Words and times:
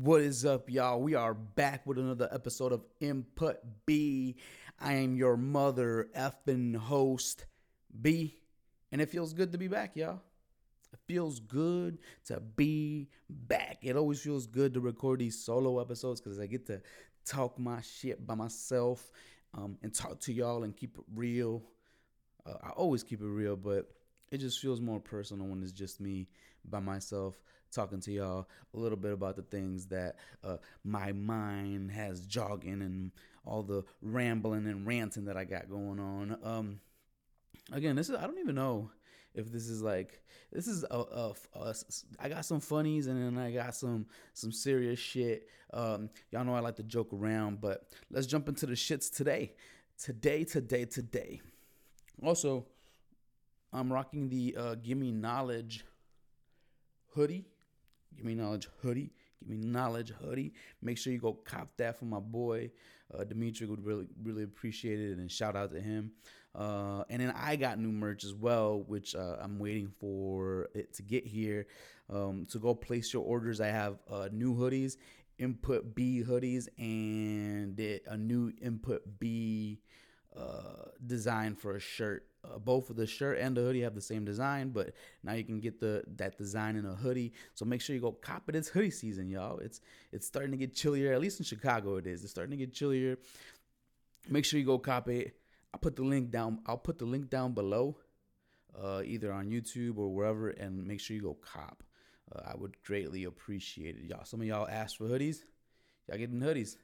What 0.00 0.22
is 0.22 0.44
up, 0.44 0.68
y'all? 0.68 1.00
We 1.00 1.14
are 1.14 1.34
back 1.34 1.86
with 1.86 1.98
another 1.98 2.28
episode 2.32 2.72
of 2.72 2.84
Input 2.98 3.58
B. 3.86 4.34
I 4.80 4.94
am 4.94 5.14
your 5.14 5.36
mother 5.36 6.08
effing 6.16 6.74
host, 6.74 7.46
B, 8.02 8.40
and 8.90 9.00
it 9.00 9.08
feels 9.08 9.32
good 9.32 9.52
to 9.52 9.58
be 9.58 9.68
back, 9.68 9.94
y'all. 9.94 10.20
It 10.92 10.98
feels 11.06 11.38
good 11.38 11.98
to 12.24 12.40
be 12.40 13.08
back. 13.30 13.78
It 13.82 13.94
always 13.94 14.20
feels 14.20 14.48
good 14.48 14.74
to 14.74 14.80
record 14.80 15.20
these 15.20 15.38
solo 15.38 15.78
episodes 15.78 16.20
because 16.20 16.40
I 16.40 16.46
get 16.46 16.66
to 16.66 16.82
talk 17.24 17.56
my 17.56 17.80
shit 17.80 18.26
by 18.26 18.34
myself 18.34 19.12
um, 19.56 19.78
and 19.80 19.94
talk 19.94 20.18
to 20.22 20.32
y'all 20.32 20.64
and 20.64 20.76
keep 20.76 20.98
it 20.98 21.04
real. 21.14 21.62
Uh, 22.44 22.54
I 22.64 22.70
always 22.70 23.04
keep 23.04 23.20
it 23.20 23.28
real, 23.28 23.54
but 23.54 23.92
it 24.32 24.38
just 24.38 24.58
feels 24.58 24.80
more 24.80 24.98
personal 24.98 25.46
when 25.46 25.62
it's 25.62 25.70
just 25.70 26.00
me 26.00 26.26
by 26.68 26.80
myself 26.80 27.38
talking 27.74 28.00
to 28.00 28.12
y'all 28.12 28.48
a 28.72 28.78
little 28.78 28.96
bit 28.96 29.12
about 29.12 29.36
the 29.36 29.42
things 29.42 29.86
that 29.86 30.16
uh, 30.42 30.56
my 30.84 31.12
mind 31.12 31.90
has 31.90 32.26
jogging 32.26 32.82
and 32.82 33.10
all 33.44 33.62
the 33.62 33.84
rambling 34.00 34.66
and 34.66 34.86
ranting 34.86 35.24
that 35.24 35.36
I 35.36 35.44
got 35.44 35.68
going 35.68 35.98
on. 35.98 36.38
Um, 36.42 36.80
again, 37.72 37.96
this 37.96 38.08
is 38.08 38.16
I 38.16 38.22
don't 38.22 38.38
even 38.38 38.54
know 38.54 38.90
if 39.34 39.50
this 39.50 39.68
is 39.68 39.82
like 39.82 40.22
this 40.52 40.66
is 40.68 40.84
a, 40.90 40.96
a, 40.96 41.34
a 41.54 41.74
I 42.20 42.28
got 42.28 42.44
some 42.44 42.60
funnies 42.60 43.06
and 43.06 43.20
then 43.20 43.42
I 43.42 43.50
got 43.50 43.74
some 43.74 44.06
some 44.32 44.52
serious 44.52 44.98
shit. 44.98 45.48
Um, 45.72 46.08
y'all 46.30 46.44
know 46.44 46.54
I 46.54 46.60
like 46.60 46.76
to 46.76 46.84
joke 46.84 47.12
around, 47.12 47.60
but 47.60 47.88
let's 48.10 48.26
jump 48.26 48.48
into 48.48 48.66
the 48.66 48.74
shits 48.74 49.14
today. 49.14 49.52
Today, 49.98 50.44
today, 50.44 50.84
today. 50.84 51.40
Also, 52.22 52.66
I'm 53.72 53.92
rocking 53.92 54.28
the 54.28 54.56
uh, 54.56 54.74
Gimme 54.76 55.12
Knowledge 55.12 55.84
hoodie. 57.14 57.44
Give 58.16 58.24
me 58.24 58.34
knowledge 58.34 58.68
hoodie. 58.82 59.12
Give 59.40 59.50
me 59.50 59.66
knowledge 59.66 60.12
hoodie. 60.20 60.54
Make 60.82 60.98
sure 60.98 61.12
you 61.12 61.18
go 61.18 61.32
cop 61.32 61.76
that 61.76 61.98
for 61.98 62.04
my 62.04 62.20
boy. 62.20 62.70
Uh, 63.12 63.24
Dimitri 63.24 63.66
would 63.66 63.84
really, 63.84 64.06
really 64.22 64.42
appreciate 64.42 65.00
it 65.00 65.18
and 65.18 65.30
shout 65.30 65.56
out 65.56 65.72
to 65.72 65.80
him. 65.80 66.12
Uh, 66.54 67.02
and 67.10 67.20
then 67.20 67.34
I 67.36 67.56
got 67.56 67.78
new 67.78 67.90
merch 67.90 68.24
as 68.24 68.32
well, 68.32 68.84
which 68.86 69.14
uh, 69.14 69.36
I'm 69.40 69.58
waiting 69.58 69.92
for 70.00 70.68
it 70.74 70.94
to 70.94 71.02
get 71.02 71.26
here. 71.26 71.66
Um, 72.08 72.46
so 72.48 72.58
go 72.58 72.74
place 72.74 73.12
your 73.12 73.24
orders. 73.24 73.60
I 73.60 73.68
have 73.68 73.98
uh, 74.10 74.28
new 74.30 74.54
hoodies, 74.54 74.96
Input 75.38 75.94
B 75.94 76.22
hoodies, 76.26 76.68
and 76.78 77.78
a 78.06 78.16
new 78.16 78.52
Input 78.62 79.18
B 79.18 79.80
uh, 80.38 80.88
design 81.06 81.54
for 81.54 81.76
a 81.76 81.80
shirt. 81.80 82.26
Uh, 82.44 82.58
both 82.58 82.90
of 82.90 82.96
the 82.96 83.06
shirt 83.06 83.38
and 83.38 83.56
the 83.56 83.62
hoodie 83.62 83.80
have 83.80 83.94
the 83.94 84.00
same 84.00 84.24
design, 84.24 84.68
but 84.70 84.92
now 85.22 85.32
you 85.32 85.44
can 85.44 85.60
get 85.60 85.80
the 85.80 86.02
that 86.16 86.36
design 86.36 86.76
in 86.76 86.84
a 86.84 86.94
hoodie. 86.94 87.32
So 87.54 87.64
make 87.64 87.80
sure 87.80 87.94
you 87.94 88.02
go 88.02 88.12
cop 88.12 88.48
it. 88.48 88.56
It's 88.56 88.68
hoodie 88.68 88.90
season, 88.90 89.30
y'all. 89.30 89.58
It's 89.58 89.80
it's 90.12 90.26
starting 90.26 90.50
to 90.50 90.56
get 90.56 90.74
chillier. 90.74 91.12
At 91.12 91.20
least 91.20 91.40
in 91.40 91.44
Chicago, 91.44 91.96
it 91.96 92.06
is. 92.06 92.22
It's 92.22 92.32
starting 92.32 92.50
to 92.50 92.56
get 92.56 92.74
chillier. 92.74 93.18
Make 94.28 94.44
sure 94.44 94.58
you 94.58 94.66
go 94.66 94.78
cop 94.78 95.08
it. 95.08 95.36
I'll 95.72 95.80
put 95.80 95.96
the 95.96 96.02
link 96.04 96.30
down. 96.30 96.60
I'll 96.66 96.78
put 96.78 96.98
the 96.98 97.04
link 97.04 97.30
down 97.30 97.52
below, 97.52 97.96
uh, 98.80 99.02
either 99.04 99.32
on 99.32 99.50
YouTube 99.50 99.98
or 99.98 100.08
wherever, 100.08 100.50
and 100.50 100.86
make 100.86 101.00
sure 101.00 101.16
you 101.16 101.22
go 101.22 101.34
cop. 101.34 101.82
Uh, 102.34 102.40
I 102.46 102.56
would 102.56 102.76
greatly 102.84 103.24
appreciate 103.24 103.96
it, 103.96 104.04
y'all. 104.04 104.24
Some 104.24 104.40
of 104.40 104.46
y'all 104.46 104.68
asked 104.68 104.98
for 104.98 105.04
hoodies. 105.04 105.38
Y'all 106.08 106.18
getting 106.18 106.40
hoodies. 106.40 106.76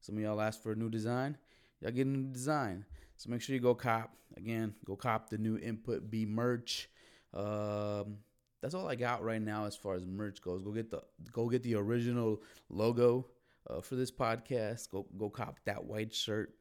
Some 0.00 0.16
of 0.16 0.22
y'all 0.22 0.40
asked 0.40 0.62
for 0.62 0.72
a 0.72 0.76
new 0.76 0.90
design. 0.90 1.36
Y'all 1.80 1.90
a 1.90 2.04
new 2.04 2.32
design. 2.32 2.84
So 3.16 3.30
make 3.30 3.40
sure 3.40 3.54
you 3.54 3.60
go 3.60 3.74
cop. 3.74 4.12
Again, 4.36 4.74
go 4.84 4.96
cop 4.96 5.30
the 5.30 5.38
new 5.38 5.58
Input 5.58 6.10
B 6.10 6.26
merch. 6.26 6.88
Um, 7.34 8.18
that's 8.60 8.74
all 8.74 8.88
I 8.88 8.94
got 8.94 9.22
right 9.22 9.40
now 9.40 9.66
as 9.66 9.76
far 9.76 9.94
as 9.94 10.04
merch 10.04 10.42
goes. 10.42 10.62
Go 10.62 10.72
get 10.72 10.90
the 10.90 11.02
go 11.32 11.48
get 11.48 11.62
the 11.62 11.76
original 11.76 12.42
logo 12.68 13.26
uh, 13.68 13.80
for 13.80 13.94
this 13.94 14.10
podcast. 14.10 14.90
Go 14.90 15.06
go 15.16 15.30
cop 15.30 15.58
that 15.64 15.84
white 15.84 16.14
shirt. 16.14 16.54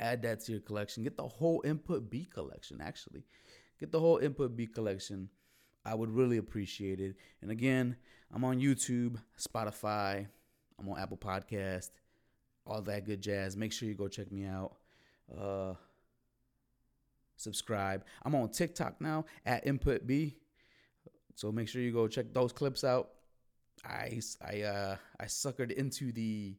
Add 0.00 0.22
that 0.22 0.40
to 0.44 0.52
your 0.52 0.60
collection. 0.60 1.02
Get 1.02 1.16
the 1.16 1.26
whole 1.26 1.62
Input 1.64 2.10
B 2.10 2.28
collection. 2.32 2.80
Actually, 2.80 3.24
get 3.80 3.92
the 3.92 4.00
whole 4.00 4.18
Input 4.18 4.56
B 4.56 4.66
collection. 4.66 5.28
I 5.84 5.94
would 5.94 6.10
really 6.10 6.36
appreciate 6.36 7.00
it. 7.00 7.16
And 7.40 7.50
again, 7.50 7.96
I'm 8.32 8.44
on 8.44 8.60
YouTube, 8.60 9.16
Spotify, 9.40 10.26
I'm 10.78 10.88
on 10.88 10.98
Apple 10.98 11.16
Podcast, 11.16 11.90
all 12.68 12.82
that 12.82 13.06
good 13.06 13.22
jazz. 13.22 13.56
Make 13.56 13.72
sure 13.72 13.88
you 13.88 13.94
go 13.94 14.08
check 14.08 14.30
me 14.30 14.44
out. 14.44 14.76
Uh, 15.36 15.74
subscribe. 17.36 18.04
I'm 18.24 18.34
on 18.34 18.50
TikTok 18.50 19.00
now 19.00 19.24
at 19.46 19.66
Input 19.66 20.06
B. 20.06 20.36
So 21.34 21.50
make 21.50 21.68
sure 21.68 21.80
you 21.80 21.92
go 21.92 22.06
check 22.08 22.26
those 22.32 22.52
clips 22.52 22.84
out. 22.84 23.10
I 23.84 24.20
I 24.44 24.62
uh 24.62 24.96
I 25.20 25.24
suckered 25.24 25.70
into 25.70 26.12
the 26.12 26.56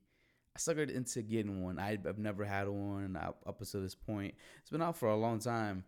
I 0.55 0.59
suckered 0.59 0.89
into 0.89 1.21
getting 1.21 1.61
one. 1.63 1.77
I, 1.77 1.97
have 2.05 2.17
never 2.17 2.43
had 2.43 2.67
one 2.67 3.15
up, 3.15 3.43
up 3.45 3.59
until 3.59 3.81
this 3.81 3.93
point. 3.93 4.33
It's 4.61 4.69
been 4.69 4.81
out 4.81 4.97
for 4.97 5.09
a 5.09 5.15
long 5.15 5.39
time. 5.39 5.83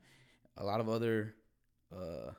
A 0.57 0.63
lot 0.63 0.81
of 0.81 0.89
other 0.89 1.35
uh 1.91 2.31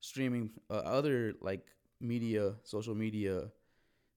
streaming 0.00 0.50
uh, 0.68 0.74
other 0.74 1.34
like 1.40 1.64
media, 2.00 2.54
social 2.64 2.94
media 2.94 3.50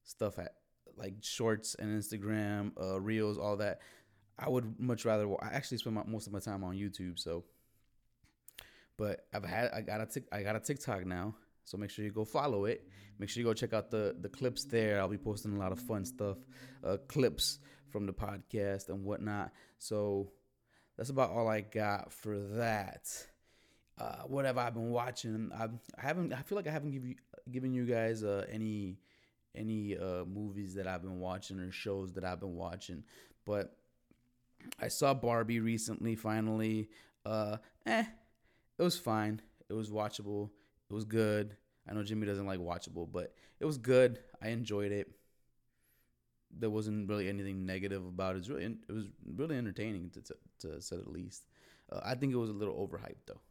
stuff 0.03 0.39
at 0.39 0.55
like 0.97 1.15
shorts 1.21 1.75
and 1.75 2.01
Instagram, 2.01 2.71
uh 2.81 2.99
reels, 2.99 3.37
all 3.37 3.57
that. 3.57 3.79
I 4.37 4.49
would 4.49 4.79
much 4.79 5.05
rather. 5.05 5.27
I 5.41 5.49
actually 5.53 5.77
spend 5.77 5.95
my, 5.95 6.03
most 6.05 6.27
of 6.27 6.33
my 6.33 6.39
time 6.39 6.63
on 6.63 6.75
YouTube. 6.75 7.19
So, 7.19 7.43
but 8.97 9.27
I've 9.33 9.45
had 9.45 9.71
I 9.71 9.81
got 9.81 10.01
a 10.01 10.05
tic, 10.05 10.23
I 10.31 10.43
got 10.43 10.55
a 10.55 10.59
TikTok 10.59 11.05
now. 11.05 11.35
So 11.65 11.77
make 11.77 11.89
sure 11.89 12.03
you 12.03 12.11
go 12.11 12.25
follow 12.25 12.65
it. 12.65 12.87
Make 13.19 13.29
sure 13.29 13.41
you 13.41 13.47
go 13.47 13.53
check 13.53 13.73
out 13.73 13.91
the 13.91 14.15
the 14.19 14.29
clips 14.29 14.65
there. 14.65 14.99
I'll 14.99 15.07
be 15.07 15.17
posting 15.17 15.55
a 15.55 15.59
lot 15.59 15.71
of 15.71 15.79
fun 15.79 16.03
stuff, 16.03 16.37
uh, 16.83 16.97
clips 17.07 17.59
from 17.89 18.05
the 18.05 18.13
podcast 18.13 18.89
and 18.89 19.03
whatnot. 19.05 19.51
So 19.77 20.31
that's 20.97 21.09
about 21.09 21.29
all 21.29 21.47
I 21.47 21.61
got 21.61 22.11
for 22.11 22.37
that. 22.55 23.07
Uh, 23.99 24.23
what 24.25 24.45
have 24.45 24.57
I 24.57 24.71
been 24.71 24.89
watching? 24.89 25.51
I, 25.55 25.65
I 25.65 26.01
haven't. 26.01 26.33
I 26.33 26.41
feel 26.41 26.55
like 26.55 26.67
I 26.67 26.71
haven't 26.71 26.91
give 26.91 27.05
you, 27.05 27.15
given 27.51 27.73
you 27.73 27.85
guys 27.85 28.23
uh, 28.23 28.45
any 28.51 28.97
any 29.55 29.97
uh, 29.97 30.25
movies 30.25 30.73
that 30.75 30.87
I've 30.87 31.01
been 31.01 31.19
watching 31.19 31.59
or 31.59 31.71
shows 31.71 32.13
that 32.13 32.23
I've 32.23 32.39
been 32.39 32.55
watching, 32.55 33.03
but 33.45 33.75
I 34.79 34.87
saw 34.87 35.13
Barbie 35.13 35.59
recently. 35.59 36.15
Finally, 36.15 36.89
uh, 37.25 37.57
eh, 37.85 38.05
it 38.77 38.83
was 38.83 38.97
fine. 38.97 39.41
It 39.69 39.73
was 39.73 39.89
watchable. 39.89 40.49
It 40.89 40.93
was 40.93 41.05
good. 41.05 41.55
I 41.89 41.93
know 41.93 42.03
Jimmy 42.03 42.27
doesn't 42.27 42.45
like 42.45 42.59
watchable, 42.59 43.09
but 43.11 43.33
it 43.59 43.65
was 43.65 43.77
good. 43.77 44.19
I 44.41 44.49
enjoyed 44.49 44.91
it. 44.91 45.11
There 46.55 46.69
wasn't 46.69 47.09
really 47.09 47.27
anything 47.27 47.65
negative 47.65 48.05
about 48.05 48.35
it. 48.35 48.37
It 48.37 48.39
was 48.39 48.49
really, 48.49 48.65
it 48.65 48.91
was 48.91 49.05
really 49.35 49.57
entertaining 49.57 50.11
to, 50.11 50.21
to, 50.21 50.35
to 50.59 50.81
say 50.81 50.97
the 50.97 51.09
least. 51.09 51.47
Uh, 51.91 51.99
I 52.03 52.15
think 52.15 52.31
it 52.31 52.37
was 52.37 52.49
a 52.49 52.53
little 52.53 52.75
overhyped 52.75 53.25
though. 53.25 53.41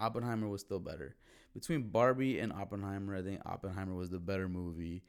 Oppenheimer 0.00 0.48
was 0.48 0.62
still 0.62 0.80
better. 0.80 1.14
Between 1.52 1.82
Barbie 1.90 2.38
and 2.38 2.52
Oppenheimer, 2.52 3.16
I 3.16 3.22
think 3.22 3.40
Oppenheimer 3.44 3.94
was 3.94 4.08
the 4.08 4.18
better 4.18 4.48
movie. 4.48 5.02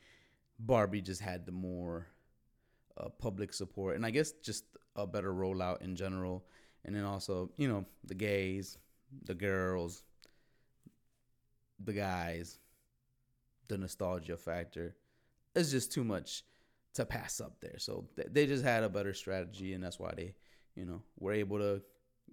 Barbie 0.66 1.01
just 1.01 1.22
had 1.22 1.45
the 1.45 1.51
more 1.51 2.07
uh, 2.97 3.09
public 3.09 3.53
support, 3.53 3.95
and 3.95 4.05
I 4.05 4.11
guess 4.11 4.31
just 4.44 4.66
a 4.95 5.07
better 5.07 5.33
rollout 5.33 5.81
in 5.81 5.95
general. 5.95 6.45
And 6.85 6.95
then 6.95 7.03
also, 7.03 7.51
you 7.57 7.67
know, 7.67 7.85
the 8.03 8.16
gays, 8.16 8.77
the 9.25 9.35
girls, 9.35 10.03
the 11.79 11.94
guys, 11.94 12.59
the 13.67 13.77
nostalgia 13.77 14.38
factor. 14.38 14.95
It's 15.55 15.72
just 15.72 15.91
too 15.91 16.03
much 16.03 16.44
to 16.95 17.05
pass 17.05 17.39
up 17.39 17.59
there. 17.61 17.78
So 17.78 18.07
they 18.16 18.47
just 18.47 18.63
had 18.63 18.83
a 18.83 18.89
better 18.89 19.13
strategy, 19.13 19.73
and 19.73 19.83
that's 19.83 19.99
why 19.99 20.13
they, 20.16 20.35
you 20.75 20.85
know, 20.85 21.01
were 21.19 21.33
able 21.33 21.59
to 21.59 21.81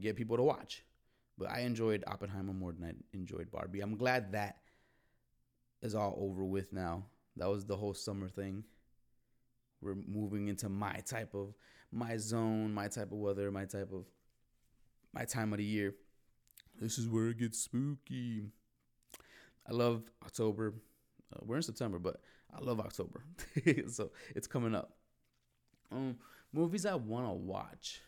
get 0.01 0.17
people 0.17 0.37
to 0.37 0.43
watch. 0.43 0.85
But 1.37 1.51
I 1.51 1.61
enjoyed 1.61 2.05
Oppenheimer 2.07 2.53
more 2.53 2.73
than 2.73 2.85
I 2.85 3.17
enjoyed 3.17 3.51
Barbie. 3.51 3.81
I'm 3.81 3.97
glad 3.97 4.33
that 4.33 4.57
is 5.83 5.95
all 5.95 6.17
over 6.19 6.45
with 6.45 6.73
now. 6.73 7.05
That 7.39 7.49
was 7.49 7.65
the 7.65 7.77
whole 7.77 7.95
summer 7.95 8.29
thing 8.29 8.65
we're 9.81 9.97
moving 10.07 10.49
into 10.49 10.69
my 10.69 10.95
type 11.07 11.35
of 11.35 11.55
my 11.91 12.17
zone, 12.17 12.73
my 12.73 12.89
type 12.89 13.13
of 13.13 13.19
weather, 13.19 13.51
my 13.51 13.65
type 13.65 13.91
of 13.93 14.05
my 15.13 15.25
time 15.25 15.53
of 15.53 15.59
the 15.59 15.65
year. 15.65 15.95
This 16.81 16.99
is 16.99 17.09
where 17.09 17.29
it 17.29 17.39
gets 17.39 17.59
spooky. 17.59 18.47
I 19.69 19.73
love 19.73 20.03
October. 20.25 20.75
Uh, 21.33 21.41
we're 21.45 21.57
in 21.57 21.63
September, 21.63 21.99
but 21.99 22.21
I 22.55 22.61
love 22.61 22.81
October. 22.81 23.25
so 23.89 24.11
it's 24.35 24.47
coming 24.47 24.75
up. 24.75 24.93
Um, 25.91 26.17
movies 26.53 26.87
I 26.87 26.95
want 26.95 27.27
to 27.27 27.33
watch. 27.33 28.01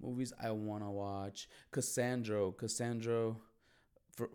Movies 0.00 0.32
I 0.42 0.50
want 0.50 0.82
to 0.82 0.90
watch. 0.90 1.48
Cassandro. 1.72 2.52
Cassandro. 2.52 3.36
For 4.12 4.30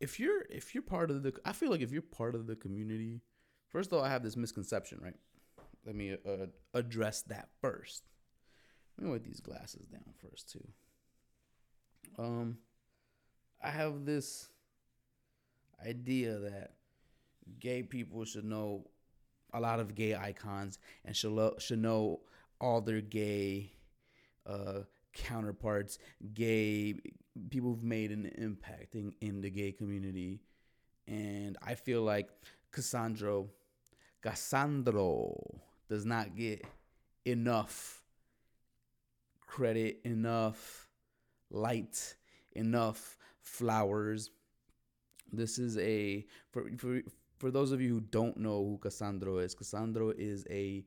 if 0.00 0.18
you're 0.20 0.42
if 0.50 0.74
you're 0.74 0.82
part 0.82 1.10
of 1.10 1.22
the, 1.22 1.32
I 1.44 1.52
feel 1.52 1.70
like 1.70 1.80
if 1.80 1.92
you're 1.92 2.02
part 2.02 2.34
of 2.34 2.46
the 2.46 2.56
community. 2.56 3.22
First 3.72 3.90
of 3.90 3.98
all, 3.98 4.04
I 4.04 4.10
have 4.10 4.22
this 4.22 4.36
misconception, 4.36 5.00
right? 5.02 5.16
let 5.86 5.94
me 5.94 6.12
uh, 6.12 6.46
address 6.74 7.22
that 7.22 7.48
first. 7.60 8.04
Let 8.96 9.06
me 9.06 9.12
wipe 9.12 9.24
these 9.24 9.40
glasses 9.40 9.86
down 9.86 10.04
first 10.20 10.50
too. 10.50 10.66
Um, 12.18 12.58
I 13.62 13.70
have 13.70 14.04
this 14.04 14.48
idea 15.84 16.38
that 16.38 16.72
gay 17.58 17.82
people 17.82 18.24
should 18.24 18.44
know 18.44 18.86
a 19.52 19.60
lot 19.60 19.80
of 19.80 19.94
gay 19.94 20.14
icons 20.14 20.78
and 21.04 21.16
should 21.16 21.32
lo- 21.32 21.56
should 21.58 21.80
know 21.80 22.20
all 22.60 22.80
their 22.80 23.00
gay 23.00 23.72
uh, 24.46 24.80
counterparts, 25.12 25.98
gay 26.34 26.94
people 27.50 27.70
who've 27.70 27.82
made 27.82 28.12
an 28.12 28.26
impact 28.38 28.94
in, 28.94 29.12
in 29.20 29.40
the 29.40 29.50
gay 29.50 29.72
community. 29.72 30.40
And 31.08 31.56
I 31.62 31.74
feel 31.74 32.02
like 32.02 32.28
Cassandro, 32.72 33.48
Cassandro 34.22 35.60
does 35.88 36.04
not 36.06 36.36
get 36.36 36.64
enough 37.24 38.02
credit, 39.46 40.00
enough 40.04 40.88
light, 41.50 42.14
enough 42.52 43.18
flowers. 43.40 44.30
This 45.32 45.58
is 45.58 45.76
a 45.78 46.24
for 46.50 46.70
for 46.78 47.02
for 47.38 47.50
those 47.50 47.72
of 47.72 47.80
you 47.80 47.88
who 47.88 48.00
don't 48.00 48.36
know 48.36 48.64
who 48.64 48.78
Cassandro 48.78 49.38
is. 49.38 49.54
Cassandro 49.54 50.10
is 50.16 50.46
a 50.48 50.84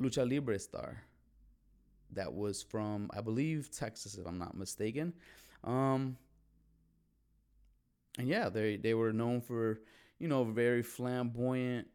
lucha 0.00 0.30
libre 0.30 0.58
star 0.58 1.02
that 2.12 2.32
was 2.32 2.62
from 2.62 3.10
I 3.14 3.20
believe 3.20 3.70
Texas, 3.70 4.16
if 4.16 4.26
I'm 4.26 4.38
not 4.38 4.56
mistaken. 4.56 5.14
Um, 5.64 6.16
and 8.18 8.28
yeah, 8.28 8.48
they 8.48 8.76
they 8.76 8.94
were 8.94 9.12
known 9.12 9.40
for 9.40 9.80
you 10.20 10.28
know 10.28 10.44
very 10.44 10.82
flamboyant, 10.82 11.88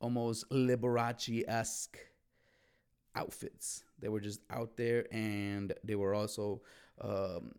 almost 0.00 0.48
Liberace 0.50 1.44
esque 1.46 1.98
outfits. 3.14 3.84
They 3.98 4.08
were 4.08 4.20
just 4.20 4.40
out 4.50 4.76
there, 4.76 5.06
and 5.12 5.72
they 5.84 5.94
were 5.94 6.14
also 6.14 6.62
um, 7.00 7.52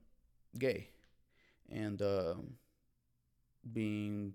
gay, 0.57 0.89
and 1.69 2.01
uh, 2.01 2.35
being 3.71 4.33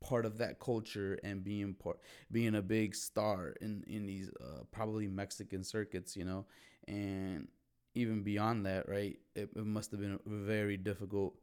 part 0.00 0.24
of 0.24 0.38
that 0.38 0.58
culture 0.58 1.18
and 1.22 1.44
being 1.44 1.74
part 1.74 1.98
being 2.32 2.54
a 2.54 2.62
big 2.62 2.94
star 2.94 3.54
in 3.60 3.84
in 3.86 4.06
these 4.06 4.30
uh, 4.40 4.62
probably 4.70 5.06
Mexican 5.06 5.62
circuits, 5.62 6.16
you 6.16 6.24
know, 6.24 6.46
and 6.88 7.48
even 7.94 8.22
beyond 8.22 8.64
that, 8.64 8.88
right? 8.88 9.18
It, 9.34 9.50
it 9.54 9.66
must 9.66 9.90
have 9.90 10.00
been 10.00 10.18
very 10.24 10.76
difficult 10.76 11.34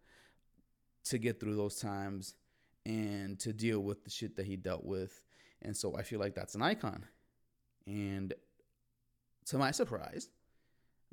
to 1.06 1.18
get 1.18 1.40
through 1.40 1.56
those 1.56 1.80
times 1.80 2.36
and 2.88 3.38
to 3.40 3.52
deal 3.52 3.82
with 3.82 4.04
the 4.04 4.10
shit 4.10 4.38
that 4.38 4.46
he 4.46 4.56
dealt 4.56 4.86
with. 4.86 5.22
And 5.62 5.76
so 5.76 5.96
I 5.98 6.04
feel 6.04 6.20
like 6.20 6.34
that's 6.34 6.56
an 6.56 6.62
icon. 6.62 7.06
And 7.86 8.34
to 9.48 9.58
my 9.58 9.72
surprise, 9.72 10.30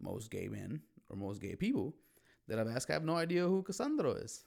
most 0.01 0.31
gay 0.31 0.49
men 0.49 0.81
or 1.11 1.17
most 1.17 1.43
gay 1.43 1.57
people 1.57 1.95
that 2.49 2.59
I've 2.59 2.69
asked 2.69 2.91
I 2.91 2.95
have 2.95 3.05
no 3.05 3.17
idea 3.17 3.43
who 3.43 3.63
Cassandro 3.63 4.13
is. 4.23 4.45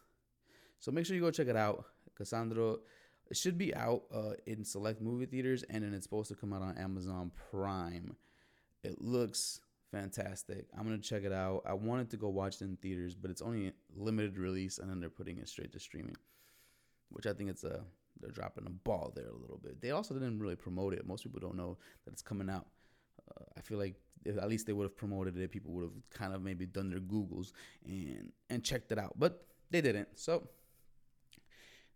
So 0.79 0.91
make 0.91 1.05
sure 1.05 1.15
you 1.15 1.21
go 1.21 1.31
check 1.31 1.47
it 1.47 1.57
out. 1.57 1.85
Cassandro 2.15 2.79
it 3.29 3.35
should 3.35 3.57
be 3.57 3.75
out 3.75 4.03
uh, 4.13 4.33
in 4.45 4.63
select 4.63 5.01
movie 5.01 5.25
theaters 5.25 5.63
and 5.69 5.83
then 5.83 5.93
it's 5.93 6.05
supposed 6.05 6.29
to 6.29 6.35
come 6.35 6.53
out 6.53 6.61
on 6.61 6.77
Amazon 6.77 7.31
Prime. 7.51 8.15
It 8.83 9.01
looks 9.01 9.59
fantastic. 9.91 10.67
I'm 10.77 10.83
gonna 10.83 10.97
check 10.99 11.23
it 11.23 11.33
out. 11.33 11.63
I 11.65 11.73
wanted 11.73 12.09
to 12.11 12.17
go 12.17 12.29
watch 12.29 12.55
it 12.55 12.61
in 12.61 12.77
theaters, 12.77 13.15
but 13.15 13.31
it's 13.31 13.41
only 13.41 13.73
limited 13.95 14.37
release, 14.37 14.77
and 14.77 14.89
then 14.89 14.99
they're 14.99 15.09
putting 15.09 15.37
it 15.37 15.49
straight 15.49 15.73
to 15.73 15.79
streaming, 15.79 16.15
which 17.09 17.25
I 17.25 17.33
think 17.33 17.49
it's 17.49 17.63
a 17.63 17.81
they're 18.19 18.31
dropping 18.31 18.65
a 18.65 18.69
ball 18.69 19.11
there 19.15 19.27
a 19.27 19.35
little 19.35 19.59
bit. 19.63 19.79
They 19.79 19.91
also 19.91 20.13
didn't 20.15 20.39
really 20.39 20.55
promote 20.55 20.93
it. 20.93 21.05
Most 21.07 21.23
people 21.23 21.39
don't 21.39 21.55
know 21.55 21.77
that 22.03 22.11
it's 22.11 22.23
coming 22.23 22.49
out. 22.49 22.65
Uh, 23.29 23.43
I 23.55 23.61
feel 23.61 23.77
like 23.77 23.95
if 24.25 24.37
at 24.37 24.49
least 24.49 24.65
they 24.65 24.73
would 24.73 24.85
have 24.85 24.97
promoted 24.97 25.37
it, 25.37 25.51
people 25.51 25.71
would 25.73 25.83
have 25.83 26.09
kind 26.11 26.33
of 26.33 26.41
maybe 26.41 26.65
done 26.65 26.89
their 26.89 26.99
googles 26.99 27.51
and 27.85 28.31
and 28.49 28.63
checked 28.63 28.91
it 28.91 28.97
out, 28.97 29.13
but 29.17 29.45
they 29.69 29.81
didn't. 29.81 30.09
So 30.15 30.47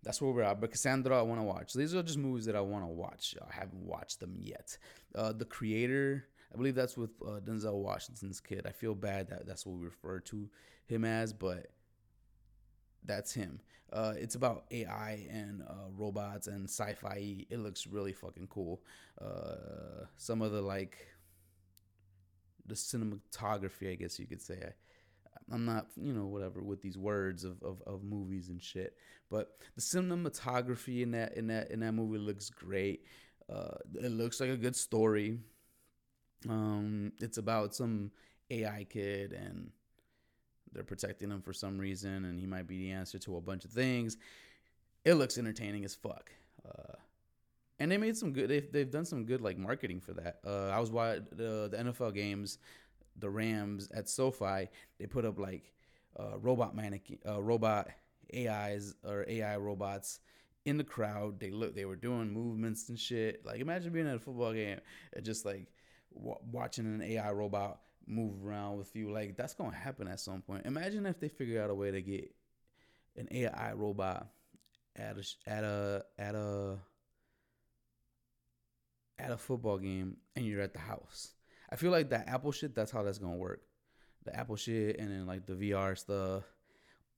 that's 0.04 0.22
where 0.22 0.32
we're 0.32 0.44
at. 0.44 0.62
But 0.62 0.72
Cassandro, 0.72 1.18
I 1.18 1.22
want 1.22 1.40
to 1.40 1.46
watch. 1.46 1.72
So 1.72 1.80
these 1.80 1.96
are 1.96 2.04
just 2.04 2.18
movies 2.18 2.46
that 2.46 2.56
I 2.56 2.62
want 2.62 2.84
to 2.84 2.92
watch. 2.92 3.36
I 3.42 3.54
haven't 3.54 3.84
watched 3.84 4.20
them 4.20 4.36
yet. 4.40 4.78
Uh, 5.16 5.32
the 5.32 5.46
Creator 5.46 6.26
I 6.54 6.58
believe 6.58 6.76
that's 6.76 6.98
with 6.98 7.12
uh, 7.26 7.40
Denzel 7.40 7.82
Washington's 7.82 8.40
kid. 8.40 8.66
I 8.68 8.72
feel 8.72 8.94
bad 8.94 9.30
that 9.30 9.48
that's 9.48 9.66
what 9.66 9.78
we 9.78 9.86
refer 9.86 10.20
to 10.20 10.50
him 10.86 11.06
as, 11.06 11.32
but 11.32 11.68
that's 13.06 13.34
him. 13.34 13.60
Uh, 13.92 14.14
it's 14.18 14.36
about 14.36 14.66
AI 14.72 15.28
and 15.30 15.64
uh, 15.64 15.90
robots 15.98 16.48
and 16.48 16.70
sci-fi. 16.70 17.46
It 17.50 17.60
looks 17.60 17.88
really 17.88 18.14
fucking 18.14 18.48
cool. 18.48 18.82
Uh, 19.20 20.06
some 20.18 20.42
of 20.42 20.52
the 20.52 20.62
like 20.62 20.98
the 22.66 22.76
cinematography, 22.76 23.92
I 23.92 23.96
guess 23.96 24.18
you 24.18 24.28
could 24.28 24.42
say. 24.42 24.60
I, 24.64 25.54
I'm 25.54 25.66
not, 25.66 25.88
you 25.98 26.14
know, 26.14 26.26
whatever 26.28 26.62
with 26.64 26.82
these 26.82 26.98
words 26.98 27.44
of, 27.44 27.62
of, 27.64 27.82
of 27.86 28.04
movies 28.04 28.48
and 28.48 28.62
shit, 28.62 28.96
but 29.30 29.58
the 29.76 29.82
cinematography 29.82 31.02
in 31.02 31.12
that 31.12 31.36
in 31.36 31.48
that 31.48 31.72
in 31.72 31.82
that 31.82 31.92
movie 31.94 32.20
looks 32.20 32.50
great. 32.50 33.06
Uh, 33.52 33.76
it 34.02 34.12
looks 34.12 34.40
like 34.40 34.50
a 34.50 34.58
good 34.58 34.76
story. 34.76 35.40
Um, 36.48 37.12
it's 37.20 37.38
about 37.38 37.76
some 37.76 38.12
AI 38.50 38.86
kid 38.90 39.34
and 39.34 39.72
they're 40.74 40.84
protecting 40.84 41.30
him 41.30 41.42
for 41.42 41.54
some 41.54 41.78
reason, 41.78 42.26
and 42.26 42.40
he 42.40 42.46
might 42.46 42.68
be 42.68 42.78
the 42.78 42.92
answer 42.92 43.20
to 43.20 43.38
a 43.38 43.42
bunch 43.42 43.66
of 43.66 43.72
things. 43.72 44.18
It 45.04 45.16
looks 45.16 45.38
entertaining 45.38 45.84
as 45.84 45.96
fuck. 45.96 46.32
Uh, 46.68 46.96
and 47.80 47.92
they 47.92 47.98
made 47.98 48.16
some 48.16 48.32
good. 48.32 48.50
They've 48.50 48.72
they've 48.72 48.92
done 48.92 49.06
some 49.06 49.26
good 49.26 49.42
like 49.42 49.58
marketing 49.58 50.00
for 50.02 50.14
that. 50.14 50.40
Uh, 50.46 50.68
I 50.68 50.80
was 50.80 50.92
watching 50.92 51.26
the 51.32 51.68
the 51.72 51.78
NFL 51.78 52.14
games, 52.14 52.60
the 53.18 53.30
Rams 53.30 53.90
at 53.94 54.08
SoFi. 54.08 54.70
They 55.00 55.08
put 55.08 55.26
up 55.26 55.40
like 55.40 55.74
uh, 56.20 56.38
robot 56.38 56.76
mannequin, 56.76 57.18
uh, 57.28 57.42
robot 57.42 57.90
AIs 58.36 58.96
or 59.04 59.26
AI 59.28 59.58
robots 59.58 60.20
in 60.66 60.78
the 60.78 60.84
crowd. 60.84 61.40
They 61.40 61.50
look, 61.50 61.76
they 61.76 61.86
were 61.86 61.96
doing 61.96 62.32
movements 62.32 62.88
and 62.90 63.00
shit. 63.00 63.46
Like 63.46 63.60
imagine 63.60 63.92
being 63.92 64.08
at 64.08 64.16
a 64.16 64.20
football 64.20 64.54
game 64.54 64.80
and 65.14 65.26
just 65.26 65.46
like 65.46 65.68
w- 66.14 66.38
watching 66.52 66.86
an 66.86 67.02
AI 67.02 67.32
robot 67.32 67.80
move 68.08 68.46
around 68.46 68.78
with 68.78 68.96
you. 68.96 69.12
Like 69.12 69.38
that's 69.38 69.54
gonna 69.54 69.76
happen 69.76 70.08
at 70.08 70.20
some 70.20 70.42
point. 70.42 70.66
Imagine 70.66 71.06
if 71.06 71.20
they 71.20 71.30
figure 71.30 71.62
out 71.62 71.70
a 71.70 71.76
way 71.76 71.92
to 71.92 72.02
get 72.02 72.34
an 73.18 73.28
AI 73.32 73.74
robot 73.74 74.28
at 74.96 75.18
a 75.18 75.50
at 75.50 75.64
a 75.64 76.06
at 76.18 76.36
a 76.36 76.78
at 79.20 79.32
a 79.32 79.38
football 79.38 79.78
game 79.78 80.18
and 80.36 80.46
you're 80.46 80.62
at 80.62 80.74
the 80.74 80.80
house. 80.80 81.34
I 81.70 81.76
feel 81.76 81.92
like 81.92 82.10
that 82.10 82.28
Apple 82.28 82.52
shit. 82.52 82.76
That's 82.76 82.92
how 82.92 83.04
that's 83.04 83.20
gonna 83.20 83.38
work. 83.38 83.62
The 84.26 84.36
Apple 84.36 84.56
shit 84.56 85.00
and 85.00 85.10
then 85.10 85.26
like 85.26 85.46
the 85.46 85.54
VR 85.54 85.98
stuff, 85.98 86.44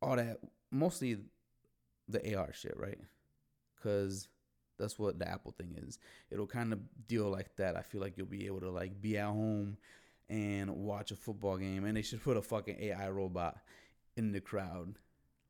all 0.02 0.16
that. 0.16 0.40
Mostly 0.72 1.18
the 2.08 2.36
AR 2.36 2.52
shit, 2.54 2.76
right? 2.78 2.98
Because 3.76 4.28
that's 4.80 4.98
what 4.98 5.20
the 5.20 5.28
Apple 5.30 5.52
thing 5.52 5.76
is. 5.78 6.00
It'll 6.32 6.48
kind 6.48 6.74
of 6.74 6.80
deal 7.08 7.30
like 7.30 7.56
that. 7.58 7.76
I 7.76 7.82
feel 7.82 8.02
like 8.02 8.18
you'll 8.18 8.26
be 8.28 8.48
able 8.48 8.62
to 8.62 8.72
like 8.72 9.02
be 9.02 9.18
at 9.18 9.28
home 9.28 9.78
and 10.34 10.72
watch 10.72 11.12
a 11.12 11.16
football 11.16 11.58
game, 11.58 11.86
and 11.86 11.96
they 11.96 12.02
should 12.02 12.24
put 12.24 12.38
a 12.38 12.42
fucking 12.42 12.78
AI 12.80 13.10
robot 13.10 13.58
in 14.18 14.32
the 14.32 14.42
crowd. 14.42 14.96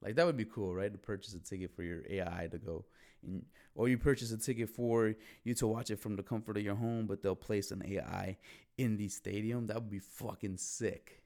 Like 0.02 0.16
that 0.16 0.26
would 0.26 0.36
be 0.36 0.44
cool, 0.44 0.76
right? 0.76 0.92
To 0.92 0.98
purchase 0.98 1.34
a 1.34 1.40
ticket 1.40 1.74
for 1.74 1.84
your 1.84 2.02
AI 2.10 2.50
to 2.52 2.58
go, 2.58 2.84
and, 3.26 3.46
or 3.76 3.88
you 3.88 3.98
purchase 3.98 4.34
a 4.34 4.38
ticket 4.38 4.70
for 4.70 5.16
you 5.46 5.54
to 5.54 5.68
watch 5.68 5.90
it 5.90 6.00
from 6.00 6.18
the 6.18 6.24
comfort 6.24 6.58
of 6.58 6.64
your 6.64 6.76
home, 6.76 7.08
but 7.08 7.22
they'll 7.22 7.34
place 7.34 7.72
an 7.72 7.82
AI 7.88 8.38
in 8.78 8.98
the 8.98 9.08
stadium. 9.08 9.68
That 9.68 9.76
would 9.76 9.90
be 9.90 10.00
fucking 10.00 10.58
sick. 10.58 11.24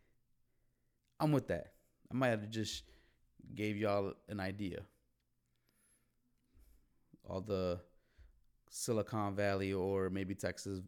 I'm 1.19 1.31
with 1.31 1.47
that. 1.47 1.73
I 2.11 2.13
might 2.13 2.27
have 2.27 2.51
just 2.51 2.83
gave 3.55 3.75
y'all 3.75 4.13
an 4.29 4.39
idea 4.39 4.81
all 7.27 7.41
the 7.41 7.79
Silicon 8.69 9.35
Valley 9.35 9.73
or 9.73 10.11
maybe 10.11 10.35
Texas 10.35 10.81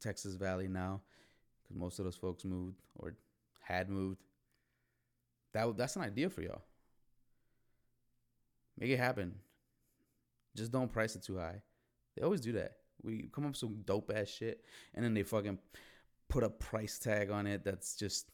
Texas 0.00 0.34
Valley 0.34 0.68
now, 0.68 1.00
because 1.74 1.80
most 1.80 1.98
of 1.98 2.04
those 2.04 2.16
folks 2.16 2.44
moved 2.44 2.80
or 2.96 3.14
had 3.60 3.88
moved. 3.88 4.22
That 5.52 5.76
that's 5.76 5.96
an 5.96 6.02
idea 6.02 6.30
for 6.30 6.42
y'all. 6.42 6.62
Make 8.78 8.90
it 8.90 8.98
happen. 8.98 9.34
Just 10.56 10.72
don't 10.72 10.92
price 10.92 11.14
it 11.16 11.22
too 11.22 11.38
high. 11.38 11.62
They 12.16 12.22
always 12.22 12.40
do 12.40 12.52
that. 12.52 12.72
We 13.02 13.28
come 13.32 13.44
up 13.44 13.50
with 13.50 13.58
some 13.58 13.82
dope 13.84 14.10
ass 14.14 14.28
shit, 14.28 14.64
and 14.94 15.04
then 15.04 15.14
they 15.14 15.22
fucking 15.22 15.58
put 16.28 16.44
a 16.44 16.50
price 16.50 16.98
tag 16.98 17.30
on 17.30 17.46
it 17.46 17.64
that's 17.64 17.96
just 17.96 18.30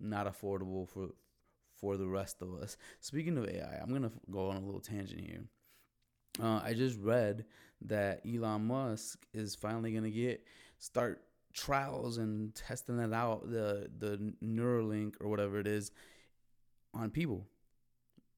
not 0.00 0.26
affordable 0.26 0.88
for 0.88 1.08
for 1.78 1.96
the 1.96 2.06
rest 2.06 2.40
of 2.40 2.54
us. 2.54 2.76
Speaking 3.00 3.36
of 3.36 3.48
AI, 3.48 3.78
I'm 3.82 3.92
gonna 3.92 4.12
go 4.30 4.50
on 4.50 4.56
a 4.56 4.64
little 4.64 4.80
tangent 4.80 5.20
here. 5.20 5.44
Uh, 6.40 6.60
I 6.62 6.74
just 6.74 6.98
read 6.98 7.44
that 7.82 8.22
Elon 8.26 8.66
Musk 8.66 9.26
is 9.32 9.54
finally 9.54 9.92
gonna 9.92 10.10
get 10.10 10.42
start 10.78 11.22
trials 11.56 12.18
and 12.18 12.54
testing 12.54 12.98
it 12.98 13.12
out 13.12 13.50
the 13.50 13.88
the 13.98 14.32
Neuralink 14.44 15.14
or 15.20 15.28
whatever 15.28 15.58
it 15.58 15.66
is 15.66 15.90
on 16.94 17.10
people. 17.10 17.46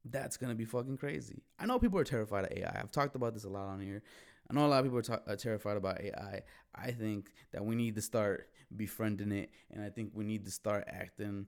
That's 0.05 0.37
gonna 0.37 0.55
be 0.55 0.65
fucking 0.65 0.97
crazy. 0.97 1.43
I 1.59 1.67
know 1.67 1.79
people 1.79 1.99
are 1.99 2.05
terrified 2.05 2.45
of 2.45 2.57
AI. 2.57 2.81
I've 2.81 2.93
talked 2.93 3.17
about 3.17 3.35
this 3.35 3.45
a 3.45 3.49
lot 3.49 3.69
on 3.69 3.81
here. 3.81 4.03
I 4.51 4.55
know 4.55 4.67
a 4.67 4.69
lot 4.69 4.85
of 4.85 4.91
people 4.91 5.15
are, 5.15 5.33
are 5.33 5.37
terrified 5.37 5.77
about 5.77 6.01
AI. 6.01 6.43
I 6.75 6.91
think 6.93 7.31
that 7.53 7.65
we 7.65 7.75
need 7.75 7.97
to 7.97 8.03
start 8.03 8.49
befriending 8.75 9.33
it, 9.33 9.51
and 9.71 9.85
I 9.85 9.91
think 9.91 10.13
we 10.15 10.25
need 10.25 10.45
to 10.47 10.51
start 10.51 10.85
acting. 10.89 11.47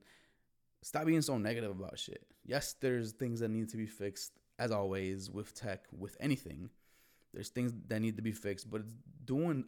Stop 0.83 1.05
being 1.05 1.21
so 1.21 1.37
negative 1.37 1.71
about 1.71 1.97
shit. 1.97 2.25
Yes, 2.45 2.75
there's 2.79 3.13
things 3.13 3.39
that 3.39 3.49
need 3.49 3.69
to 3.69 3.77
be 3.77 3.85
fixed 3.85 4.33
as 4.59 4.71
always 4.71 5.29
with 5.29 5.53
tech, 5.55 5.85
with 5.97 6.17
anything. 6.19 6.69
There's 7.33 7.49
things 7.49 7.73
that 7.87 8.01
need 8.01 8.17
to 8.17 8.21
be 8.21 8.31
fixed, 8.31 8.69
but 8.69 8.81
it's 8.81 8.93
doing 9.25 9.65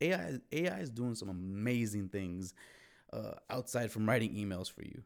AI. 0.00 0.38
AI 0.50 0.78
is 0.78 0.90
doing 0.90 1.14
some 1.14 1.28
amazing 1.28 2.08
things 2.08 2.54
uh, 3.12 3.32
outside 3.50 3.90
from 3.90 4.08
writing 4.08 4.34
emails 4.34 4.70
for 4.70 4.82
you. 4.82 5.02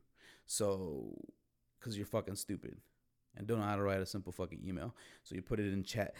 So, 0.46 1.12
because 1.78 1.96
you're 1.96 2.06
fucking 2.06 2.36
stupid 2.36 2.76
and 3.36 3.46
don't 3.46 3.60
know 3.60 3.66
how 3.66 3.76
to 3.76 3.82
write 3.82 4.00
a 4.00 4.06
simple 4.06 4.32
fucking 4.32 4.60
email. 4.66 4.94
So 5.22 5.34
you 5.34 5.42
put 5.42 5.60
it 5.60 5.72
in 5.72 5.82
chat 5.82 6.14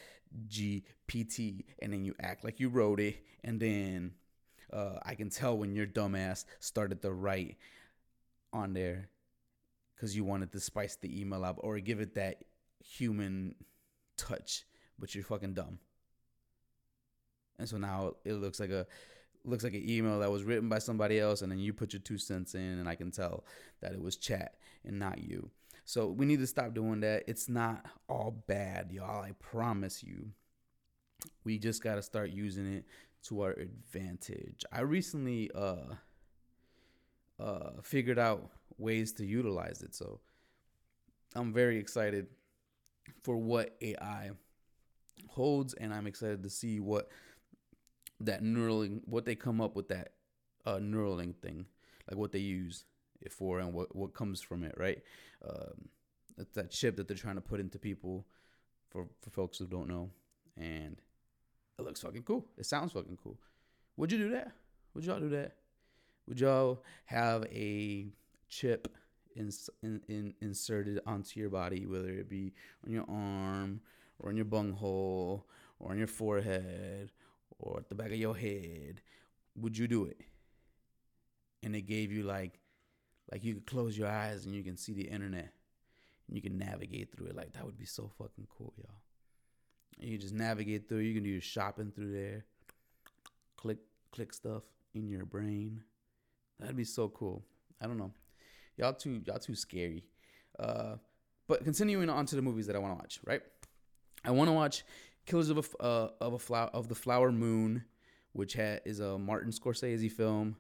GPT 0.49 1.65
and 1.81 1.93
then 1.93 2.05
you 2.05 2.15
act 2.21 2.45
like 2.45 2.61
you 2.61 2.69
wrote 2.69 3.01
it. 3.01 3.17
And 3.43 3.59
then 3.59 4.13
uh, 4.73 4.99
I 5.05 5.15
can 5.15 5.31
tell 5.31 5.57
when 5.57 5.75
your 5.75 5.87
dumbass 5.87 6.45
started 6.61 7.03
to 7.03 7.13
write 7.13 7.57
on 8.53 8.75
there 8.75 9.09
because 9.95 10.15
you 10.15 10.25
wanted 10.25 10.53
to 10.53 10.61
spice 10.61 10.97
the 10.97 11.21
email 11.21 11.45
up 11.45 11.57
or 11.61 11.79
give 11.81 12.01
it 12.01 12.15
that 12.15 12.45
human 12.85 13.55
touch, 14.17 14.65
but 14.99 15.15
you're 15.15 15.25
fucking 15.25 15.55
dumb. 15.55 15.79
And 17.59 17.69
so 17.69 17.79
now 17.79 18.15
it 18.25 18.35
looks 18.35 18.61
like 18.61 18.71
a 18.71 18.87
looks 19.45 19.65
like 19.65 19.75
an 19.75 19.89
email 19.89 20.19
that 20.19 20.31
was 20.31 20.43
written 20.43 20.69
by 20.69 20.79
somebody 20.79 21.21
else 21.21 21.41
and 21.41 21.53
then 21.53 21.59
you 21.61 21.73
put 21.73 21.93
your 21.93 22.01
two 22.01 22.19
cents 22.19 22.55
in 22.55 22.61
and 22.61 22.89
I 22.89 22.97
can 22.97 23.13
tell 23.13 23.45
that 23.81 23.93
it 23.93 24.03
was 24.03 24.17
chat 24.17 24.57
and 24.85 24.99
not 24.99 25.19
you. 25.19 25.51
So 25.85 26.09
we 26.09 26.27
need 26.27 26.41
to 26.41 26.49
stop 26.49 26.75
doing 26.75 27.01
that. 27.01 27.23
It's 27.29 27.49
not 27.49 27.87
all 28.09 28.43
bad, 28.49 28.91
y'all. 28.91 29.23
I 29.23 29.33
promise 29.39 30.03
you. 30.03 30.33
We 31.45 31.59
just 31.59 31.83
got 31.83 31.95
to 31.95 32.03
start 32.03 32.31
using 32.31 32.73
it 32.73 32.85
to 33.25 33.43
our 33.43 33.53
advantage. 33.53 34.65
I 34.73 34.81
recently 34.81 35.51
uh 35.55 35.95
uh 37.39 37.71
figured 37.83 38.19
out 38.19 38.51
ways 38.79 39.13
to 39.15 39.25
utilize 39.25 39.83
it. 39.83 39.95
So 39.95 40.21
I'm 41.35 41.53
very 41.53 41.79
excited 41.79 42.27
for 43.23 43.37
what 43.37 43.77
AI 43.81 44.31
holds 45.29 45.75
and 45.75 45.93
I'm 45.93 46.07
excited 46.07 46.43
to 46.43 46.51
see 46.51 46.81
what 46.81 47.09
that 48.21 48.43
Neuralink 48.43 49.03
what 49.05 49.25
they 49.25 49.35
come 49.35 49.61
up 49.61 49.77
with 49.77 49.89
that 49.89 50.13
uh 50.65 50.79
thing, 50.79 51.67
like 52.11 52.19
what 52.19 52.33
they 52.33 52.39
use 52.39 52.85
it 53.21 53.33
for 53.33 53.61
and 53.61 53.73
what 53.73 53.95
what 53.95 54.15
comes 54.15 54.41
from 54.41 54.65
it, 54.65 54.75
right? 54.77 55.03
Um, 55.49 55.89
that 56.55 56.71
chip 56.71 56.97
that 56.97 57.09
they're 57.09 57.17
trying 57.17 57.37
to 57.37 57.41
put 57.41 57.61
into 57.61 57.79
people 57.79 58.27
for 58.91 59.07
for 59.21 59.31
folks 59.31 59.59
who 59.59 59.67
don't 59.67 59.89
know, 59.89 60.11
and 60.57 61.01
it 61.79 61.83
looks 61.83 62.01
fucking 62.01 62.23
cool. 62.23 62.47
It 62.57 62.67
sounds 62.67 62.93
fucking 62.93 63.19
cool. 63.23 63.39
Would 63.97 64.13
you 64.13 64.19
do 64.19 64.31
that? 64.31 64.53
Would 64.95 65.05
y'all 65.05 65.21
do 65.21 65.29
that? 65.31 65.57
Would 66.27 66.41
y'all 66.41 66.83
have 67.05 67.45
a 67.53 68.09
chip 68.49 68.89
in, 69.35 69.51
in, 69.83 70.01
in, 70.09 70.35
inserted 70.41 71.01
onto 71.07 71.39
your 71.39 71.51
body, 71.51 71.87
whether 71.87 72.09
it 72.09 72.29
be 72.29 72.53
on 72.85 72.93
your 72.93 73.05
arm 73.09 73.81
or 74.19 74.31
on 74.31 74.37
your 74.37 74.45
bunghole 74.45 75.47
or 75.79 75.91
on 75.91 75.99
your 75.99 76.07
forehead 76.07 77.11
or 77.59 77.79
at 77.79 77.89
the 77.89 77.95
back 77.95 78.09
of 78.09 78.17
your 78.17 78.37
head? 78.37 79.03
Would 79.57 79.77
you 79.77 79.89
do 79.89 80.05
it? 80.05 80.21
And 81.63 81.75
it 81.75 81.83
gave 81.83 82.13
you 82.13 82.23
like 82.23 82.61
like 83.31 83.45
you 83.45 83.55
could 83.55 83.67
close 83.67 83.99
your 83.99 84.09
eyes 84.09 84.47
and 84.47 84.55
you 84.55 84.63
can 84.63 84.77
see 84.77 84.93
the 84.93 85.03
internet 85.03 85.53
and 86.29 86.37
you 86.37 86.43
can 86.43 86.59
navigate 86.59 87.13
through 87.13 87.27
it. 87.27 87.37
Like 87.37 87.53
that 87.55 87.65
would 87.65 87.79
be 87.79 87.87
so 87.87 88.11
fucking 88.19 88.47
cool, 88.57 88.73
y'all. 88.79 89.03
And 90.01 90.11
you 90.11 90.19
just 90.19 90.35
navigate 90.35 90.89
through. 90.89 90.99
You 90.99 91.15
can 91.15 91.25
do 91.25 91.31
your 91.31 91.41
shopping 91.41 91.93
through 91.95 92.13
there. 92.13 92.45
Click 93.57 93.79
click 94.13 94.33
stuff 94.33 94.63
in 94.95 95.09
your 95.09 95.25
brain. 95.25 95.83
That'd 96.61 96.77
be 96.77 96.85
so 96.85 97.09
cool. 97.09 97.45
I 97.81 97.87
don't 97.87 97.99
know. 97.99 98.13
Y'all 98.77 98.93
too 98.93 99.23
y'all 99.27 99.39
too 99.39 99.55
scary. 99.55 100.05
Uh, 100.59 100.97
but 101.49 101.65
continuing 101.65 102.11
on 102.11 102.27
to 102.27 102.37
the 102.37 102.43
movies 102.43 102.67
that 102.67 102.77
I 102.77 102.79
want 102.79 102.93
to 102.93 102.97
watch, 102.97 103.21
right? 103.25 103.43
I 104.27 104.33
want 104.33 104.49
to 104.49 104.53
watch 104.53 104.85
Killers 105.25 105.49
of 105.51 105.59
a 105.59 105.83
uh, 105.83 106.11
of 106.21 106.33
a 106.35 106.39
flower 106.39 106.71
of 106.73 106.89
the 106.89 106.95
Flower 106.95 107.33
Moon, 107.33 107.85
which 108.33 108.55
ha- 108.55 108.81
is 108.85 109.01
a 109.01 109.19
Martin 109.19 109.51
Scorsese 109.51 110.11
film 110.11 110.57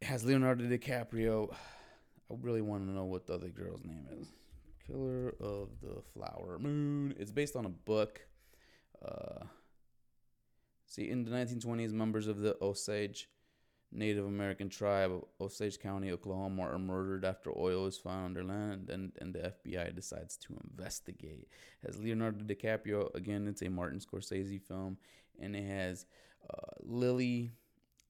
it 0.00 0.06
has 0.06 0.24
Leonardo 0.24 0.64
DiCaprio. 0.64 1.52
I 2.30 2.34
really 2.40 2.60
want 2.60 2.86
to 2.86 2.92
know 2.92 3.04
what 3.04 3.26
the 3.26 3.34
other 3.34 3.48
girl's 3.48 3.84
name 3.84 4.06
is. 4.20 4.28
Killer 4.86 5.34
of 5.40 5.68
the 5.80 6.02
Flower 6.12 6.58
Moon. 6.58 7.14
It's 7.18 7.30
based 7.30 7.54
on 7.54 7.66
a 7.66 7.70
book. 7.70 8.20
Uh, 9.04 9.44
see, 10.86 11.08
in 11.08 11.24
the 11.24 11.30
1920s, 11.30 11.92
members 11.92 12.26
of 12.26 12.40
the 12.40 12.56
Osage 12.60 13.28
Native 13.92 14.26
American 14.26 14.68
tribe 14.68 15.12
of 15.12 15.24
Osage 15.40 15.78
County, 15.78 16.10
Oklahoma, 16.10 16.62
are 16.62 16.78
murdered 16.78 17.24
after 17.24 17.56
oil 17.56 17.86
is 17.86 17.96
found 17.96 18.24
on 18.24 18.34
their 18.34 18.44
land, 18.44 18.90
and, 18.90 19.12
and 19.20 19.32
the 19.32 19.52
FBI 19.64 19.94
decides 19.94 20.36
to 20.38 20.56
investigate. 20.70 21.48
It 21.82 21.86
has 21.86 21.98
Leonardo 21.98 22.44
DiCaprio 22.44 23.14
again. 23.14 23.46
It's 23.46 23.62
a 23.62 23.70
Martin 23.70 24.00
Scorsese 24.00 24.60
film, 24.60 24.98
and 25.40 25.54
it 25.54 25.64
has 25.64 26.06
uh, 26.50 26.72
Lily 26.82 27.52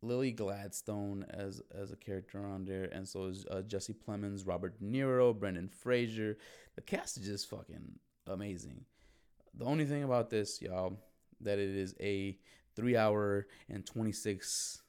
Lily 0.02 0.32
Gladstone 0.32 1.26
as 1.30 1.62
as 1.70 1.92
a 1.92 1.96
character 1.96 2.44
on 2.44 2.64
there, 2.64 2.88
and 2.92 3.06
so 3.06 3.26
is 3.26 3.44
uh, 3.50 3.62
Jesse 3.62 3.94
Plemons, 3.94 4.46
Robert 4.46 4.78
De 4.78 4.84
Niro, 4.84 5.38
Brendan 5.38 5.68
Fraser. 5.68 6.38
The 6.74 6.82
cast 6.82 7.18
is 7.18 7.26
just 7.26 7.50
fucking 7.50 7.98
amazing. 8.26 8.84
The 9.54 9.64
only 9.64 9.84
thing 9.84 10.04
about 10.04 10.30
this, 10.30 10.60
y'all, 10.60 10.98
that 11.40 11.58
it 11.58 11.70
is 11.70 11.94
a 12.00 12.38
three 12.74 12.96
hour 12.96 13.46
and 13.68 13.84
twenty 13.84 14.12
six 14.12 14.82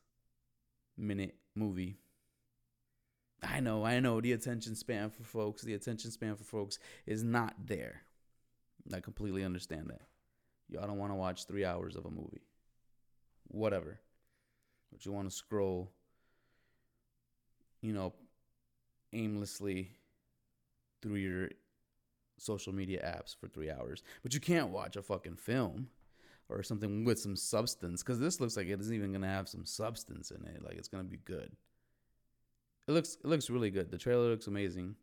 minute 0.97 1.35
movie. 1.55 1.97
I 3.43 3.59
know, 3.59 3.85
I 3.85 3.99
know 3.99 4.19
the 4.19 4.33
attention 4.33 4.75
span 4.75 5.09
for 5.09 5.23
folks, 5.23 5.61
the 5.61 5.75
attention 5.75 6.11
span 6.11 6.35
for 6.35 6.43
folks 6.43 6.79
is 7.05 7.23
not 7.23 7.53
there. 7.65 8.01
I 8.93 8.99
completely 8.99 9.43
understand 9.43 9.87
that. 9.89 10.01
Y'all 10.69 10.87
don't 10.87 10.97
want 10.97 11.11
to 11.11 11.15
watch 11.15 11.45
three 11.45 11.63
hours 11.63 11.95
of 11.95 12.05
a 12.05 12.09
movie. 12.09 12.41
Whatever 13.49 13.99
but 14.91 15.05
you 15.05 15.11
want 15.11 15.29
to 15.29 15.35
scroll, 15.35 15.91
you 17.81 17.93
know, 17.93 18.13
aimlessly 19.13 19.91
through 21.01 21.15
your 21.15 21.49
social 22.37 22.73
media 22.73 23.01
apps 23.03 23.35
for 23.35 23.47
three 23.47 23.69
hours. 23.69 24.03
But 24.23 24.33
you 24.33 24.39
can't 24.39 24.69
watch 24.69 24.95
a 24.95 25.01
fucking 25.01 25.35
film 25.35 25.89
or 26.49 26.63
something 26.63 27.03
with 27.03 27.19
some 27.19 27.35
substance 27.35 28.03
because 28.03 28.19
this 28.19 28.39
looks 28.39 28.55
like 28.55 28.67
it 28.67 28.79
isn't 28.79 28.95
even 28.95 29.11
gonna 29.11 29.27
have 29.27 29.49
some 29.49 29.65
substance 29.65 30.31
in 30.31 30.45
it. 30.47 30.63
Like 30.63 30.75
it's 30.75 30.87
gonna 30.87 31.03
be 31.03 31.17
good. 31.17 31.51
It 32.87 32.91
looks 32.91 33.17
it 33.23 33.27
looks 33.27 33.49
really 33.49 33.69
good. 33.69 33.91
The 33.91 33.97
trailer 33.97 34.29
looks 34.29 34.47
amazing. 34.47 34.95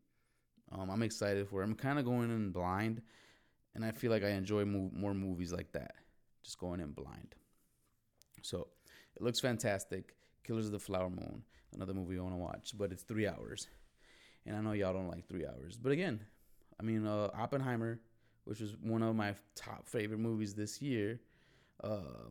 Um, 0.73 0.91
I'm 0.91 1.03
excited 1.03 1.49
for 1.49 1.61
it. 1.61 1.65
I'm 1.65 1.75
kind 1.75 1.99
of 1.99 2.05
going 2.05 2.31
in 2.31 2.51
blind, 2.51 3.03
and 3.75 3.85
I 3.85 3.93
feel 3.93 4.11
like 4.11 4.25
I 4.25 4.31
enjoy 4.31 4.65
mo- 4.65 4.91
more 4.95 5.15
movies 5.15 5.53
like 5.53 5.73
that. 5.73 5.95
Just 6.43 6.59
going 6.59 6.81
in 6.81 6.93
blind. 6.93 7.35
So 8.43 8.69
it 9.15 9.23
looks 9.23 9.41
fantastic. 9.41 10.17
Killers 10.43 10.67
of 10.67 10.73
the 10.73 10.79
Flower 10.79 11.11
Moon, 11.11 11.43
another 11.75 11.95
movie 11.95 12.19
I 12.19 12.23
want 12.23 12.35
to 12.35 12.39
watch, 12.39 12.73
but 12.77 12.93
it's 12.93 13.03
three 13.03 13.27
hours, 13.27 13.69
and 14.47 14.57
I 14.57 14.61
know 14.61 14.73
y'all 14.73 14.93
don't 14.93 15.09
like 15.09 15.27
three 15.27 15.47
hours. 15.47 15.79
But 15.81 15.93
again, 15.93 16.21
I 16.79 16.83
mean, 16.83 17.07
uh, 17.07 17.31
Oppenheimer, 17.35 18.01
which 18.45 18.61
was 18.61 18.77
one 18.83 19.03
of 19.03 19.15
my 19.15 19.35
top 19.55 19.89
favorite 19.89 20.21
movies 20.21 20.55
this 20.55 20.83
year, 20.83 21.21
uh, 21.83 22.31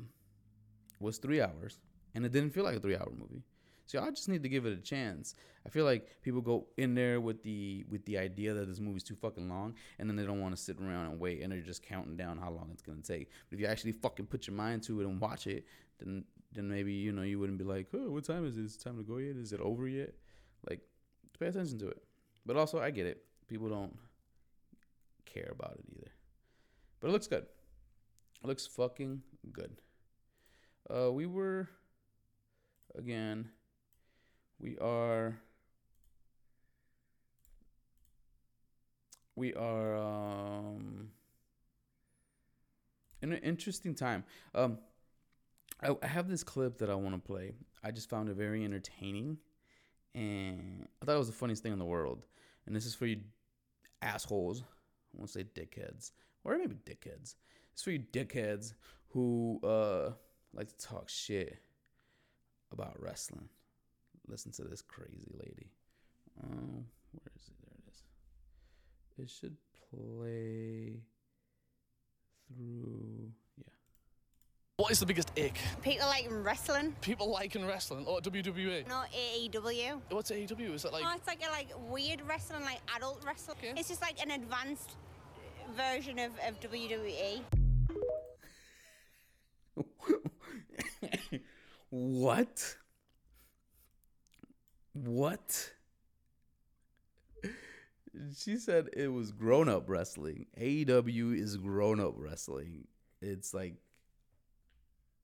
was 1.00 1.18
three 1.18 1.42
hours, 1.42 1.80
and 2.16 2.26
it 2.26 2.32
didn't 2.32 2.52
feel 2.52 2.64
like 2.64 2.76
a 2.76 2.80
three-hour 2.80 3.12
movie. 3.18 3.44
So 3.86 4.02
I 4.02 4.10
just 4.10 4.30
need 4.30 4.44
to 4.44 4.50
give 4.50 4.66
it 4.66 4.74
a 4.74 4.82
chance. 4.82 5.36
I 5.66 5.70
feel 5.70 5.86
like 5.86 6.08
people 6.22 6.42
go 6.42 6.68
in 6.78 6.96
there 6.96 7.20
with 7.20 7.44
the 7.44 7.86
with 7.90 8.06
the 8.06 8.18
idea 8.18 8.54
that 8.54 8.68
this 8.68 8.80
movie's 8.80 9.04
too 9.04 9.16
fucking 9.16 9.50
long, 9.50 9.76
and 10.00 10.10
then 10.10 10.16
they 10.16 10.24
don't 10.24 10.42
want 10.42 10.56
to 10.56 10.62
sit 10.62 10.80
around 10.80 11.12
and 11.12 11.20
wait, 11.20 11.42
and 11.42 11.52
they're 11.52 11.62
just 11.62 11.84
counting 11.84 12.16
down 12.16 12.38
how 12.38 12.50
long 12.50 12.70
it's 12.72 12.82
gonna 12.82 13.02
take. 13.02 13.30
But 13.50 13.56
if 13.56 13.60
you 13.60 13.68
actually 13.68 13.92
fucking 13.92 14.28
put 14.28 14.48
your 14.48 14.56
mind 14.56 14.84
to 14.84 15.02
it 15.02 15.06
and 15.06 15.20
watch 15.20 15.48
it, 15.48 15.66
then 16.00 16.24
then 16.54 16.70
maybe 16.70 16.94
you 16.94 17.12
know 17.12 17.24
you 17.24 17.40
wouldn't 17.40 17.58
be 17.58 17.66
like, 17.66 17.88
oh, 17.94 18.12
what 18.12 18.24
time 18.24 18.46
is 18.46 18.58
it? 18.58 18.64
Is 18.64 18.76
it 18.76 18.84
time 18.84 18.98
to 18.98 19.04
go 19.04 19.18
yet? 19.18 19.36
Is 19.36 19.54
it 19.54 19.60
over 19.60 19.88
yet? 19.88 20.14
Like, 20.70 20.80
pay 21.38 21.48
attention 21.48 21.78
to 21.80 21.90
it. 21.90 22.02
But 22.46 22.58
also, 22.58 22.80
I 22.80 22.92
get 22.92 23.06
it. 23.06 23.24
People 23.48 23.70
don't 23.70 23.98
care 25.26 25.50
about 25.52 25.74
it 25.74 25.86
either. 25.92 26.12
But 27.00 27.10
it 27.10 27.12
looks 27.12 27.28
good. 27.28 27.46
Looks 28.46 28.68
fucking 28.68 29.22
good. 29.54 29.72
Uh, 30.94 31.12
we 31.14 31.26
were 31.26 31.70
again. 32.94 33.50
We 34.60 34.78
are. 34.80 35.40
We 39.36 39.54
are 39.54 39.96
um 39.96 41.10
in 43.22 43.32
an 43.32 43.40
interesting 43.40 43.96
time. 43.96 44.26
Um 44.54 44.78
I, 45.82 45.96
I 46.04 46.08
have 46.08 46.28
this 46.28 46.44
clip 46.44 46.80
that 46.80 46.90
I 46.90 46.96
want 46.96 47.16
to 47.16 47.22
play. 47.22 47.54
I 47.82 47.92
just 47.92 48.10
found 48.10 48.28
it 48.28 48.36
very 48.36 48.66
entertaining, 48.66 49.38
and 50.14 50.88
I 51.02 51.06
thought 51.06 51.16
it 51.16 51.18
was 51.18 51.28
the 51.28 51.34
funniest 51.34 51.64
thing 51.64 51.74
in 51.74 51.80
the 51.80 51.86
world. 51.86 52.26
And 52.66 52.76
this 52.76 52.86
is 52.86 52.94
for 52.94 53.06
you 53.06 53.22
assholes. 54.02 54.62
I 54.62 55.18
won't 55.18 55.30
say 55.30 55.46
dickheads, 55.46 56.12
or 56.44 56.58
maybe 56.58 56.76
dickheads. 56.86 57.36
It's 57.74 57.84
for 57.84 57.92
you 57.92 58.04
dickheads 58.12 58.74
who 59.10 59.60
uh 59.64 60.12
like 60.54 60.68
to 60.68 60.78
talk 60.78 61.10
shit 61.10 61.58
about 62.72 62.96
wrestling. 63.00 63.50
Listen 64.28 64.52
to 64.54 64.64
this 64.64 64.82
crazy 64.82 65.32
lady. 65.34 65.72
Oh, 66.44 66.84
where 67.12 67.32
is 67.36 67.48
it? 67.48 67.56
There 67.62 67.76
it 67.78 67.92
is. 67.92 68.04
It 69.24 69.30
should 69.30 69.58
play 69.92 71.02
through. 72.48 73.32
Yeah. 73.58 73.66
What 74.78 74.92
is 74.92 75.00
the 75.00 75.06
biggest 75.06 75.32
ick? 75.38 75.58
People 75.82 76.08
like 76.08 76.28
wrestling, 76.30 76.96
People 77.02 77.30
liking 77.30 77.66
wrestling 77.66 78.06
or 78.06 78.22
WWE? 78.22 78.88
not 78.88 79.08
AEW. 79.12 80.00
What's 80.10 80.32
AEW? 80.32 80.74
Is 80.76 80.84
that 80.84 80.94
like 80.94 81.04
oh, 81.06 81.14
it's 81.16 81.28
like 81.28 81.42
a 81.48 81.52
like 81.52 81.70
weird 81.90 82.22
wrestling, 82.28 82.62
like 82.62 82.82
adult 82.96 83.24
wrestling. 83.26 83.58
Okay. 83.60 83.74
It's 83.78 83.90
just 83.90 84.02
like 84.02 84.22
an 84.24 84.32
advanced 84.32 84.96
version 85.76 86.20
of, 86.20 86.32
of. 86.48 86.60
WWE. 86.60 87.42
What? 91.90 92.76
What? 94.94 95.72
She 98.38 98.58
said 98.58 98.90
it 98.94 99.08
was 99.08 99.32
grown 99.32 99.68
up 99.70 99.90
wrestling. 99.90 100.46
AEW 100.60 101.36
is 101.40 101.58
grown 101.58 102.00
up 102.00 102.14
wrestling. 102.16 102.88
It's 103.22 103.54
like, 103.54 103.74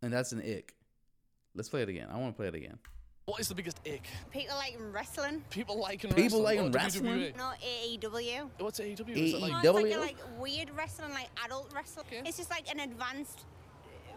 and 0.02 0.12
that's 0.12 0.32
an 0.32 0.40
ick. 0.40 0.74
Let's 1.54 1.70
play 1.70 1.82
it 1.84 1.90
again. 1.90 2.08
I 2.12 2.18
want 2.18 2.34
to 2.34 2.38
play 2.38 2.48
it 2.48 2.56
again. 2.56 2.80
what 3.26 3.40
is 3.40 3.48
the 3.48 3.54
biggest 3.56 3.80
ick? 3.86 4.04
People 4.32 4.56
like 4.56 4.76
wrestling, 4.92 5.44
People 5.52 5.80
liking 5.80 6.10
People 6.14 6.42
wrestling 6.44 6.44
liking 6.44 6.66
or 6.68 6.70
wrestling? 6.72 7.20
WWE? 7.34 7.38
not 7.38 7.58
AEW. 7.60 8.50
What's 8.60 8.80
AEW? 8.80 9.10
Is 9.16 9.32
that 9.34 9.38
Oh, 9.38 9.42
like 9.42 9.64
it's 9.64 9.74
like 9.74 9.86
AEW? 9.86 10.00
like 10.00 10.18
weird 10.40 10.70
wrestling, 10.76 11.12
like 11.12 11.30
adult 11.46 11.72
wrestling. 11.76 12.06
Okay. 12.12 12.28
It's 12.28 12.38
just 12.38 12.50
like 12.50 12.72
an 12.74 12.80
advanced 12.80 13.46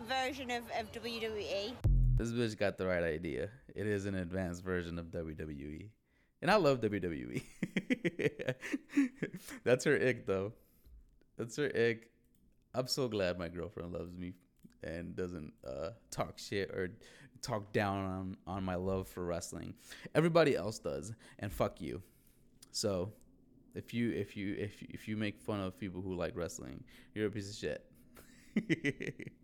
version 0.03 0.51
of, 0.51 0.65
of. 0.79 0.93
WWE. 0.93 1.73
This 2.17 2.33
bitch 2.33 2.59
got 2.59 2.79
the 2.79 2.87
right 2.87 3.03
idea. 3.03 3.49
It 3.75 3.87
is 3.87 4.07
an 4.07 4.15
advanced 4.15 4.63
version 4.63 4.99
of 4.99 5.07
WWE. 5.07 5.89
And 6.41 6.51
I 6.51 6.57
love 6.57 6.81
WWE. 6.81 7.43
That's 9.65 9.85
her 9.85 9.97
ick, 9.97 10.27
though. 10.27 10.53
That's 11.39 11.57
her 11.57 11.71
ick. 11.75 12.11
I'm 12.75 12.87
so 12.87 13.09
glad 13.09 13.39
my 13.39 13.49
girlfriend 13.49 13.93
loves 13.93 14.17
me 14.17 14.33
and 14.83 15.15
doesn't 15.15 15.53
uh, 15.67 15.91
talk 16.11 16.39
shit 16.39 16.71
or 16.71 16.91
talk 17.43 17.73
down 17.73 18.05
on, 18.05 18.37
on 18.47 18.65
my 18.65 18.75
love 18.75 19.09
for 19.09 19.25
wrestling. 19.25 19.75
Everybody 20.15 20.57
else 20.57 20.79
does, 20.79 21.13
and 21.39 21.53
fuck 21.53 21.81
you. 21.81 22.03
So, 22.71 23.13
if 23.75 23.93
you 23.93 24.11
if 24.11 24.37
you 24.37 24.55
if 24.59 24.83
you, 24.83 24.89
if 24.91 25.09
you 25.09 25.17
make 25.17 25.41
fun 25.41 25.61
of 25.61 25.79
people 25.79 26.01
who 26.01 26.15
like 26.15 26.37
wrestling, 26.37 26.83
you're 27.15 27.27
a 27.27 27.31
piece 27.31 27.51
of 27.51 27.57
shit. 27.57 27.85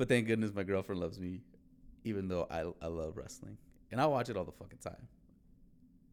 But 0.00 0.08
thank 0.08 0.28
goodness 0.28 0.54
my 0.54 0.62
girlfriend 0.62 0.98
loves 0.98 1.20
me, 1.20 1.42
even 2.04 2.26
though 2.26 2.46
I 2.50 2.60
I 2.82 2.88
love 2.88 3.18
wrestling, 3.18 3.58
and 3.92 4.00
I 4.00 4.06
watch 4.06 4.30
it 4.30 4.36
all 4.38 4.46
the 4.46 4.50
fucking 4.50 4.78
time. 4.78 5.06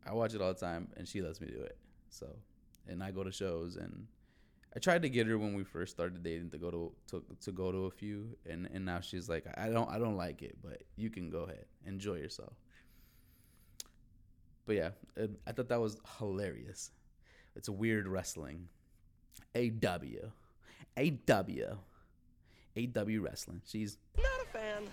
I 0.05 0.11
watch 0.11 0.33
it 0.33 0.41
all 0.41 0.53
the 0.53 0.59
time, 0.59 0.89
and 0.97 1.07
she 1.07 1.21
lets 1.21 1.39
me 1.39 1.47
do 1.47 1.61
it. 1.61 1.77
So, 2.09 2.27
and 2.85 3.01
I 3.01 3.11
go 3.11 3.23
to 3.23 3.31
shows, 3.31 3.77
and 3.77 4.07
I 4.75 4.79
tried 4.79 5.03
to 5.03 5.09
get 5.09 5.25
her 5.27 5.37
when 5.37 5.53
we 5.53 5.63
first 5.63 5.93
started 5.93 6.21
dating 6.21 6.49
to 6.49 6.57
go 6.57 6.69
to 6.69 6.91
to, 7.11 7.23
to 7.39 7.51
go 7.53 7.71
to 7.71 7.85
a 7.85 7.89
few, 7.89 8.35
and 8.45 8.67
and 8.73 8.83
now 8.83 8.99
she's 8.99 9.29
like, 9.29 9.45
I 9.55 9.69
don't 9.69 9.89
I 9.89 9.97
don't 9.99 10.17
like 10.17 10.41
it, 10.41 10.57
but 10.61 10.83
you 10.97 11.09
can 11.09 11.29
go 11.29 11.43
ahead, 11.43 11.63
enjoy 11.85 12.15
yourself. 12.15 12.55
But 14.65 14.75
yeah, 14.75 14.89
I 15.47 15.53
thought 15.53 15.69
that 15.69 15.79
was 15.79 15.97
hilarious. 16.19 16.91
It's 17.55 17.69
a 17.69 17.71
weird 17.71 18.05
wrestling. 18.05 18.67
AW. 19.55 20.33
AW. 20.97 21.77
AW 22.77 23.21
wrestling. 23.21 23.61
She's 23.65 23.97
not 24.17 24.25
a 24.43 24.45
fan. 24.57 24.83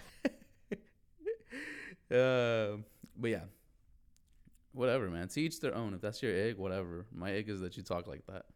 uh, 2.19 2.77
but 3.17 3.31
yeah, 3.31 3.45
whatever, 4.73 5.09
man. 5.09 5.29
To 5.29 5.41
each 5.41 5.61
their 5.61 5.75
own. 5.75 5.95
If 5.95 6.01
that's 6.01 6.23
your 6.23 6.35
egg, 6.35 6.57
whatever. 6.57 7.07
My 7.13 7.33
egg 7.33 7.49
is 7.49 7.61
that 7.61 7.77
you 7.77 7.83
talk 7.83 8.07
like 8.07 8.23
that. 8.27 8.47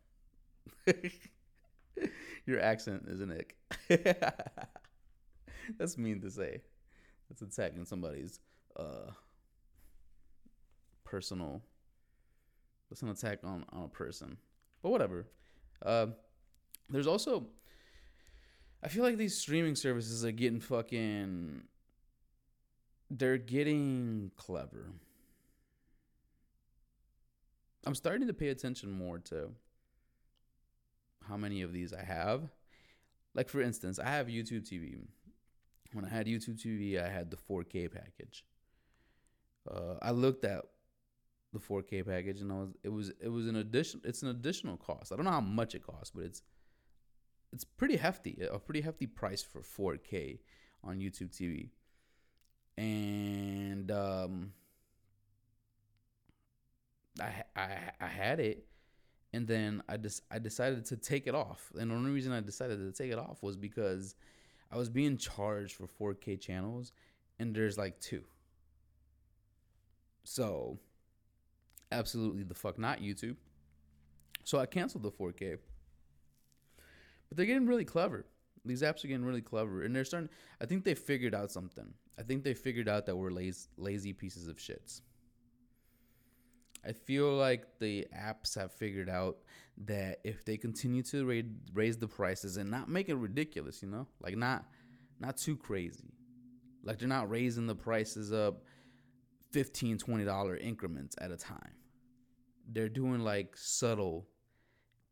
your 2.47 2.61
accent 2.61 3.04
is 3.08 3.20
an 3.20 3.32
ick. 3.32 3.56
that's 5.78 5.99
mean 5.99 6.20
to 6.20 6.30
say. 6.30 6.62
That's 7.28 7.43
attacking 7.43 7.84
somebody's 7.84 8.41
uh 8.76 9.10
personal. 11.04 11.62
That's 12.91 13.02
an 13.02 13.10
attack 13.10 13.41
on 13.45 13.64
on 13.73 13.84
a 13.84 13.88
person. 13.88 14.38
But 14.82 14.91
whatever. 14.91 15.26
Uh, 15.84 16.06
there's 16.88 17.06
also. 17.06 17.47
I 18.82 18.88
feel 18.88 19.02
like 19.02 19.17
these 19.17 19.36
streaming 19.36 19.75
services 19.75 20.25
are 20.25 20.32
getting 20.32 20.60
fucking 20.60 21.62
they're 23.10 23.38
getting 23.38 24.30
clever. 24.36 24.93
I'm 27.86 27.95
starting 27.95 28.28
to 28.28 28.34
pay 28.34 28.49
attention 28.49 28.91
more 28.91 29.19
to 29.19 29.50
how 31.26 31.36
many 31.36 31.62
of 31.62 31.73
these 31.73 31.93
I 31.93 32.02
have. 32.02 32.50
Like 33.34 33.49
for 33.49 33.60
instance, 33.60 33.99
I 33.99 34.10
have 34.10 34.26
YouTube 34.26 34.69
TV. 34.69 34.99
When 35.93 36.04
I 36.04 36.08
had 36.08 36.26
YouTube 36.26 36.62
TV, 36.62 37.02
I 37.02 37.08
had 37.08 37.30
the 37.30 37.36
4K 37.36 37.91
package. 37.91 38.45
Uh, 39.71 39.95
I 40.02 40.10
looked 40.10 40.45
at 40.45 40.64
the 41.52 41.58
4K 41.58 42.06
package 42.06 42.43
and 42.43 42.52
I 42.52 42.56
was 42.56 42.71
it 42.82 42.88
was 42.91 43.12
it 43.21 43.28
was 43.28 43.47
an 43.47 43.56
addition 43.56 44.00
it's 44.04 44.23
an 44.23 44.28
additional 44.28 44.76
cost. 44.76 45.12
I 45.12 45.17
don't 45.17 45.25
know 45.25 45.30
how 45.30 45.41
much 45.41 45.75
it 45.75 45.84
costs, 45.84 46.12
but 46.14 46.25
it's 46.25 46.43
it's 47.52 47.65
pretty 47.65 47.97
hefty, 47.97 48.47
a 48.50 48.58
pretty 48.58 48.80
hefty 48.80 49.06
price 49.06 49.43
for 49.43 49.61
4K 49.61 50.39
on 50.84 50.99
YouTube 50.99 51.30
TV 51.30 51.71
and 52.78 53.91
um, 53.91 54.52
I, 57.21 57.43
I 57.56 57.69
I 58.00 58.06
had 58.06 58.39
it, 58.39 58.67
and 59.32 59.49
then 59.49 59.82
I 59.89 59.97
just 59.97 60.23
I 60.30 60.39
decided 60.39 60.84
to 60.87 60.97
take 60.97 61.26
it 61.26 61.34
off. 61.34 61.73
And 61.78 61.91
the 61.91 61.97
only 61.97 62.13
reason 62.13 62.32
I 62.32 62.41
decided 62.41 62.78
to 62.78 62.93
take 62.93 63.11
it 63.11 63.19
off 63.19 63.43
was 63.43 63.56
because 63.56 64.15
I 64.71 64.76
was 64.76 64.89
being 64.89 65.17
charged 65.17 65.75
for 65.75 66.15
4K 66.15 66.41
channels, 66.41 66.93
and 67.41 67.54
there's 67.54 67.76
like 67.76 67.99
two. 67.99 68.23
So, 70.23 70.78
absolutely 71.91 72.45
the 72.45 72.54
fuck 72.54 72.78
not 72.78 73.00
YouTube. 73.00 73.37
So 74.45 74.58
I 74.58 74.67
canceled 74.67 75.02
the 75.02 75.11
4K. 75.11 75.58
But 77.28 77.36
they're 77.36 77.47
getting 77.47 77.67
really 77.67 77.84
clever. 77.84 78.26
These 78.64 78.82
apps 78.82 79.04
are 79.04 79.08
getting 79.08 79.25
really 79.25 79.41
clever, 79.43 79.82
and 79.82 79.95
they're 79.95 80.04
starting. 80.04 80.28
I 80.60 80.67
think 80.67 80.84
they 80.84 80.95
figured 80.95 81.34
out 81.34 81.50
something. 81.50 81.95
I 82.19 82.23
think 82.23 82.43
they 82.45 82.54
figured 82.54 82.88
out 82.88 83.06
that 83.06 83.17
we're 83.17 83.30
lazy, 83.30 83.69
lazy 83.76 84.12
pieces 84.12 84.49
of 84.49 84.56
shits. 84.56 85.02
I 86.84 86.93
feel 86.93 87.34
like 87.34 87.78
the 87.80 88.06
apps 88.17 88.54
have 88.56 88.73
figured 88.73 89.08
out 89.08 89.38
that 89.84 90.21
if 90.25 90.45
they 90.45 90.56
continue 90.56 91.02
to 91.04 91.26
ra- 91.26 91.49
raise 91.73 91.99
the 91.99 92.08
prices 92.08 92.56
and 92.56 92.71
not 92.71 92.88
make 92.88 93.08
it 93.08 93.14
ridiculous, 93.14 93.82
you 93.82 93.88
know, 93.88 94.06
like 94.21 94.36
not 94.36 94.64
not 95.21 95.36
too 95.36 95.56
crazy, 95.56 96.12
like 96.82 96.99
they're 96.99 97.08
not 97.08 97.30
raising 97.30 97.67
the 97.67 97.75
prices 97.75 98.32
up 98.32 98.62
15 99.52 99.99
20 99.99 100.25
dollar 100.25 100.56
increments 100.56 101.17
at 101.21 101.30
a 101.30 101.36
time. 101.36 101.75
They're 102.71 102.88
doing 102.88 103.21
like 103.21 103.56
subtle 103.56 104.28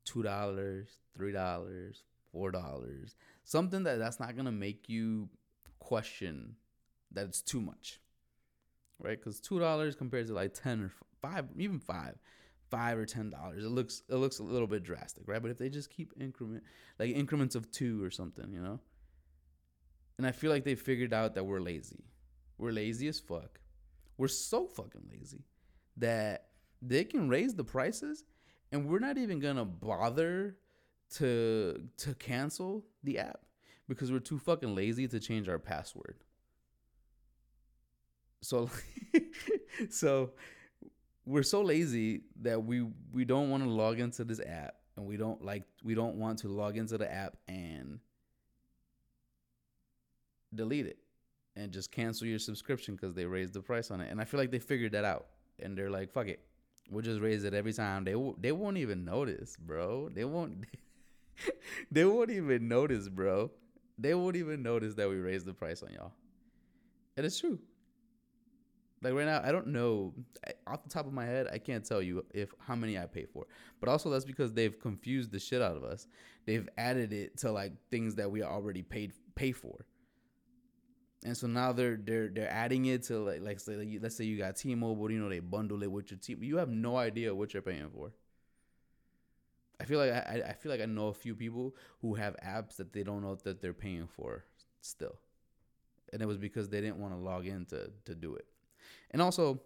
two 0.06 0.22
dollars, 0.22 0.88
three 1.14 1.32
dollars, 1.32 2.02
four 2.32 2.50
dollars, 2.50 3.14
something 3.44 3.82
that 3.82 3.98
that's 3.98 4.18
not 4.18 4.36
gonna 4.36 4.52
make 4.52 4.88
you 4.88 5.28
question 5.78 6.56
that 7.12 7.26
it's 7.26 7.42
too 7.42 7.60
much, 7.60 8.00
right? 8.98 9.18
Because 9.18 9.40
two 9.40 9.58
dollars 9.58 9.94
compared 9.94 10.26
to 10.28 10.32
like 10.34 10.54
ten 10.54 10.80
or 10.80 10.92
five, 11.20 11.46
even 11.58 11.78
five, 11.78 12.14
five 12.70 12.96
or 12.96 13.04
ten 13.04 13.30
dollars, 13.30 13.64
it 13.64 13.68
looks 13.68 14.02
it 14.08 14.16
looks 14.16 14.38
a 14.38 14.44
little 14.44 14.68
bit 14.68 14.82
drastic, 14.82 15.24
right? 15.26 15.42
But 15.42 15.50
if 15.50 15.58
they 15.58 15.68
just 15.68 15.90
keep 15.90 16.12
increment 16.18 16.64
like 16.98 17.10
increments 17.10 17.54
of 17.54 17.70
two 17.70 18.02
or 18.02 18.10
something, 18.10 18.52
you 18.52 18.60
know. 18.60 18.80
And 20.18 20.26
I 20.26 20.32
feel 20.32 20.50
like 20.50 20.64
they 20.64 20.76
figured 20.76 21.12
out 21.12 21.34
that 21.34 21.44
we're 21.44 21.60
lazy. 21.60 22.04
We're 22.56 22.72
lazy 22.72 23.06
as 23.08 23.20
fuck. 23.20 23.60
We're 24.16 24.28
so 24.28 24.66
fucking 24.66 25.08
lazy 25.10 25.44
that 25.98 26.46
they 26.80 27.04
can 27.04 27.28
raise 27.28 27.54
the 27.54 27.64
prices 27.64 28.24
and 28.72 28.88
we're 28.88 28.98
not 28.98 29.18
even 29.18 29.38
gonna 29.38 29.64
bother 29.64 30.56
to 31.14 31.88
to 31.98 32.14
cancel 32.14 32.84
the 33.02 33.18
app 33.18 33.40
because 33.88 34.10
we're 34.10 34.18
too 34.18 34.38
fucking 34.38 34.74
lazy 34.74 35.06
to 35.08 35.20
change 35.20 35.48
our 35.48 35.58
password. 35.58 36.16
So 38.42 38.70
so 39.90 40.32
we're 41.24 41.42
so 41.42 41.62
lazy 41.62 42.22
that 42.42 42.64
we 42.64 42.86
we 43.12 43.24
don't 43.24 43.50
want 43.50 43.62
to 43.62 43.68
log 43.68 44.00
into 44.00 44.24
this 44.24 44.40
app 44.40 44.76
and 44.96 45.06
we 45.06 45.16
don't 45.16 45.44
like 45.44 45.64
we 45.82 45.94
don't 45.94 46.16
want 46.16 46.38
to 46.40 46.48
log 46.48 46.76
into 46.76 46.98
the 46.98 47.12
app 47.12 47.36
and 47.48 48.00
delete 50.54 50.86
it 50.86 50.98
and 51.56 51.72
just 51.72 51.90
cancel 51.90 52.26
your 52.26 52.38
subscription 52.38 52.94
because 52.94 53.14
they 53.14 53.24
raised 53.24 53.54
the 53.54 53.60
price 53.60 53.90
on 53.90 54.00
it. 54.00 54.10
And 54.10 54.20
I 54.20 54.24
feel 54.24 54.38
like 54.38 54.50
they 54.50 54.58
figured 54.58 54.92
that 54.92 55.04
out 55.04 55.26
and 55.58 55.76
they're 55.76 55.90
like, 55.90 56.10
fuck 56.12 56.28
it. 56.28 56.40
We'll 56.90 57.02
just 57.02 57.20
raise 57.20 57.44
it 57.44 57.54
every 57.54 57.72
time. 57.72 58.04
They 58.04 58.12
w- 58.12 58.36
they 58.40 58.52
won't 58.52 58.76
even 58.76 59.04
notice, 59.04 59.56
bro. 59.56 60.08
They 60.08 60.24
won't 60.24 60.64
they 61.90 62.04
won't 62.04 62.30
even 62.30 62.68
notice, 62.68 63.08
bro. 63.08 63.50
They 63.98 64.14
won't 64.14 64.36
even 64.36 64.62
notice 64.62 64.94
that 64.94 65.08
we 65.08 65.16
raised 65.16 65.46
the 65.46 65.54
price 65.54 65.82
on 65.82 65.92
y'all. 65.92 66.12
It's 67.16 67.40
true. 67.40 67.58
Like 69.02 69.14
right 69.14 69.26
now, 69.26 69.40
I 69.44 69.52
don't 69.52 69.68
know 69.68 70.14
I- 70.46 70.54
off 70.72 70.82
the 70.82 70.88
top 70.88 71.06
of 71.06 71.12
my 71.12 71.24
head. 71.24 71.48
I 71.52 71.58
can't 71.58 71.84
tell 71.84 72.00
you 72.02 72.24
if 72.32 72.54
how 72.58 72.74
many 72.74 72.98
I 72.98 73.06
pay 73.06 73.24
for. 73.26 73.46
But 73.80 73.88
also 73.88 74.10
that's 74.10 74.24
because 74.24 74.52
they've 74.52 74.78
confused 74.78 75.32
the 75.32 75.38
shit 75.38 75.62
out 75.62 75.76
of 75.76 75.84
us. 75.84 76.06
They've 76.46 76.68
added 76.78 77.12
it 77.12 77.36
to 77.38 77.52
like 77.52 77.72
things 77.90 78.14
that 78.16 78.30
we 78.30 78.42
already 78.42 78.82
paid 78.82 79.12
pay 79.34 79.52
for. 79.52 79.84
And 81.24 81.36
so 81.36 81.46
now 81.46 81.72
they're 81.72 81.96
they're 81.96 82.28
they're 82.28 82.50
adding 82.50 82.86
it 82.86 83.04
to 83.04 83.18
like 83.18 83.40
like 83.40 83.60
say 83.60 83.82
you, 83.84 84.00
let's 84.00 84.16
say 84.16 84.24
you 84.24 84.38
got 84.38 84.56
T-Mobile, 84.56 85.10
you 85.10 85.18
know 85.18 85.28
they 85.28 85.40
bundle 85.40 85.82
it 85.82 85.90
with 85.90 86.10
your 86.10 86.18
T. 86.18 86.36
You 86.38 86.58
have 86.58 86.68
no 86.68 86.96
idea 86.96 87.34
what 87.34 87.52
you're 87.52 87.62
paying 87.62 87.88
for. 87.94 88.12
I 89.80 89.84
feel 89.84 89.98
like 89.98 90.12
I 90.12 90.42
I 90.48 90.52
feel 90.52 90.70
like 90.70 90.80
I 90.80 90.86
know 90.86 91.08
a 91.08 91.14
few 91.14 91.34
people 91.34 91.74
who 92.00 92.14
have 92.14 92.36
apps 92.44 92.76
that 92.76 92.92
they 92.92 93.02
don't 93.02 93.22
know 93.22 93.34
that 93.44 93.60
they're 93.60 93.74
paying 93.74 94.06
for 94.06 94.44
still, 94.80 95.18
and 96.12 96.22
it 96.22 96.26
was 96.26 96.38
because 96.38 96.68
they 96.68 96.80
didn't 96.80 96.98
want 96.98 97.14
to 97.14 97.18
log 97.18 97.46
in 97.46 97.66
to 97.66 97.90
to 98.04 98.14
do 98.14 98.34
it. 98.34 98.46
And 99.10 99.20
also, 99.20 99.60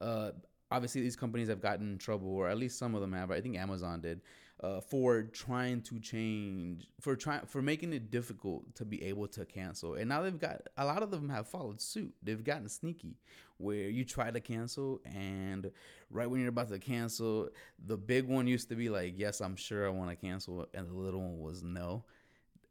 uh, 0.00 0.30
obviously 0.70 1.02
these 1.02 1.16
companies 1.16 1.48
have 1.48 1.60
gotten 1.60 1.92
in 1.92 1.98
trouble, 1.98 2.28
or 2.34 2.48
at 2.48 2.58
least 2.58 2.78
some 2.78 2.94
of 2.94 3.00
them 3.00 3.12
have. 3.12 3.30
I 3.30 3.40
think 3.40 3.56
Amazon 3.56 4.00
did, 4.00 4.20
uh, 4.62 4.80
for 4.80 5.22
trying 5.22 5.80
to 5.82 5.98
change, 5.98 6.86
for 7.00 7.16
trying 7.16 7.44
for 7.46 7.60
making 7.60 7.92
it 7.92 8.10
difficult 8.10 8.74
to 8.76 8.84
be 8.84 9.02
able 9.02 9.26
to 9.26 9.44
cancel. 9.44 9.94
And 9.94 10.08
now 10.08 10.22
they've 10.22 10.38
got 10.38 10.68
a 10.76 10.84
lot 10.84 11.02
of 11.02 11.10
them 11.10 11.28
have 11.30 11.48
followed 11.48 11.80
suit. 11.80 12.14
They've 12.22 12.42
gotten 12.42 12.68
sneaky, 12.68 13.16
where 13.58 13.88
you 13.88 14.04
try 14.04 14.30
to 14.30 14.40
cancel, 14.40 15.00
and 15.04 15.70
right 16.10 16.30
when 16.30 16.40
you're 16.40 16.50
about 16.50 16.68
to 16.68 16.78
cancel, 16.78 17.48
the 17.84 17.96
big 17.96 18.28
one 18.28 18.46
used 18.46 18.68
to 18.68 18.76
be 18.76 18.88
like, 18.88 19.14
"Yes, 19.16 19.40
I'm 19.40 19.56
sure 19.56 19.86
I 19.86 19.90
want 19.90 20.10
to 20.10 20.16
cancel," 20.16 20.68
and 20.74 20.88
the 20.88 20.94
little 20.94 21.20
one 21.20 21.40
was 21.40 21.62
no. 21.62 22.04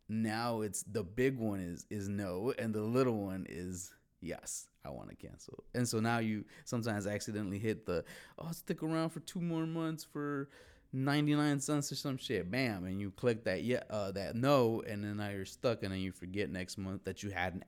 Now 0.08 0.62
it's 0.62 0.84
the 0.84 1.04
big 1.04 1.38
one 1.38 1.60
is 1.60 1.86
is 1.90 2.08
no, 2.08 2.54
and 2.58 2.74
the 2.74 2.82
little 2.82 3.22
one 3.22 3.46
is 3.50 3.94
yes, 4.22 4.68
I 4.86 4.90
want 4.90 5.10
to 5.10 5.16
cancel. 5.16 5.66
And 5.74 5.88
so 5.88 6.00
now 6.00 6.20
you 6.20 6.46
sometimes 6.64 7.06
accidentally 7.06 7.60
hit 7.60 7.86
the 7.86 8.06
oh 8.40 8.52
stick 8.52 8.82
around 8.82 9.10
for 9.10 9.20
two 9.20 9.42
more 9.42 9.66
months 9.66 10.06
for 10.06 10.48
99 10.94 11.60
cents 11.60 11.92
or 11.92 11.96
some 11.96 12.18
shit. 12.18 12.50
Bam, 12.52 12.86
and 12.86 13.00
you 13.00 13.12
click 13.12 13.44
that 13.46 13.64
yeah 13.64 13.84
uh, 13.90 14.12
that 14.12 14.36
no 14.36 14.84
and 14.88 15.04
then 15.04 15.18
now 15.18 15.30
you're 15.30 15.46
stuck 15.46 15.84
and 15.84 15.92
then 15.92 16.00
you 16.00 16.12
forget 16.12 16.50
next 16.50 16.78
month 16.78 17.04
that 17.06 17.24
you 17.24 17.30
had 17.30 17.54
an 17.56 17.64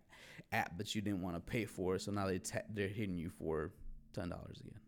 app 0.51 0.77
that 0.77 0.93
you 0.93 1.01
didn't 1.01 1.21
want 1.21 1.35
to 1.35 1.39
pay 1.39 1.65
for. 1.65 1.97
So 1.99 2.11
now 2.11 2.27
they 2.27 2.39
they're 2.73 2.87
hitting 2.87 3.17
you 3.17 3.29
for 3.29 3.71
$10 4.13 4.25
again. 4.25 4.79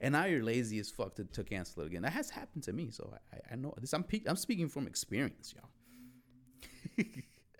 And 0.00 0.12
now 0.12 0.24
you're 0.24 0.42
lazy 0.42 0.78
as 0.80 0.90
fuck 0.90 1.14
to, 1.16 1.24
to 1.24 1.44
cancel 1.44 1.82
it 1.82 1.86
again. 1.86 2.02
That 2.02 2.12
has 2.12 2.30
happened 2.30 2.64
to 2.64 2.72
me, 2.72 2.90
so 2.90 3.12
I, 3.32 3.52
I 3.52 3.56
know 3.56 3.74
this. 3.80 3.92
I'm 3.92 4.02
pe- 4.02 4.22
I'm 4.26 4.36
speaking 4.36 4.68
from 4.68 4.86
experience, 4.86 5.54
y'all. 5.54 7.06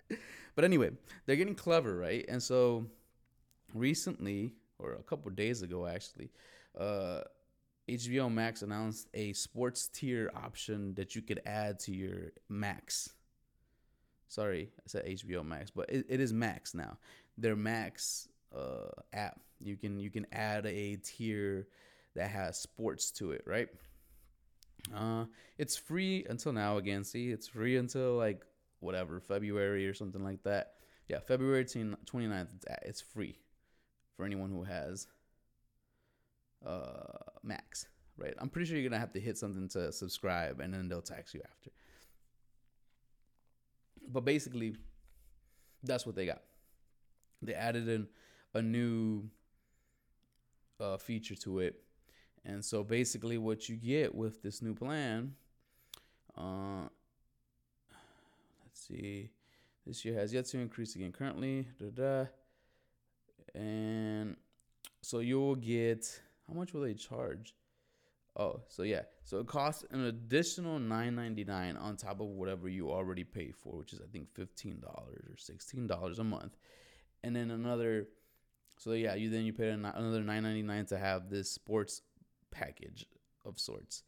but 0.55 0.65
anyway, 0.65 0.91
they're 1.25 1.35
getting 1.37 1.55
clever, 1.55 1.95
right? 1.95 2.25
And 2.27 2.43
so 2.43 2.87
recently, 3.73 4.53
or 4.79 4.93
a 4.93 5.03
couple 5.03 5.31
days 5.31 5.61
ago, 5.61 5.85
actually, 5.85 6.29
uh, 6.77 7.21
HBO 7.89 8.31
Max 8.31 8.61
announced 8.61 9.07
a 9.13 9.33
sports 9.33 9.87
tier 9.87 10.31
option 10.35 10.93
that 10.95 11.15
you 11.15 11.21
could 11.21 11.41
add 11.45 11.79
to 11.81 11.93
your 11.93 12.31
Max. 12.49 13.09
Sorry, 14.27 14.69
I 14.79 14.83
said 14.87 15.05
HBO 15.05 15.45
Max, 15.45 15.69
but 15.69 15.89
it, 15.89 16.05
it 16.09 16.19
is 16.19 16.33
Max 16.33 16.73
now. 16.73 16.97
Their 17.37 17.55
Max 17.55 18.27
uh, 18.55 18.89
app, 19.13 19.39
you 19.59 19.75
can 19.77 19.99
you 19.99 20.09
can 20.09 20.25
add 20.31 20.65
a 20.65 20.95
tier 20.97 21.67
that 22.15 22.29
has 22.29 22.57
sports 22.57 23.11
to 23.11 23.31
it, 23.31 23.43
right? 23.45 23.67
Uh, 24.95 25.25
it's 25.57 25.75
free 25.75 26.25
until 26.29 26.53
now. 26.53 26.77
Again, 26.77 27.03
see, 27.03 27.29
it's 27.29 27.47
free 27.47 27.77
until 27.77 28.15
like 28.15 28.41
whatever 28.79 29.19
February 29.19 29.87
or 29.87 29.93
something 29.93 30.23
like 30.23 30.43
that. 30.43 30.73
Yeah, 31.07 31.19
February 31.19 31.65
29th. 31.65 32.47
It's, 32.55 32.65
it's 32.81 33.01
free 33.01 33.37
for 34.15 34.25
anyone 34.25 34.49
who 34.49 34.63
has 34.63 35.07
uh 36.65 37.17
max 37.43 37.87
right? 38.17 38.33
I'm 38.37 38.49
pretty 38.49 38.67
sure 38.67 38.77
you're 38.77 38.89
gonna 38.89 38.99
have 38.99 39.13
to 39.13 39.19
hit 39.19 39.37
something 39.37 39.67
to 39.69 39.91
subscribe 39.91 40.59
and 40.59 40.73
then 40.73 40.87
they'll 40.87 41.01
tax 41.01 41.33
you 41.33 41.41
after. 41.43 41.69
But 44.07 44.25
basically 44.25 44.75
that's 45.83 46.05
what 46.05 46.15
they 46.15 46.25
got. 46.25 46.41
They 47.41 47.53
added 47.53 47.87
in 47.87 48.07
a 48.53 48.61
new 48.61 49.29
uh, 50.79 50.97
feature 50.97 51.35
to 51.35 51.59
it. 51.59 51.81
And 52.45 52.63
so 52.63 52.83
basically 52.83 53.37
what 53.37 53.67
you 53.69 53.75
get 53.75 54.13
with 54.13 54.41
this 54.41 54.61
new 54.61 54.73
plan 54.73 55.33
uh 56.37 56.83
let's 58.63 58.87
see. 58.87 59.29
This 59.85 60.03
year 60.03 60.15
has 60.15 60.33
yet 60.33 60.45
to 60.45 60.59
increase 60.59 60.95
again 60.95 61.11
currently 61.11 61.67
da, 61.79 61.89
da, 61.89 62.25
and 63.59 64.35
so 65.01 65.19
you'll 65.19 65.55
get 65.55 66.19
how 66.47 66.53
much 66.53 66.73
will 66.73 66.81
they 66.81 66.93
charge? 66.93 67.53
Oh, 68.37 68.61
so 68.67 68.83
yeah. 68.83 69.03
So 69.23 69.39
it 69.39 69.47
costs 69.47 69.85
an 69.91 70.05
additional 70.05 70.77
nine 70.77 71.15
ninety 71.15 71.45
nine 71.45 71.77
on 71.77 71.95
top 71.95 72.19
of 72.19 72.27
whatever 72.27 72.67
you 72.67 72.91
already 72.91 73.23
pay 73.23 73.51
for, 73.51 73.77
which 73.77 73.93
is 73.93 74.01
I 74.01 74.07
think 74.11 74.33
fifteen 74.33 74.79
dollars 74.79 75.25
or 75.29 75.37
sixteen 75.37 75.87
dollars 75.87 76.19
a 76.19 76.23
month, 76.23 76.57
and 77.23 77.35
then 77.35 77.51
another. 77.51 78.07
So 78.77 78.91
yeah, 78.91 79.15
you 79.15 79.29
then 79.29 79.45
you 79.45 79.53
pay 79.53 79.69
another 79.69 80.21
nine 80.21 80.43
ninety 80.43 80.63
nine 80.63 80.85
to 80.87 80.97
have 80.97 81.29
this 81.29 81.49
sports 81.49 82.01
package 82.51 83.05
of 83.45 83.57
sorts. 83.57 84.03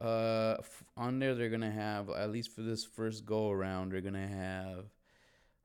Uh, 0.00 0.56
on 0.96 1.20
there 1.20 1.34
they're 1.34 1.48
gonna 1.48 1.70
have 1.70 2.10
at 2.10 2.30
least 2.30 2.54
for 2.54 2.62
this 2.62 2.84
first 2.84 3.24
go 3.24 3.50
around, 3.50 3.92
they're 3.92 4.00
gonna 4.00 4.26
have 4.26 4.86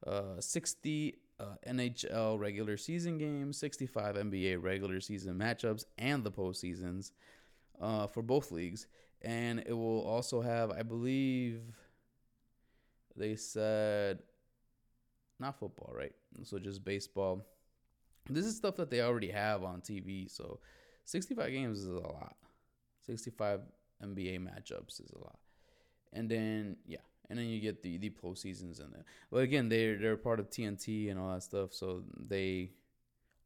uh 0.06 0.40
sixty 0.40 1.16
uh, 1.42 1.56
NHL 1.68 2.40
regular 2.40 2.78
season 2.78 3.18
games, 3.18 3.58
65 3.58 4.16
NBA 4.16 4.62
regular 4.62 5.00
season 5.00 5.38
matchups, 5.38 5.86
and 5.98 6.24
the 6.24 6.32
postseasons 6.32 7.12
uh, 7.82 8.08
for 8.08 8.22
both 8.22 8.52
leagues. 8.52 8.88
And 9.22 9.64
it 9.66 9.74
will 9.74 10.02
also 10.02 10.42
have, 10.42 10.72
I 10.72 10.84
believe, 10.84 11.62
they 13.16 13.36
said 13.36 14.20
not 15.40 15.58
football, 15.58 15.94
right? 15.96 16.14
So 16.44 16.60
just 16.60 16.84
baseball. 16.84 17.46
This 18.30 18.46
is 18.46 18.56
stuff 18.56 18.76
that 18.78 18.90
they 18.90 19.02
already 19.02 19.32
have 19.32 19.64
on 19.64 19.82
TV. 19.82 20.30
So 20.30 20.60
65 21.06 21.52
games 21.52 21.80
is 21.80 21.88
a 21.88 21.94
lot. 21.94 22.36
65 23.06 23.62
NBA 24.04 24.40
matchups 24.40 25.02
is 25.02 25.12
a 25.16 25.20
lot. 25.20 25.40
And 26.14 26.30
then, 26.30 26.78
yeah, 26.86 27.00
and 27.32 27.40
then 27.40 27.48
you 27.48 27.62
get 27.62 27.82
the 27.82 27.98
the 27.98 28.10
postseasons 28.10 28.82
in 28.82 28.92
there. 28.92 29.06
But 29.32 29.44
again, 29.44 29.70
they're 29.70 29.98
they're 29.98 30.18
part 30.18 30.42
of 30.42 30.50
TNT 30.50 31.10
and 31.10 31.18
all 31.18 31.34
that 31.34 31.44
stuff, 31.44 31.74
so 31.74 32.04
they 32.28 32.72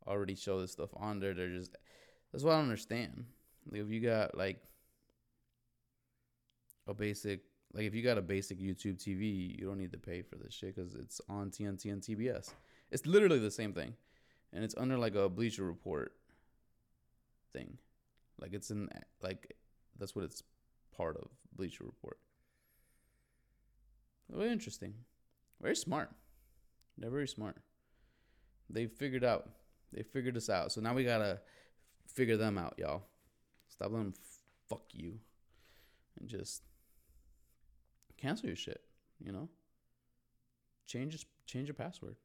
already 0.08 0.34
show 0.36 0.60
this 0.60 0.72
stuff 0.72 0.90
on 0.98 1.20
there. 1.20 1.36
They're 1.36 1.56
just 1.56 1.78
that's 2.32 2.44
what 2.44 2.54
I 2.54 2.56
don't 2.56 2.64
understand. 2.64 3.26
Like 3.72 3.82
if 3.82 3.90
you 3.90 4.02
got 4.02 4.36
like 4.36 4.60
a 6.88 6.96
basic 6.96 7.42
like 7.74 7.86
if 7.86 7.94
you 7.94 8.02
got 8.02 8.18
a 8.18 8.24
basic 8.24 8.60
YouTube 8.60 8.98
TV, 8.98 9.56
you 9.60 9.68
don't 9.68 9.78
need 9.78 9.92
to 9.92 10.00
pay 10.00 10.24
for 10.24 10.36
this 10.36 10.54
shit 10.54 10.76
because 10.76 10.96
it's 10.96 11.22
on 11.30 11.52
TNT 11.52 11.92
and 11.92 12.02
TBS. 12.02 12.54
It's 12.92 13.06
literally 13.06 13.40
the 13.40 13.52
same 13.52 13.72
thing, 13.72 13.94
and 14.52 14.64
it's 14.64 14.76
under 14.78 14.98
like 14.98 15.14
a 15.14 15.30
Bleacher 15.30 15.64
Report 15.64 16.12
thing. 17.54 17.78
Like 18.42 18.54
it's 18.54 18.72
in 18.72 18.90
like 19.22 19.56
that's 20.00 20.16
what 20.16 20.26
it's 20.26 20.42
part 20.98 21.18
of 21.18 21.28
Bleacher 21.56 21.84
Report. 21.84 22.18
Very 24.30 24.52
interesting. 24.52 24.94
Very 25.62 25.76
smart. 25.76 26.10
They're 26.98 27.10
very 27.10 27.28
smart. 27.28 27.58
They 28.70 28.88
figured 28.88 29.24
out. 29.24 29.50
They 29.94 30.04
figured 30.04 30.38
us 30.38 30.50
out. 30.50 30.72
So 30.72 30.82
now 30.82 30.94
we 30.94 31.04
gotta 31.04 31.40
figure 32.08 32.38
them 32.38 32.58
out, 32.58 32.76
y'all. 32.78 33.04
Stop 33.68 33.92
letting 33.92 34.12
them 34.12 34.14
fuck 34.70 34.84
you, 34.94 35.20
and 36.20 36.28
just 36.28 36.64
cancel 38.18 38.48
your 38.48 38.56
shit. 38.56 38.82
You 39.24 39.32
know. 39.32 39.50
Change 40.88 41.26
change 41.46 41.68
your 41.68 41.76
password. 41.76 42.16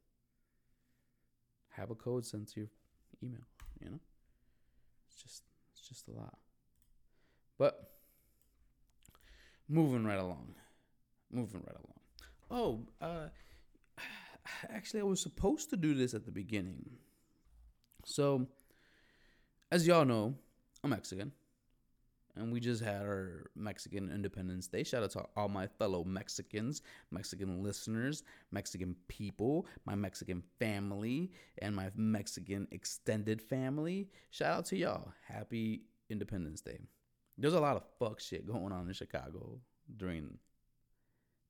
Have 1.69 1.91
a 1.91 1.95
code 1.95 2.25
sent 2.25 2.49
to 2.53 2.61
your 2.61 2.69
email. 3.23 3.45
You 3.79 3.91
know. 3.91 3.99
It's 5.07 5.21
just 5.21 5.43
it's 5.73 5.87
just 5.87 6.07
a 6.07 6.11
lot. 6.11 6.37
But 7.57 7.91
moving 9.69 10.05
right 10.05 10.19
along 10.19 10.55
moving 11.31 11.61
right 11.61 11.75
along. 11.75 12.01
Oh, 12.49 13.05
uh, 13.05 13.27
actually, 14.69 15.01
I 15.01 15.03
was 15.03 15.21
supposed 15.21 15.69
to 15.69 15.77
do 15.77 15.93
this 15.93 16.13
at 16.13 16.25
the 16.25 16.31
beginning. 16.31 16.89
So, 18.05 18.47
as 19.71 19.87
y'all 19.87 20.05
know, 20.05 20.35
I'm 20.83 20.89
Mexican, 20.89 21.31
and 22.35 22.51
we 22.51 22.59
just 22.59 22.83
had 22.83 23.01
our 23.01 23.51
Mexican 23.55 24.09
Independence 24.09 24.67
Day. 24.67 24.83
Shout 24.83 25.03
out 25.03 25.11
to 25.11 25.25
all 25.35 25.49
my 25.49 25.67
fellow 25.67 26.03
Mexicans, 26.03 26.81
Mexican 27.11 27.61
listeners, 27.63 28.23
Mexican 28.51 28.95
people, 29.07 29.67
my 29.85 29.95
Mexican 29.95 30.43
family, 30.59 31.31
and 31.59 31.75
my 31.75 31.91
Mexican 31.95 32.67
extended 32.71 33.41
family. 33.41 34.09
Shout 34.31 34.57
out 34.57 34.65
to 34.65 34.77
y'all. 34.77 35.13
Happy 35.27 35.83
Independence 36.09 36.61
Day. 36.61 36.79
There's 37.37 37.53
a 37.53 37.59
lot 37.59 37.75
of 37.75 37.83
fuck 37.99 38.19
shit 38.19 38.45
going 38.45 38.71
on 38.71 38.87
in 38.87 38.93
Chicago 38.93 39.59
during 39.97 40.37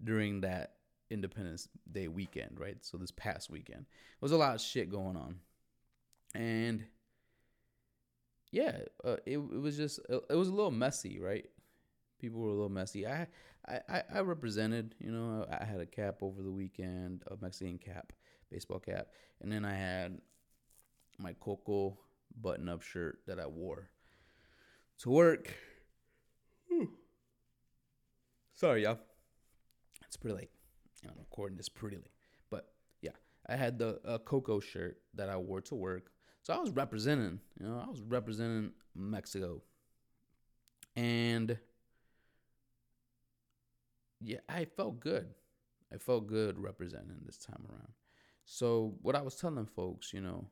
during 0.04 0.42
that 0.42 0.74
Independence 1.10 1.68
Day 1.92 2.08
weekend, 2.08 2.60
right? 2.60 2.78
So 2.82 2.98
this 2.98 3.12
past 3.12 3.50
weekend, 3.50 3.82
there 3.86 4.22
was 4.22 4.32
a 4.32 4.38
lot 4.38 4.56
of 4.56 4.62
shit 4.62 4.90
going 4.90 5.18
on. 5.18 5.36
and 6.34 6.86
yeah, 8.52 8.80
uh, 9.04 9.18
it 9.26 9.38
it 9.38 9.62
was 9.62 9.78
just 9.78 10.00
uh, 10.10 10.20
it 10.30 10.36
was 10.36 10.50
a 10.50 10.54
little 10.54 10.72
messy, 10.72 11.20
right? 11.20 11.46
People 12.20 12.42
were 12.42 12.50
a 12.50 12.54
little 12.54 12.70
messy. 12.70 13.08
I 13.08 13.28
I 13.68 14.04
I- 14.14 14.20
represented, 14.22 14.96
you 15.00 15.12
know, 15.12 15.46
I 15.50 15.64
had 15.64 15.80
a 15.80 15.86
cap 15.86 16.18
over 16.22 16.42
the 16.42 16.52
weekend, 16.52 17.24
a 17.28 17.36
Mexican 17.42 17.78
cap, 17.78 18.12
baseball 18.50 18.80
cap, 18.80 19.08
and 19.42 19.52
then 19.52 19.64
I 19.66 19.74
had 19.74 20.20
my 21.18 21.34
Coco 21.34 21.98
button 22.42 22.68
up 22.68 22.82
shirt 22.82 23.20
that 23.28 23.40
I 23.40 23.48
wore 23.48 23.90
to 25.00 25.10
work. 25.10 25.54
Sorry, 28.54 28.84
y'all. 28.84 29.00
It's 30.12 30.18
pretty 30.18 30.36
late. 30.36 30.50
I'm 31.06 31.14
recording 31.18 31.56
this 31.56 31.70
pretty 31.70 31.96
late. 31.96 32.12
But 32.50 32.68
yeah, 33.02 33.12
I 33.48 33.56
had 33.56 33.80
the 33.80 34.02
uh, 34.06 34.18
Coco 34.18 34.60
shirt 34.60 34.98
that 35.14 35.30
I 35.30 35.38
wore 35.38 35.62
to 35.62 35.76
work. 35.76 36.12
So 36.44 36.54
I 36.54 36.58
was 36.58 36.70
representing, 36.72 37.40
you 37.58 37.66
know, 37.66 37.82
I 37.82 37.90
was 37.90 38.02
representing 38.02 38.74
Mexico. 38.94 39.62
And 40.98 41.58
yeah, 44.20 44.40
I 44.50 44.66
felt 44.66 45.00
good. 45.00 45.30
I 45.94 45.98
felt 45.98 46.28
good 46.28 46.60
representing 46.60 47.22
this 47.26 47.38
time 47.38 47.66
around. 47.70 47.94
So 48.44 48.96
what 49.02 49.16
I 49.16 49.22
was 49.22 49.36
telling 49.36 49.66
folks, 49.66 50.12
you 50.12 50.20
know, 50.20 50.50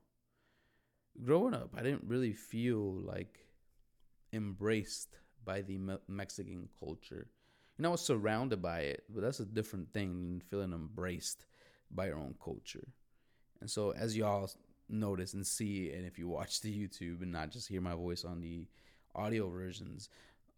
growing 1.21 1.53
up, 1.53 1.75
I 1.77 1.83
didn't 1.83 2.05
really 2.07 2.31
feel 2.31 2.93
like 2.93 3.39
embraced 4.31 5.17
by 5.43 5.63
the 5.63 5.77
Me- 5.77 5.97
Mexican 6.07 6.69
culture. 6.79 7.27
Know, 7.79 7.89
I 7.89 7.91
was 7.93 8.01
surrounded 8.01 8.61
by 8.61 8.81
it, 8.81 9.05
but 9.09 9.23
that's 9.23 9.39
a 9.39 9.45
different 9.45 9.93
thing 9.93 10.23
than 10.23 10.41
feeling 10.41 10.73
embraced 10.73 11.45
by 11.89 12.07
your 12.07 12.17
own 12.17 12.35
culture. 12.43 12.85
And 13.61 13.71
so, 13.71 13.91
as 13.91 14.17
y'all 14.17 14.49
notice 14.89 15.33
and 15.33 15.47
see, 15.47 15.91
and 15.91 16.05
if 16.05 16.19
you 16.19 16.27
watch 16.27 16.59
the 16.59 16.73
YouTube 16.73 17.21
and 17.21 17.31
not 17.31 17.51
just 17.51 17.69
hear 17.69 17.79
my 17.79 17.95
voice 17.95 18.25
on 18.25 18.41
the 18.41 18.67
audio 19.15 19.49
versions 19.49 20.09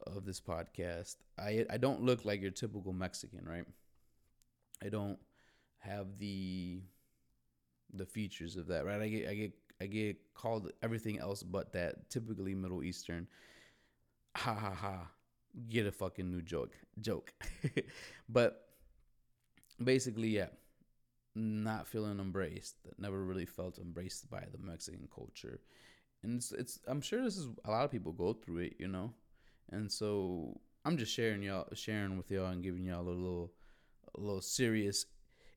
of 0.08 0.26
this 0.26 0.42
podcast, 0.42 1.18
I 1.38 1.66
I 1.70 1.78
don't 1.78 2.02
look 2.02 2.26
like 2.26 2.42
your 2.42 2.52
typical 2.52 2.92
Mexican, 2.92 3.46
right? 3.48 3.66
I 4.84 4.90
don't 4.90 5.20
have 5.78 6.18
the 6.18 6.82
the 7.94 8.06
features 8.06 8.56
of 8.58 8.68
that, 8.68 8.84
right? 8.84 9.02
I 9.02 9.08
get 9.08 9.30
I 9.30 9.34
get 9.36 9.52
I 9.80 9.86
get 9.86 10.18
called 10.34 10.72
everything 10.82 11.20
else 11.20 11.44
but 11.44 11.74
that. 11.74 12.10
Typically 12.10 12.56
Middle 12.56 12.84
Eastern. 12.84 13.28
Ha 14.38 14.54
ha 14.54 14.74
ha. 14.74 15.08
Get 15.70 15.86
a 15.86 15.92
fucking 15.92 16.30
new 16.30 16.42
joke. 16.42 16.74
Joke. 17.00 17.34
but 18.30 18.70
basically, 19.84 20.30
yeah. 20.30 20.48
Not 21.34 21.88
feeling 21.88 22.20
embraced. 22.20 22.76
Never 22.98 23.24
really 23.24 23.46
felt 23.46 23.80
embraced 23.80 24.30
by 24.30 24.44
the 24.52 24.58
Mexican 24.58 25.08
culture. 25.14 25.62
And 26.24 26.38
it's, 26.38 26.52
it's 26.52 26.80
I'm 26.88 27.02
sure 27.02 27.24
this 27.24 27.38
is 27.38 27.48
a 27.66 27.72
lot 27.72 27.86
of 27.86 27.92
people 27.92 28.12
go 28.12 28.34
through 28.34 28.60
it, 28.60 28.76
you 28.80 28.88
know. 28.88 29.14
And 29.72 29.92
so 29.92 30.60
I'm 30.84 30.98
just 30.98 31.14
sharing 31.14 31.42
y'all 31.42 31.68
sharing 31.74 32.18
with 32.18 32.30
y'all 32.32 32.48
and 32.48 32.64
giving 32.64 32.84
y'all 32.84 33.02
a 33.02 33.10
little 33.10 33.54
a 34.16 34.20
little 34.20 34.42
serious 34.42 35.06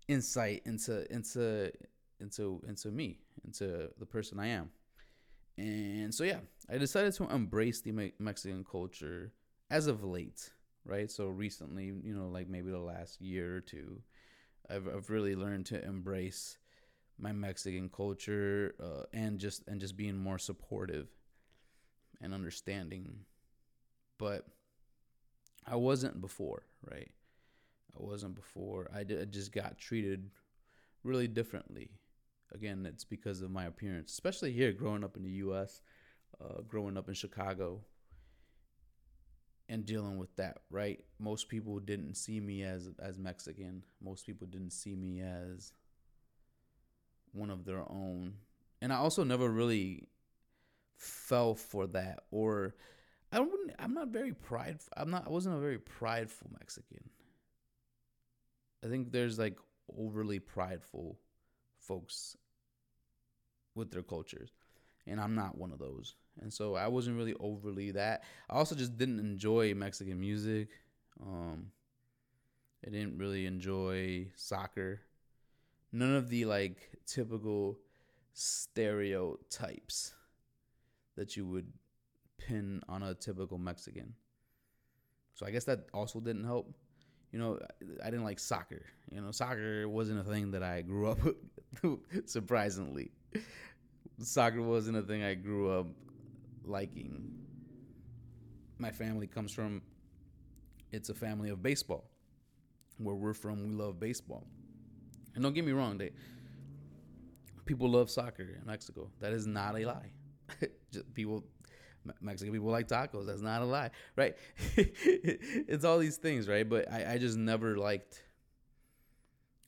insight 0.09 0.63
into 0.65 1.11
into 1.13 1.73
into 2.21 2.63
into 2.69 2.89
me, 2.91 3.19
into 3.45 3.91
the 3.99 4.07
person 4.07 4.39
I 4.39 4.49
am. 4.49 4.71
And 5.57 6.15
so 6.15 6.25
yeah, 6.25 6.39
I 6.71 6.79
decided 6.79 7.15
to 7.15 7.25
embrace 7.29 7.81
the 7.81 7.93
Me- 7.93 8.13
Mexican 8.19 8.65
culture 8.65 9.33
as 9.71 9.87
of 9.87 10.05
late, 10.05 10.51
right? 10.85 11.11
So 11.11 11.29
recently, 11.29 11.87
you 11.87 12.15
know, 12.15 12.29
like 12.29 12.49
maybe 12.49 12.71
the 12.71 12.79
last 12.79 13.21
year 13.21 13.57
or 13.57 13.61
two, 13.61 14.03
I've 14.69 14.89
I've 14.89 15.11
really 15.11 15.37
learned 15.37 15.67
to 15.67 15.85
embrace 15.85 16.59
my 17.19 17.33
Mexican 17.33 17.89
culture 17.89 18.75
uh, 18.83 19.05
and 19.13 19.39
just 19.39 19.67
and 19.69 19.81
just 19.81 19.97
being 19.97 20.17
more 20.17 20.39
supportive 20.39 21.09
and 22.21 22.35
understanding. 22.35 23.21
But 24.19 24.47
I 25.67 25.77
wasn't 25.77 26.21
before, 26.21 26.65
right? 26.91 27.11
I 27.97 28.03
wasn't 28.03 28.35
before. 28.35 28.91
I, 28.95 29.05
just 29.05 29.53
got 29.53 29.79
treated 29.79 30.31
really 31.03 31.29
differently. 31.29 31.91
Again, 32.53 32.87
it's 32.87 33.05
because 33.05 33.41
of 33.41 33.51
my 33.51 33.67
appearance, 33.67 34.13
especially 34.13 34.53
here 34.53 34.73
growing 34.73 35.05
up 35.05 35.17
in 35.17 35.23
the 35.23 35.31
U.S., 35.31 35.81
uh, 36.41 36.63
growing 36.69 36.97
up 36.97 37.09
in 37.09 37.15
Chicago, 37.15 37.81
and 39.69 39.87
dealing 39.87 40.19
with 40.19 40.35
that. 40.37 40.59
Right, 40.71 41.01
most 41.19 41.49
people 41.49 41.79
didn't 41.79 42.15
see 42.15 42.41
me 42.41 42.63
as 42.63 42.91
as 42.99 43.19
Mexican. 43.19 43.83
Most 44.03 44.27
people 44.27 44.47
didn't 44.47 44.73
see 44.73 44.95
me 44.95 45.21
as 45.21 45.73
one 47.33 47.51
of 47.51 47.65
their 47.65 47.81
own, 47.81 48.35
and 48.81 48.93
I 48.93 48.97
also 48.97 49.25
never 49.25 49.49
really 49.49 50.09
fell 50.97 51.55
for 51.55 51.87
that 51.89 52.21
or 52.31 52.75
I 53.35 53.39
don't. 53.39 53.73
I'm 53.81 53.95
not 53.95 54.09
very 54.09 54.33
prideful. 54.33 54.93
I'm 54.97 55.11
not. 55.11 55.27
I 55.27 55.31
wasn't 55.31 55.57
a 55.57 55.61
very 55.61 55.79
prideful 55.79 56.51
Mexican. 56.57 57.11
I 58.85 58.89
think 58.89 59.11
there's 59.11 59.41
like 59.41 59.57
overly 59.99 60.39
prideful 60.39 61.19
folks 61.81 62.37
with 63.75 63.91
their 63.91 64.05
cultures, 64.05 64.53
and 65.05 65.21
I'm 65.21 65.35
not 65.35 65.59
one 65.59 65.73
of 65.73 65.81
those. 65.81 66.15
And 66.41 66.53
so 66.53 66.75
I 66.75 66.89
wasn't 66.89 67.17
really 67.17 67.35
overly 67.39 67.93
that. 67.93 68.25
I 68.51 68.55
also 68.55 68.75
just 68.75 68.97
didn't 68.97 69.21
enjoy 69.21 69.75
Mexican 69.75 70.19
music. 70.21 70.69
Um, 71.23 71.67
I 72.87 72.91
didn't 72.91 73.19
really 73.19 73.47
enjoy 73.47 74.29
soccer. 74.35 75.01
None 75.93 76.15
of 76.15 76.29
the 76.29 76.45
like 76.45 76.91
typical 77.07 77.79
stereotypes 78.33 80.13
that 81.17 81.37
you 81.37 81.47
would 81.47 81.73
pin 82.37 82.83
on 82.89 83.03
a 83.03 83.15
typical 83.15 83.59
Mexican. 83.59 84.15
So 85.35 85.47
I 85.47 85.51
guess 85.51 85.65
that 85.65 85.87
also 85.95 86.21
didn't 86.21 86.45
help. 86.45 86.73
You 87.33 87.39
know, 87.39 87.59
I 88.03 88.11
didn't 88.11 88.25
like 88.25 88.39
soccer. 88.39 88.85
You 89.11 89.21
know, 89.21 89.31
soccer 89.31 89.89
wasn't 89.89 90.21
a 90.21 90.25
thing 90.25 90.53
that 90.53 90.63
I 90.63 90.83
grew 90.83 91.09
up 91.09 91.19
surprisingly. 92.27 93.11
Soccer 94.21 94.63
wasn't 94.63 94.97
a 94.97 95.03
thing 95.03 95.25
I 95.25 95.35
grew 95.35 95.71
up 95.71 95.87
liking. 96.65 97.33
My 98.79 98.91
family 98.91 99.27
comes 99.27 99.53
from 99.53 99.83
it's 100.93 101.09
a 101.09 101.15
family 101.15 101.51
of 101.51 101.63
baseball. 101.63 102.11
Where 102.99 103.15
we're 103.15 103.35
from, 103.35 103.69
we 103.69 103.75
love 103.75 103.99
baseball. 103.99 104.47
And 105.35 105.43
don't 105.43 105.53
get 105.53 105.65
me 105.65 105.73
wrong, 105.73 105.99
they 105.99 106.13
people 107.65 107.89
love 107.91 108.11
soccer 108.11 108.43
in 108.43 108.67
Mexico. 108.67 109.11
That 109.21 109.33
is 109.33 109.47
not 109.47 109.75
a 109.75 109.85
lie. 109.85 110.13
Just 110.93 111.13
people 111.15 111.45
Mexican 112.21 112.53
people 112.53 112.71
like 112.71 112.89
tacos. 112.89 113.27
That's 113.27 113.41
not 113.41 113.63
a 113.63 113.65
lie, 113.65 113.91
right? 114.17 114.37
it's 114.77 115.85
all 115.85 115.99
these 115.99 116.17
things, 116.17 116.49
right? 116.49 116.69
But 116.69 116.91
I, 116.93 117.15
I 117.15 117.19
just 117.19 117.39
never 117.39 117.77
liked 117.79 118.23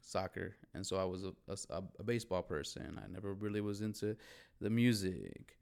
soccer, 0.02 0.56
and 0.74 0.86
so 0.86 0.98
I 0.98 1.04
was 1.04 1.24
a, 1.24 1.32
a, 1.70 1.82
a 1.98 2.02
baseball 2.02 2.42
person. 2.42 3.00
I 3.02 3.10
never 3.10 3.32
really 3.32 3.60
was 3.60 3.80
into 3.80 4.16
the 4.60 4.70
music. 4.70 5.58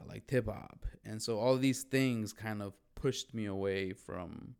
I 0.00 0.04
liked 0.04 0.30
hip 0.30 0.46
hop, 0.46 0.86
and 1.04 1.20
so 1.20 1.38
all 1.38 1.56
these 1.56 1.82
things 1.82 2.32
kind 2.32 2.62
of 2.62 2.72
pushed 2.94 3.34
me 3.34 3.46
away 3.46 3.92
from 3.92 4.54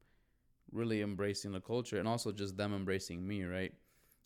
really 0.73 1.03
embracing 1.03 1.53
the 1.53 1.61
culture, 1.61 1.99
and 1.99 2.07
also 2.07 2.33
just 2.33 2.57
them 2.57 2.75
embracing 2.75 3.27
me, 3.27 3.45
right? 3.45 3.73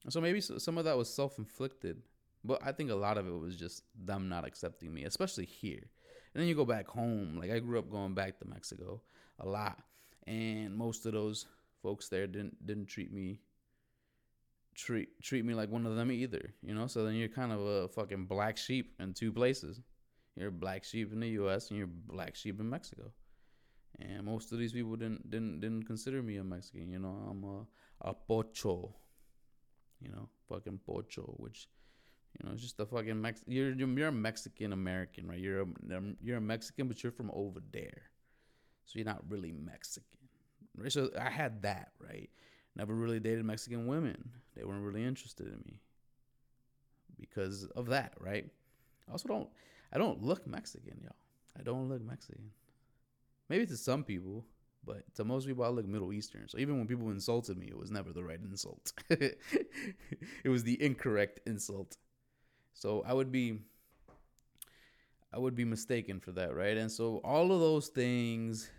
So 0.08 0.20
maybe 0.20 0.40
some 0.40 0.78
of 0.78 0.84
that 0.84 0.96
was 0.96 1.12
self 1.12 1.38
inflicted, 1.38 2.02
but 2.44 2.60
I 2.64 2.72
think 2.72 2.90
a 2.90 2.94
lot 2.94 3.18
of 3.18 3.26
it 3.26 3.38
was 3.38 3.56
just 3.56 3.84
them 4.04 4.28
not 4.28 4.46
accepting 4.46 4.92
me, 4.92 5.04
especially 5.04 5.46
here. 5.46 5.90
And 6.34 6.40
then 6.40 6.48
you 6.48 6.54
go 6.54 6.64
back 6.64 6.88
home. 6.88 7.38
Like 7.40 7.50
I 7.50 7.60
grew 7.60 7.78
up 7.78 7.90
going 7.90 8.14
back 8.14 8.38
to 8.38 8.48
Mexico 8.48 9.00
a 9.38 9.46
lot, 9.46 9.78
and 10.26 10.74
most 10.74 11.06
of 11.06 11.12
those 11.12 11.46
folks 11.82 12.08
there 12.08 12.26
didn't 12.26 12.66
didn't 12.66 12.86
treat 12.86 13.12
me 13.12 13.40
treat 14.74 15.08
treat 15.22 15.44
me 15.44 15.54
like 15.54 15.70
one 15.70 15.86
of 15.86 15.96
them 15.96 16.10
either. 16.10 16.52
You 16.62 16.74
know, 16.74 16.86
so 16.86 17.04
then 17.04 17.14
you're 17.14 17.28
kind 17.28 17.52
of 17.52 17.60
a 17.60 17.88
fucking 17.88 18.26
black 18.26 18.56
sheep 18.56 18.94
in 19.00 19.14
two 19.14 19.32
places. 19.32 19.80
You're 20.36 20.48
a 20.48 20.52
black 20.52 20.84
sheep 20.84 21.12
in 21.12 21.20
the 21.20 21.28
U.S. 21.28 21.70
and 21.70 21.78
you're 21.78 21.86
a 21.86 22.12
black 22.12 22.34
sheep 22.34 22.60
in 22.60 22.68
Mexico. 22.68 23.12
And 24.00 24.24
most 24.24 24.52
of 24.52 24.58
these 24.58 24.72
people 24.72 24.96
didn't 24.96 25.30
didn't 25.30 25.60
didn't 25.60 25.84
consider 25.84 26.22
me 26.22 26.36
a 26.36 26.44
Mexican. 26.44 26.90
You 26.90 26.98
know, 26.98 27.16
I'm 27.30 27.44
a 27.44 28.08
a 28.10 28.14
pocho. 28.14 28.94
You 30.00 30.10
know, 30.10 30.28
fucking 30.48 30.80
pocho, 30.84 31.34
which 31.38 31.68
you 32.38 32.46
know, 32.46 32.52
it's 32.52 32.62
just 32.62 32.80
a 32.80 32.86
fucking 32.86 33.20
Mex. 33.20 33.42
You're 33.46 33.72
you're 33.72 34.08
a 34.08 34.12
Mexican 34.12 34.72
American, 34.72 35.28
right? 35.28 35.38
You're 35.38 35.60
a 35.60 35.96
um, 35.96 36.16
you're 36.20 36.38
a 36.38 36.40
Mexican, 36.40 36.88
but 36.88 37.02
you're 37.02 37.12
from 37.12 37.30
over 37.32 37.60
there, 37.72 38.02
so 38.86 38.98
you're 38.98 39.06
not 39.06 39.22
really 39.28 39.52
Mexican, 39.52 40.18
right? 40.76 40.90
So 40.90 41.10
I 41.18 41.30
had 41.30 41.62
that, 41.62 41.92
right? 42.00 42.28
Never 42.74 42.92
really 42.92 43.20
dated 43.20 43.44
Mexican 43.44 43.86
women. 43.86 44.30
They 44.56 44.64
weren't 44.64 44.82
really 44.82 45.04
interested 45.04 45.46
in 45.46 45.62
me 45.64 45.80
because 47.20 47.66
of 47.76 47.86
that, 47.86 48.14
right? 48.18 48.46
I 49.08 49.12
also 49.12 49.28
don't. 49.28 49.48
I 49.94 49.98
don't 49.98 50.22
look 50.22 50.46
Mexican, 50.46 51.00
y'all. 51.02 51.12
I 51.58 51.62
don't 51.62 51.88
look 51.88 52.02
Mexican. 52.02 52.50
Maybe 53.48 53.66
to 53.66 53.76
some 53.76 54.02
people, 54.02 54.44
but 54.84 55.02
to 55.14 55.24
most 55.24 55.46
people, 55.46 55.64
I 55.64 55.68
look 55.68 55.86
Middle 55.86 56.12
Eastern. 56.12 56.48
So 56.48 56.58
even 56.58 56.78
when 56.78 56.86
people 56.86 57.10
insulted 57.10 57.56
me, 57.56 57.66
it 57.68 57.78
was 57.78 57.90
never 57.90 58.12
the 58.12 58.24
right 58.24 58.40
insult. 58.42 58.92
it 59.10 59.38
was 60.48 60.64
the 60.64 60.82
incorrect 60.82 61.40
insult. 61.46 61.96
So 62.72 63.04
I 63.06 63.12
would 63.12 63.30
be 63.30 63.60
I 65.32 65.38
would 65.38 65.56
be 65.56 65.64
mistaken 65.64 66.20
for 66.20 66.30
that, 66.32 66.54
right? 66.54 66.76
And 66.76 66.90
so 66.90 67.20
all 67.24 67.50
of 67.50 67.58
those 67.58 67.88
things 67.88 68.70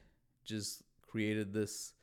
just 0.46 0.84
created 1.02 1.52
this 1.52 1.94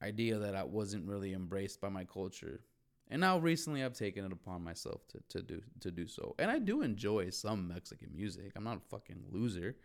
idea 0.00 0.38
that 0.38 0.54
I 0.54 0.62
wasn't 0.62 1.06
really 1.06 1.32
embraced 1.32 1.80
by 1.80 1.88
my 1.88 2.04
culture. 2.04 2.60
And 3.08 3.20
now 3.20 3.38
recently 3.38 3.84
I've 3.84 3.94
taken 3.94 4.24
it 4.24 4.32
upon 4.32 4.64
myself 4.64 5.06
to, 5.08 5.20
to 5.28 5.42
do 5.42 5.62
to 5.80 5.90
do 5.90 6.06
so. 6.06 6.34
And 6.38 6.50
I 6.50 6.58
do 6.58 6.82
enjoy 6.82 7.30
some 7.30 7.68
Mexican 7.68 8.10
music. 8.14 8.52
I'm 8.56 8.64
not 8.64 8.78
a 8.78 8.88
fucking 8.90 9.24
loser. 9.30 9.76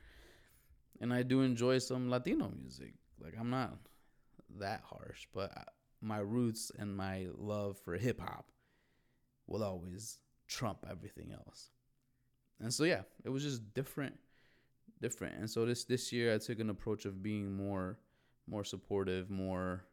And 1.00 1.14
I 1.14 1.24
do 1.24 1.42
enjoy 1.42 1.80
some 1.80 2.10
Latino 2.10 2.52
music. 2.60 2.94
Like 3.20 3.36
I'm 3.40 3.50
not 3.50 3.78
that 4.60 4.82
harsh, 4.86 5.28
but 5.34 5.52
my 6.02 6.20
roots 6.20 6.72
and 6.78 6.96
my 6.96 7.28
love 7.38 7.78
for 7.78 7.96
hip 7.96 8.20
hop 8.20 8.52
will 9.48 9.64
always 9.64 10.18
trump 10.48 10.86
everything 10.90 11.32
else. 11.32 11.70
And 12.60 12.74
so 12.74 12.84
yeah, 12.84 13.02
it 13.24 13.30
was 13.30 13.44
just 13.44 13.74
different 13.74 14.18
different. 15.02 15.36
And 15.38 15.50
so 15.50 15.66
this 15.66 15.84
this 15.84 16.12
year 16.12 16.34
I 16.34 16.38
took 16.38 16.60
an 16.60 16.70
approach 16.70 17.06
of 17.06 17.22
being 17.22 17.56
more 17.56 17.98
more 18.48 18.64
supportive, 18.64 19.30
more 19.30 19.86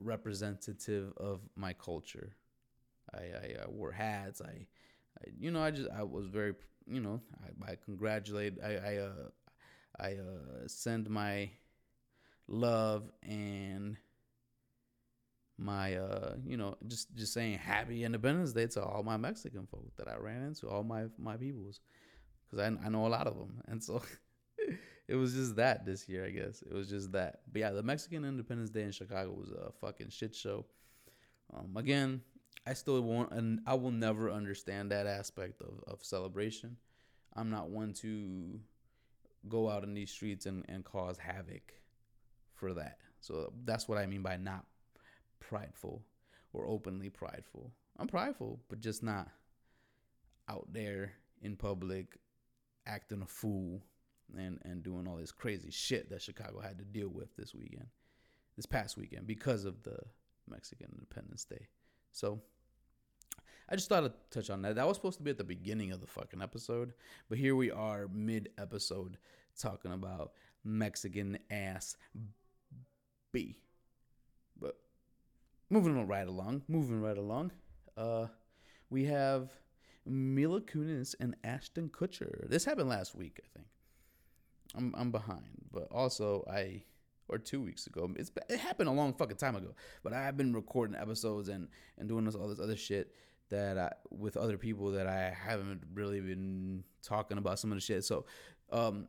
representative 0.00 1.12
of 1.16 1.40
my 1.56 1.72
culture. 1.72 2.36
I, 3.12 3.18
I, 3.18 3.56
I 3.64 3.68
wore 3.68 3.92
hats. 3.92 4.40
I, 4.40 4.66
I, 5.20 5.30
you 5.38 5.50
know, 5.50 5.62
I 5.62 5.70
just 5.70 5.90
I 5.90 6.02
was 6.02 6.26
very, 6.26 6.54
you 6.86 7.00
know, 7.00 7.20
I, 7.42 7.72
I 7.72 7.76
congratulate. 7.84 8.54
I 8.62 8.76
I 8.76 8.96
uh, 8.96 9.28
I 9.98 10.12
uh, 10.14 10.66
send 10.66 11.08
my 11.08 11.50
love 12.48 13.10
and 13.22 13.96
my 15.56 15.94
uh 15.94 16.34
you 16.44 16.56
know 16.56 16.76
just 16.88 17.14
just 17.14 17.32
saying 17.32 17.56
happy 17.58 18.02
independence 18.02 18.52
day 18.52 18.66
to 18.66 18.82
all 18.82 19.04
my 19.04 19.16
mexican 19.16 19.66
folk 19.66 19.88
that 19.96 20.08
i 20.08 20.16
ran 20.16 20.42
into 20.42 20.68
all 20.68 20.82
my 20.82 21.04
my 21.16 21.36
peoples 21.36 21.80
because 22.44 22.58
I, 22.58 22.86
I 22.86 22.88
know 22.88 23.06
a 23.06 23.08
lot 23.08 23.26
of 23.28 23.36
them 23.36 23.62
and 23.68 23.82
so 23.82 24.02
it 25.08 25.16
was 25.16 25.34
just 25.34 25.56
that 25.56 25.84
this 25.84 26.08
year 26.08 26.24
i 26.24 26.30
guess. 26.30 26.62
It 26.62 26.72
was 26.72 26.88
just 26.88 27.12
that. 27.12 27.40
But 27.52 27.60
yeah 27.60 27.70
the 27.70 27.82
mexican 27.82 28.24
independence 28.24 28.70
day 28.70 28.82
in 28.82 28.92
chicago 28.92 29.32
was 29.32 29.50
a 29.50 29.72
fucking 29.80 30.10
shit 30.10 30.34
show. 30.34 30.66
Um 31.52 31.76
again 31.76 32.22
i 32.66 32.72
still 32.72 33.00
won't 33.02 33.32
and 33.32 33.60
i 33.66 33.74
will 33.74 33.90
never 33.90 34.30
understand 34.30 34.90
that 34.90 35.06
aspect 35.06 35.60
of, 35.62 35.82
of 35.86 36.04
celebration. 36.04 36.76
I'm 37.36 37.50
not 37.50 37.68
one 37.68 37.92
to 37.94 38.60
go 39.48 39.68
out 39.68 39.82
in 39.82 39.92
these 39.92 40.10
streets 40.10 40.46
and, 40.46 40.64
and 40.68 40.84
cause 40.84 41.18
havoc 41.18 41.74
for 42.54 42.72
that. 42.74 42.98
So 43.20 43.52
that's 43.64 43.88
what 43.88 43.98
i 43.98 44.06
mean 44.06 44.22
by 44.22 44.36
not 44.36 44.64
prideful 45.40 46.02
or 46.52 46.66
openly 46.66 47.10
prideful. 47.10 47.72
I'm 47.98 48.06
prideful, 48.06 48.60
but 48.68 48.80
just 48.80 49.02
not 49.02 49.28
out 50.48 50.72
there 50.72 51.12
in 51.42 51.56
public 51.56 52.18
acting 52.86 53.22
a 53.22 53.26
fool 53.26 53.82
and 54.38 54.58
and 54.64 54.82
doing 54.82 55.06
all 55.06 55.16
this 55.16 55.32
crazy 55.32 55.70
shit 55.70 56.10
that 56.10 56.22
Chicago 56.22 56.60
had 56.60 56.78
to 56.78 56.84
deal 56.84 57.08
with 57.08 57.34
this 57.36 57.54
weekend. 57.54 57.86
This 58.56 58.66
past 58.66 58.96
weekend 58.96 59.26
because 59.26 59.64
of 59.64 59.82
the 59.82 59.96
Mexican 60.48 60.88
Independence 60.92 61.44
Day. 61.44 61.66
So 62.12 62.40
I 63.68 63.76
just 63.76 63.88
thought 63.88 64.04
I'd 64.04 64.12
touch 64.30 64.50
on 64.50 64.62
that. 64.62 64.76
That 64.76 64.86
was 64.86 64.96
supposed 64.96 65.18
to 65.18 65.24
be 65.24 65.30
at 65.30 65.38
the 65.38 65.44
beginning 65.44 65.90
of 65.90 66.00
the 66.00 66.06
fucking 66.06 66.42
episode, 66.42 66.92
but 67.28 67.38
here 67.38 67.56
we 67.56 67.70
are 67.70 68.08
mid 68.12 68.50
episode 68.58 69.16
talking 69.58 69.92
about 69.92 70.32
Mexican 70.64 71.38
ass 71.50 71.96
B. 73.32 73.56
But 74.60 74.76
moving 75.70 76.06
right 76.06 76.28
along, 76.28 76.62
moving 76.68 77.00
right 77.00 77.16
along. 77.16 77.52
Uh, 77.96 78.26
we 78.90 79.04
have 79.06 79.50
Mila 80.04 80.60
Kunis 80.60 81.14
and 81.18 81.34
Ashton 81.42 81.88
Kutcher. 81.88 82.48
This 82.48 82.64
happened 82.64 82.90
last 82.90 83.14
week, 83.14 83.40
I 83.42 83.48
think. 83.56 83.68
I'm 84.76 84.94
I'm 84.96 85.10
behind, 85.10 85.68
but 85.72 85.88
also 85.90 86.44
I 86.50 86.84
or 87.28 87.38
two 87.38 87.60
weeks 87.60 87.86
ago. 87.86 88.10
It's 88.16 88.30
it 88.48 88.58
happened 88.58 88.88
a 88.88 88.92
long 88.92 89.14
fucking 89.14 89.36
time 89.36 89.56
ago. 89.56 89.74
But 90.02 90.12
I've 90.12 90.36
been 90.36 90.52
recording 90.52 90.96
episodes 90.96 91.48
and 91.48 91.68
and 91.98 92.08
doing 92.08 92.24
this 92.24 92.34
all 92.34 92.48
this 92.48 92.60
other 92.60 92.76
shit 92.76 93.12
that 93.50 93.78
I, 93.78 93.92
with 94.10 94.36
other 94.36 94.58
people 94.58 94.92
that 94.92 95.06
I 95.06 95.34
haven't 95.36 95.82
really 95.92 96.20
been 96.20 96.84
talking 97.02 97.38
about 97.38 97.58
some 97.58 97.72
of 97.72 97.76
the 97.76 97.80
shit. 97.80 98.04
So, 98.04 98.24
um, 98.72 99.08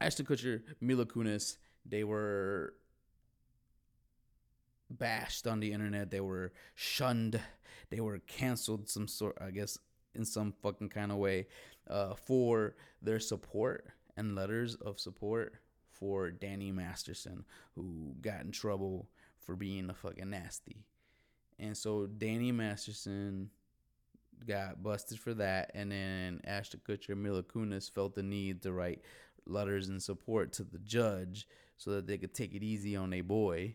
Ashton 0.00 0.26
Kutcher, 0.26 0.62
Mila 0.80 1.04
Kunis, 1.04 1.56
they 1.84 2.04
were 2.04 2.74
bashed 4.90 5.46
on 5.46 5.60
the 5.60 5.72
internet. 5.72 6.10
They 6.10 6.20
were 6.20 6.52
shunned. 6.74 7.40
They 7.90 8.00
were 8.00 8.18
canceled 8.20 8.88
some 8.88 9.08
sort, 9.08 9.36
I 9.40 9.50
guess, 9.50 9.78
in 10.14 10.24
some 10.24 10.54
fucking 10.62 10.90
kind 10.90 11.10
of 11.10 11.18
way, 11.18 11.46
uh, 11.88 12.14
for 12.14 12.76
their 13.02 13.20
support 13.20 13.86
and 14.16 14.34
letters 14.34 14.74
of 14.76 15.00
support 15.00 15.54
for 15.90 16.30
Danny 16.30 16.72
Masterson, 16.72 17.44
who 17.74 18.14
got 18.20 18.42
in 18.42 18.50
trouble 18.50 19.08
for 19.38 19.56
being 19.56 19.88
a 19.88 19.94
fucking 19.94 20.30
nasty. 20.30 20.84
And 21.58 21.76
so 21.76 22.06
Danny 22.06 22.52
Masterson 22.52 23.50
got 24.46 24.82
busted 24.82 25.18
for 25.18 25.34
that, 25.34 25.70
and 25.74 25.90
then 25.90 26.40
Ashton 26.44 26.80
Kutcher 26.86 27.10
and 27.10 27.22
Mila 27.22 27.42
Kunis 27.42 27.90
felt 27.90 28.14
the 28.14 28.22
need 28.22 28.62
to 28.62 28.72
write 28.72 29.02
letters 29.46 29.88
in 29.88 30.00
support 30.00 30.52
to 30.54 30.64
the 30.64 30.78
judge 30.78 31.46
so 31.78 31.92
that 31.92 32.06
they 32.06 32.18
could 32.18 32.34
take 32.34 32.54
it 32.54 32.62
easy 32.62 32.96
on 32.96 33.12
a 33.12 33.20
boy 33.20 33.74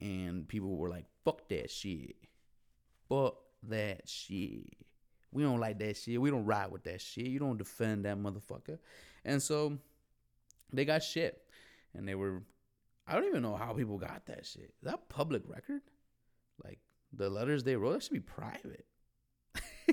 and 0.00 0.48
people 0.48 0.76
were 0.76 0.88
like, 0.88 1.06
"Fuck 1.24 1.48
that 1.48 1.70
shit, 1.70 2.16
fuck 3.08 3.36
that 3.62 4.08
shit. 4.08 4.74
We 5.32 5.42
don't 5.42 5.60
like 5.60 5.78
that 5.78 5.96
shit. 5.96 6.20
We 6.20 6.30
don't 6.30 6.44
ride 6.44 6.70
with 6.70 6.84
that 6.84 7.00
shit. 7.00 7.26
You 7.26 7.38
don't 7.38 7.58
defend 7.58 8.04
that 8.04 8.16
motherfucker." 8.16 8.78
And 9.24 9.42
so 9.42 9.78
they 10.72 10.84
got 10.84 11.02
shit, 11.02 11.42
and 11.94 12.06
they 12.06 12.14
were. 12.14 12.42
I 13.06 13.14
don't 13.14 13.24
even 13.24 13.42
know 13.42 13.56
how 13.56 13.72
people 13.72 13.98
got 13.98 14.26
that 14.26 14.46
shit. 14.46 14.72
Is 14.80 14.84
that 14.84 15.08
public 15.08 15.42
record? 15.46 15.80
Like 16.64 16.78
the 17.12 17.28
letters 17.28 17.64
they 17.64 17.76
wrote, 17.76 17.92
that 17.92 18.02
should 18.02 18.12
be 18.12 18.20
private. 18.20 18.86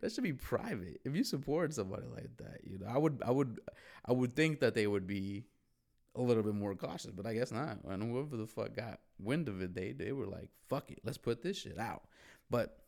that 0.00 0.12
should 0.12 0.24
be 0.24 0.32
private. 0.32 1.00
If 1.04 1.14
you 1.14 1.24
support 1.24 1.74
somebody 1.74 2.06
like 2.12 2.36
that, 2.38 2.60
you 2.64 2.78
know, 2.78 2.86
I 2.88 2.98
would, 2.98 3.22
I 3.24 3.30
would, 3.30 3.60
I 4.04 4.12
would 4.12 4.34
think 4.34 4.60
that 4.60 4.74
they 4.74 4.86
would 4.86 5.06
be 5.06 5.44
a 6.16 6.22
little 6.22 6.42
bit 6.42 6.54
more 6.54 6.74
cautious, 6.74 7.12
but 7.12 7.26
I 7.26 7.34
guess 7.34 7.52
not. 7.52 7.78
And 7.88 8.02
whoever 8.02 8.36
the 8.36 8.46
fuck 8.46 8.74
got 8.74 9.00
wind 9.18 9.48
of 9.48 9.62
it, 9.62 9.74
they 9.74 9.92
they 9.92 10.12
were 10.12 10.26
like, 10.26 10.48
"Fuck 10.68 10.90
it, 10.90 11.00
let's 11.04 11.18
put 11.18 11.42
this 11.42 11.58
shit 11.58 11.78
out." 11.78 12.02
But 12.48 12.78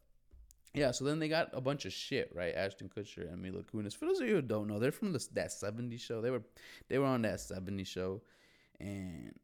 yeah, 0.75 0.91
so 0.91 1.05
then 1.05 1.19
they 1.19 1.29
got 1.29 1.51
a 1.53 1.61
bunch 1.61 1.85
of 1.85 1.93
shit, 1.93 2.31
right? 2.35 2.55
Ashton 2.55 2.91
Kutcher 2.95 3.31
and 3.31 3.43
Mila 3.43 3.63
Kunis. 3.63 3.95
For 3.95 4.07
those 4.07 4.21
of 4.21 4.29
you 4.29 4.37
who 4.37 4.43
don't 4.43 4.69
know, 4.69 4.79
they're 4.79 4.93
from 4.93 5.13
the, 5.13 5.27
that 5.35 5.49
'70s 5.49 6.01
show. 6.01 6.21
They 6.21 6.31
were 6.31 6.43
they 6.89 6.99
were 6.99 7.07
on 7.07 7.23
that 7.23 7.37
'70s 7.37 7.87
show, 7.87 8.23
and 8.81 9.35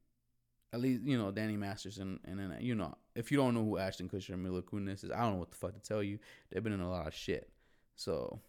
at 0.72 0.80
least 0.80 1.02
you 1.02 1.18
know 1.18 1.30
Danny 1.30 1.56
Masterson, 1.56 2.20
and 2.24 2.38
then 2.38 2.56
you 2.60 2.74
know 2.74 2.94
if 3.14 3.30
you 3.30 3.36
don't 3.36 3.54
know 3.54 3.64
who 3.64 3.78
Ashton 3.78 4.08
Kutcher 4.08 4.30
and 4.30 4.42
Mila 4.42 4.62
Kunis 4.62 5.04
is, 5.04 5.10
I 5.10 5.20
don't 5.20 5.34
know 5.34 5.38
what 5.38 5.50
the 5.50 5.56
fuck 5.56 5.74
to 5.74 5.80
tell 5.80 6.02
you. 6.02 6.18
They've 6.50 6.62
been 6.62 6.72
in 6.72 6.80
a 6.80 6.90
lot 6.90 7.06
of 7.06 7.14
shit, 7.14 7.50
so. 7.94 8.40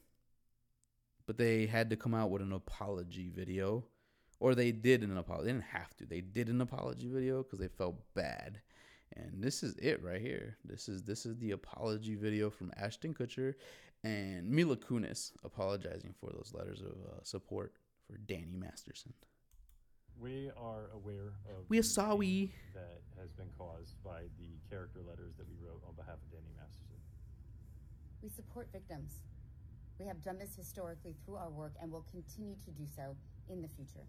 But 1.26 1.38
they 1.38 1.68
had 1.68 1.92
to 1.92 1.96
come 1.96 2.16
out 2.16 2.32
with 2.32 2.42
an 2.42 2.54
apology 2.54 3.30
video 3.30 3.84
or 4.40 4.56
they 4.56 4.72
did 4.72 5.04
an 5.04 5.18
apology. 5.18 5.48
They 5.48 5.52
didn't 5.54 5.66
have 5.66 5.96
to. 5.98 6.06
They 6.06 6.22
did 6.22 6.50
an 6.50 6.62
apology 6.62 7.08
video 7.08 7.44
because 7.44 7.60
they 7.60 7.68
felt 7.68 7.96
bad. 8.14 8.62
And 9.16 9.44
this 9.44 9.64
is 9.64 9.76
it 9.78 10.02
right 10.04 10.22
here. 10.22 10.58
This 10.64 10.88
is 10.88 11.04
this 11.04 11.26
is 11.26 11.38
the 11.38 11.52
apology 11.52 12.16
video 12.16 12.50
from 12.50 12.72
Ashton 12.78 13.14
Kutcher 13.14 13.56
and 14.04 14.50
Mila 14.50 14.78
Kunis 14.78 15.32
apologizing 15.44 16.14
for 16.20 16.30
those 16.32 16.52
letters 16.54 16.82
of 16.82 16.94
uh, 17.12 17.24
support 17.24 17.74
for 18.08 18.18
Danny 18.18 18.56
Masterson. 18.56 19.14
We 20.20 20.52
are 20.58 20.90
aware 20.94 21.34
of 21.50 21.66
We 21.70 21.80
are 21.80 21.82
the 21.82 21.88
sorry. 21.88 22.54
that 22.74 23.02
has 23.20 23.32
been 23.32 23.50
caused 23.58 23.96
by 24.04 24.24
the 24.38 24.60
character 24.70 25.00
letters 25.08 25.36
that 25.38 25.48
we 25.48 25.56
wrote 25.66 25.82
on 25.88 25.96
behalf 25.96 26.16
of 26.16 26.30
Danny 26.32 26.52
Masterson. 26.58 26.98
We 28.22 28.30
support 28.30 28.68
victims. 28.72 29.24
We 29.98 30.06
have 30.08 30.22
done 30.22 30.38
this 30.38 30.56
historically 30.56 31.16
through 31.26 31.36
our 31.36 31.50
work 31.50 31.74
and 31.82 31.92
will 31.92 32.06
continue 32.12 32.56
to 32.66 32.72
do 32.72 32.86
so 32.96 33.16
in 33.50 33.62
the 33.62 33.68
future. 33.68 34.04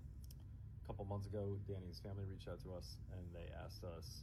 A 0.85 0.87
couple 0.87 1.05
months 1.05 1.27
ago, 1.27 1.59
Danny's 1.69 2.01
family 2.01 2.25
reached 2.29 2.49
out 2.49 2.61
to 2.63 2.73
us 2.75 2.97
and 3.13 3.23
they 3.33 3.47
asked 3.65 3.85
us 3.85 4.23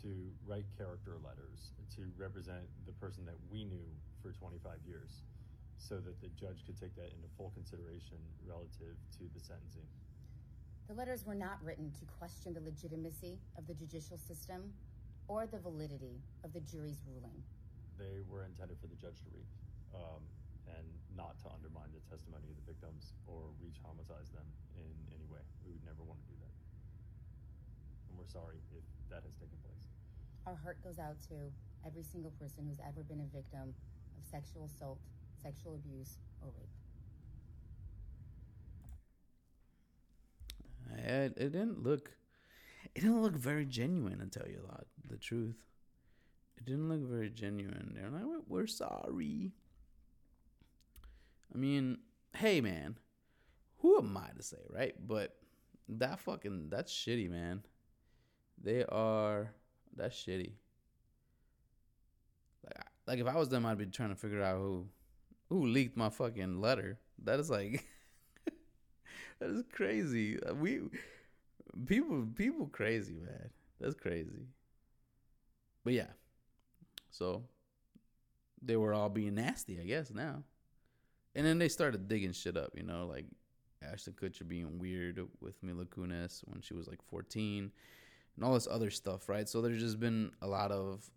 to 0.00 0.08
write 0.46 0.64
character 0.78 1.20
letters 1.20 1.76
to 1.96 2.08
represent 2.16 2.64
the 2.86 2.92
person 2.96 3.24
that 3.26 3.36
we 3.50 3.64
knew 3.64 3.84
for 4.22 4.32
25 4.32 4.80
years 4.88 5.20
so 5.76 6.00
that 6.00 6.16
the 6.22 6.30
judge 6.38 6.64
could 6.64 6.78
take 6.78 6.94
that 6.96 7.12
into 7.12 7.28
full 7.36 7.52
consideration 7.52 8.16
relative 8.46 8.96
to 9.18 9.28
the 9.34 9.42
sentencing. 9.42 9.84
The 10.88 10.94
letters 10.94 11.26
were 11.26 11.34
not 11.34 11.58
written 11.62 11.90
to 11.98 12.04
question 12.18 12.54
the 12.54 12.62
legitimacy 12.62 13.38
of 13.58 13.66
the 13.66 13.74
judicial 13.74 14.16
system 14.16 14.72
or 15.28 15.46
the 15.46 15.58
validity 15.58 16.22
of 16.44 16.52
the 16.52 16.60
jury's 16.60 17.02
ruling. 17.06 17.36
They 17.98 18.22
were 18.26 18.44
intended 18.46 18.78
for 18.80 18.86
the 18.86 18.98
judge 18.98 19.20
to 19.26 19.30
read 19.30 19.48
um, 19.94 20.22
and 20.68 20.86
not 21.16 21.38
to 21.44 21.50
undermine 21.50 21.90
the 21.92 22.02
testimony 22.08 22.48
of 22.50 22.56
the 22.62 22.66
victims 22.66 23.14
or 23.26 23.52
reach 23.60 23.78
homicize 23.82 24.30
them 24.32 24.46
in 24.78 24.90
any 25.12 25.26
way. 25.28 25.42
We 25.66 25.74
would 25.74 25.84
never 25.86 26.02
want 26.02 26.18
to 26.22 26.28
do 26.30 26.38
that. 26.40 26.54
And 28.10 28.18
we're 28.18 28.30
sorry 28.30 28.58
if 28.74 28.84
that 29.10 29.22
has 29.26 29.34
taken 29.36 29.58
place. 29.62 29.81
Our 30.46 30.56
heart 30.56 30.82
goes 30.82 30.98
out 30.98 31.16
to 31.28 31.34
every 31.86 32.02
single 32.02 32.32
person 32.32 32.66
who's 32.68 32.80
ever 32.86 33.02
been 33.04 33.20
a 33.20 33.36
victim 33.36 33.74
of 34.18 34.24
sexual 34.30 34.64
assault, 34.64 34.98
sexual 35.42 35.74
abuse, 35.74 36.18
or 36.40 36.48
rape. 36.58 36.68
It, 40.98 41.34
it 41.36 41.52
didn't 41.52 41.82
look 41.82 42.10
it 42.94 43.00
didn't 43.00 43.22
look 43.22 43.34
very 43.36 43.64
genuine 43.64 44.18
to 44.18 44.26
tell 44.26 44.48
you 44.48 44.60
a 44.62 44.66
lot 44.70 44.86
the 45.08 45.16
truth. 45.16 45.56
It 46.58 46.66
didn't 46.66 46.88
look 46.88 47.00
very 47.08 47.30
genuine. 47.30 47.92
They're 47.94 48.10
like 48.10 48.24
"We're- 48.24 48.42
we're 48.46 48.66
sorry. 48.66 49.52
I 51.54 51.58
mean 51.58 51.98
hey 52.34 52.60
man 52.62 52.96
who 53.78 53.98
am 53.98 54.16
i 54.16 54.30
to 54.36 54.42
say 54.42 54.58
right? 54.70 54.94
But 55.06 55.36
that 55.88 56.20
fucking 56.20 56.68
that's 56.70 56.92
shitty 56.92 57.30
man. 57.30 57.62
They 58.62 58.84
are 58.84 59.54
that's 59.96 60.16
shitty 60.16 60.52
like 62.64 62.86
like 63.06 63.18
if 63.18 63.26
i 63.26 63.36
was 63.36 63.48
them 63.48 63.66
i'd 63.66 63.78
be 63.78 63.86
trying 63.86 64.10
to 64.10 64.16
figure 64.16 64.42
out 64.42 64.58
who 64.58 64.86
who 65.48 65.66
leaked 65.66 65.96
my 65.96 66.08
fucking 66.08 66.60
letter 66.60 66.98
that 67.24 67.38
is 67.38 67.50
like 67.50 67.84
that 69.42 69.50
is 69.50 69.64
crazy. 69.72 70.40
Uh, 70.42 70.54
We 70.54 70.80
people 71.86 72.26
people 72.34 72.66
crazy, 72.66 73.14
man. 73.14 73.50
That's 73.80 73.94
crazy. 73.94 74.46
But 75.84 75.94
yeah. 75.94 76.12
So 77.10 77.42
they 78.62 78.76
were 78.76 78.94
all 78.94 79.08
being 79.08 79.34
nasty, 79.34 79.80
I 79.80 79.84
guess, 79.84 80.10
now. 80.10 80.44
And 81.34 81.44
then 81.44 81.58
they 81.58 81.68
started 81.68 82.08
digging 82.08 82.32
shit 82.32 82.56
up, 82.56 82.72
you 82.76 82.84
know, 82.84 83.06
like 83.06 83.26
Ashton 83.82 84.12
Kutcher 84.12 84.46
being 84.46 84.78
weird 84.78 85.20
with 85.40 85.60
Mila 85.62 85.86
Kunis 85.86 86.42
when 86.46 86.60
she 86.60 86.74
was 86.74 86.86
like 86.86 87.02
14 87.10 87.72
and 88.36 88.44
all 88.44 88.54
this 88.54 88.68
other 88.70 88.90
stuff, 88.90 89.28
right? 89.28 89.48
So 89.48 89.60
there's 89.60 89.80
just 89.80 90.00
been 90.00 90.32
a 90.40 90.46
lot 90.46 90.72
of 90.72 91.08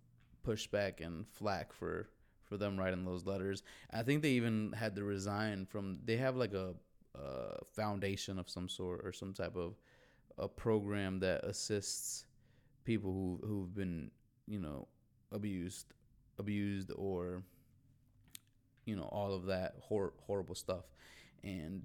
pushback 0.45 1.05
and 1.05 1.27
flack 1.27 1.73
for 1.73 2.09
for 2.43 2.57
them 2.57 2.77
writing 2.77 3.05
those 3.05 3.25
letters. 3.25 3.63
I 3.91 4.03
think 4.03 4.21
they 4.21 4.31
even 4.31 4.71
had 4.77 4.95
to 4.95 5.03
resign 5.03 5.65
from 5.65 5.99
they 6.05 6.17
have 6.17 6.35
like 6.35 6.53
a 6.53 6.75
uh, 7.15 7.57
foundation 7.75 8.37
of 8.37 8.49
some 8.49 8.69
sort 8.69 9.01
or 9.03 9.11
some 9.11 9.33
type 9.33 9.55
of 9.55 9.75
a 10.37 10.47
program 10.47 11.19
that 11.19 11.43
assists 11.43 12.25
people 12.83 13.11
who 13.11 13.47
who've 13.47 13.73
been 13.73 14.11
you 14.47 14.59
know 14.59 14.87
abused 15.31 15.87
abused 16.37 16.91
or 16.95 17.41
you 18.85 18.95
know 18.95 19.03
all 19.03 19.33
of 19.33 19.45
that 19.45 19.75
hor- 19.81 20.13
horrible 20.27 20.55
stuff 20.55 20.85
and 21.43 21.83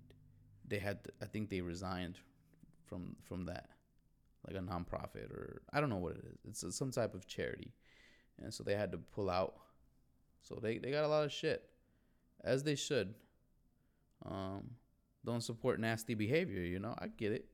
they 0.69 0.79
had 0.79 1.03
to, 1.05 1.11
i 1.23 1.25
think 1.25 1.49
they 1.49 1.61
resigned 1.61 2.19
from 2.85 3.17
from 3.23 3.45
that 3.47 3.71
like 4.47 4.57
a 4.57 4.61
nonprofit 4.61 5.31
or 5.31 5.63
i 5.73 5.81
don't 5.81 5.91
know 5.91 5.97
what 5.97 6.13
it 6.13 6.25
is 6.49 6.63
it's 6.65 6.77
some 6.77 6.91
type 6.91 7.15
of 7.15 7.27
charity 7.27 7.73
and 8.43 8.53
so 8.53 8.63
they 8.63 8.75
had 8.75 8.93
to 8.93 8.99
pull 8.99 9.29
out 9.29 9.55
so 10.43 10.59
they, 10.63 10.79
they 10.79 10.91
got 10.91 11.05
a 11.05 11.09
lot 11.09 11.25
of 11.25 11.33
shit 11.33 11.65
as 12.43 12.63
they 12.63 12.75
should 12.75 13.15
um 14.25 14.71
don't 15.25 15.43
support 15.43 15.81
nasty 15.81 16.15
behavior. 16.15 16.63
You 16.63 16.79
know, 16.79 16.95
I 16.99 17.09
get 17.09 17.33
it. 17.33 17.47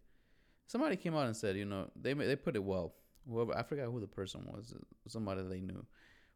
Somebody 0.66 0.96
came 0.96 1.14
out 1.14 1.26
and 1.26 1.36
said, 1.36 1.56
you 1.56 1.64
know, 1.64 1.90
they 2.00 2.12
they 2.12 2.36
put 2.36 2.56
it 2.56 2.64
well. 2.64 2.94
Whoever 3.28 3.56
I 3.56 3.62
forgot 3.62 3.90
who 3.90 4.00
the 4.00 4.06
person 4.06 4.42
was, 4.46 4.74
somebody 5.08 5.42
they 5.42 5.60
knew, 5.60 5.84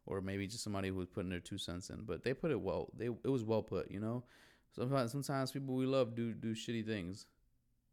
or 0.05 0.21
maybe 0.21 0.47
just 0.47 0.63
somebody 0.63 0.89
who 0.89 0.95
was 0.95 1.07
putting 1.07 1.29
their 1.29 1.39
two 1.39 1.57
cents 1.57 1.89
in. 1.89 2.03
But 2.03 2.23
they 2.23 2.33
put 2.33 2.51
it 2.51 2.59
well. 2.59 2.89
They 2.97 3.05
it 3.05 3.29
was 3.29 3.43
well 3.43 3.61
put. 3.61 3.91
You 3.91 3.99
know, 3.99 4.23
sometimes 4.71 5.11
sometimes 5.11 5.51
people 5.51 5.75
we 5.75 5.85
love 5.85 6.15
do 6.15 6.33
do 6.33 6.53
shitty 6.53 6.85
things, 6.85 7.27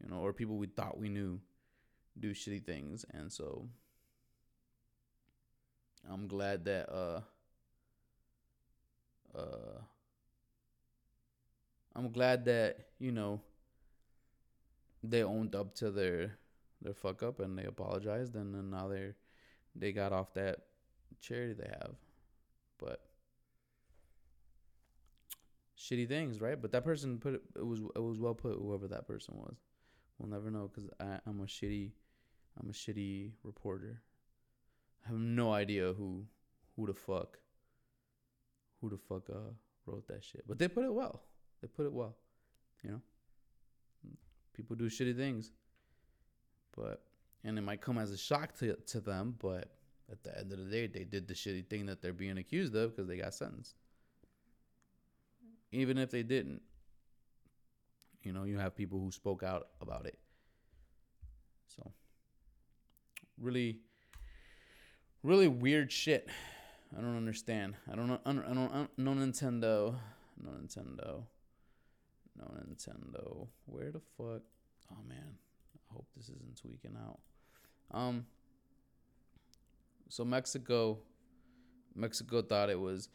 you 0.02 0.10
know, 0.10 0.16
or 0.16 0.32
people 0.32 0.56
we 0.56 0.66
thought 0.66 0.98
we 0.98 1.08
knew 1.08 1.40
do 2.20 2.32
shitty 2.32 2.64
things, 2.64 3.04
and 3.12 3.32
so 3.32 3.68
I'm 6.10 6.26
glad 6.26 6.64
that 6.64 6.88
uh 6.92 7.20
uh 9.36 9.80
I'm 11.94 12.10
glad 12.12 12.44
that 12.46 12.88
you 12.98 13.12
know 13.12 13.40
they 15.02 15.22
owned 15.22 15.54
up 15.54 15.74
to 15.76 15.90
their 15.90 16.38
their 16.80 16.94
fuck 16.94 17.22
up 17.22 17.40
and 17.40 17.58
they 17.58 17.64
apologized 17.64 18.34
and 18.36 18.54
then 18.54 18.70
now 18.70 18.88
they're 18.88 19.16
they 19.74 19.92
got 19.92 20.12
off 20.12 20.34
that 20.34 20.60
charity 21.20 21.54
they 21.54 21.68
have, 21.68 21.94
but 22.78 23.00
shitty 25.78 26.08
things, 26.08 26.40
right? 26.40 26.60
But 26.60 26.72
that 26.72 26.84
person 26.84 27.18
put 27.18 27.34
it. 27.34 27.42
It 27.56 27.66
was 27.66 27.80
it 27.80 28.02
was 28.02 28.18
well 28.18 28.34
put. 28.34 28.56
Whoever 28.58 28.88
that 28.88 29.06
person 29.06 29.34
was, 29.36 29.56
we'll 30.18 30.30
never 30.30 30.50
know 30.50 30.70
because 30.72 30.90
I'm 31.00 31.40
a 31.40 31.44
shitty, 31.44 31.92
I'm 32.60 32.70
a 32.70 32.72
shitty 32.72 33.32
reporter. 33.44 34.00
I 35.04 35.08
have 35.10 35.18
no 35.18 35.52
idea 35.52 35.92
who 35.92 36.24
who 36.76 36.86
the 36.86 36.94
fuck 36.94 37.38
who 38.80 38.90
the 38.90 38.98
fuck 38.98 39.28
uh 39.30 39.52
wrote 39.86 40.06
that 40.08 40.22
shit, 40.22 40.44
but 40.46 40.58
they 40.58 40.68
put 40.68 40.84
it 40.84 40.92
well. 40.92 41.22
They 41.60 41.68
put 41.68 41.86
it 41.86 41.92
well, 41.92 42.16
you 42.82 42.90
know. 42.90 43.00
People 44.54 44.76
do 44.76 44.90
shitty 44.90 45.16
things, 45.16 45.52
but 46.76 47.02
and 47.44 47.56
it 47.58 47.62
might 47.62 47.80
come 47.80 47.98
as 47.98 48.10
a 48.10 48.18
shock 48.18 48.56
to 48.58 48.74
to 48.74 49.00
them, 49.00 49.36
but 49.40 49.70
at 50.10 50.22
the 50.22 50.36
end 50.38 50.52
of 50.52 50.58
the 50.58 50.64
day, 50.64 50.86
they 50.86 51.04
did 51.04 51.28
the 51.28 51.34
shitty 51.34 51.66
thing 51.66 51.86
that 51.86 52.00
they're 52.00 52.12
being 52.12 52.38
accused 52.38 52.74
of 52.74 52.94
because 52.94 53.08
they 53.08 53.18
got 53.18 53.34
sentenced. 53.34 53.74
Even 55.70 55.98
if 55.98 56.10
they 56.10 56.22
didn't, 56.22 56.62
you 58.22 58.32
know, 58.32 58.44
you 58.44 58.58
have 58.58 58.74
people 58.74 58.98
who 58.98 59.10
spoke 59.10 59.42
out 59.42 59.68
about 59.82 60.06
it. 60.06 60.18
So, 61.66 61.92
really, 63.40 63.78
really 65.22 65.48
weird 65.48 65.90
shit. 65.92 66.28
I 66.96 67.00
don't 67.00 67.16
understand. 67.16 67.74
I 67.90 67.96
don't 67.96 68.08
know. 68.08 68.20
I 68.24 68.32
don't. 68.32 68.44
I 68.44 68.54
don't. 68.54 68.98
No 68.98 69.12
Nintendo. 69.12 69.94
No 70.42 70.50
Nintendo. 70.50 71.22
No 72.36 72.44
Nintendo. 72.44 73.48
Where 73.66 73.90
the 73.90 74.00
fuck? 74.16 74.42
Oh 74.92 75.02
man. 75.08 75.36
I 75.74 75.94
hope 75.94 76.06
this 76.16 76.28
isn't 76.28 76.56
tweaking 76.60 76.96
out. 76.96 77.18
Um. 77.90 78.26
So 80.08 80.24
Mexico. 80.24 80.98
Mexico 81.94 82.42
thought 82.42 82.70
it 82.70 82.78
was, 82.78 83.08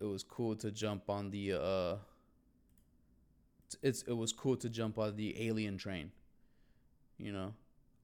it 0.00 0.04
was 0.04 0.22
cool 0.22 0.54
to 0.56 0.70
jump 0.70 1.10
on 1.10 1.30
the 1.30 1.52
uh. 1.52 1.96
It's 3.82 4.02
it 4.02 4.12
was 4.16 4.32
cool 4.32 4.56
to 4.58 4.68
jump 4.68 4.98
on 4.98 5.16
the 5.16 5.48
alien 5.48 5.76
train. 5.78 6.12
You 7.18 7.32
know, 7.32 7.54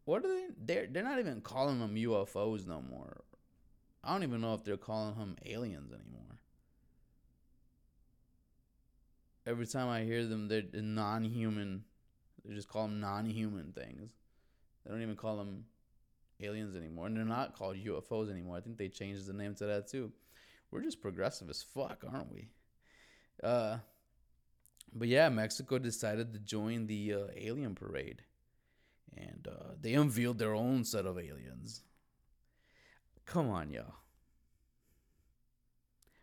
what 0.05 0.25
are 0.25 0.29
they? 0.29 0.47
They're 0.59 0.87
they're 0.87 1.03
not 1.03 1.19
even 1.19 1.41
calling 1.41 1.79
them 1.79 1.95
UFOs 1.95 2.67
no 2.67 2.83
more. 2.83 3.23
I 4.03 4.13
don't 4.13 4.23
even 4.23 4.41
know 4.41 4.55
if 4.55 4.65
they're 4.65 4.77
calling 4.77 5.17
them 5.17 5.37
aliens 5.45 5.93
anymore. 5.93 6.41
Every 9.47 9.67
time 9.67 9.89
I 9.89 10.03
hear 10.05 10.25
them, 10.25 10.49
they're 10.49 10.63
non-human. 10.73 11.85
They 12.45 12.55
just 12.55 12.69
call 12.69 12.83
them 12.83 13.01
non-human 13.01 13.73
things. 13.73 14.13
They 14.85 14.91
don't 14.91 15.03
even 15.03 15.17
call 15.17 15.37
them 15.37 15.65
aliens 16.41 16.77
anymore, 16.77 17.07
and 17.07 17.17
they're 17.17 17.25
not 17.25 17.57
called 17.57 17.77
UFOs 17.77 18.31
anymore. 18.31 18.57
I 18.57 18.61
think 18.61 18.79
they 18.79 18.89
changed 18.89 19.27
the 19.27 19.33
name 19.33 19.55
to 19.57 19.67
that 19.67 19.89
too. 19.89 20.13
We're 20.71 20.83
just 20.83 21.03
progressive 21.03 21.51
as 21.51 21.63
fuck, 21.63 22.05
aren't 22.11 22.33
we? 22.33 22.49
Uh, 23.43 23.79
but 24.93 25.09
yeah, 25.09 25.29
Mexico 25.29 25.79
decided 25.79 26.33
to 26.33 26.39
join 26.39 26.87
the 26.87 27.15
uh, 27.15 27.27
alien 27.37 27.75
parade, 27.75 28.23
and 29.17 29.49
uh, 29.51 29.75
they 29.81 29.95
unveiled 29.95 30.39
their 30.39 30.55
own 30.55 30.85
set 30.85 31.07
of 31.07 31.19
aliens. 31.19 31.83
Come 33.27 33.49
on, 33.49 33.71
y'all. 33.71 33.95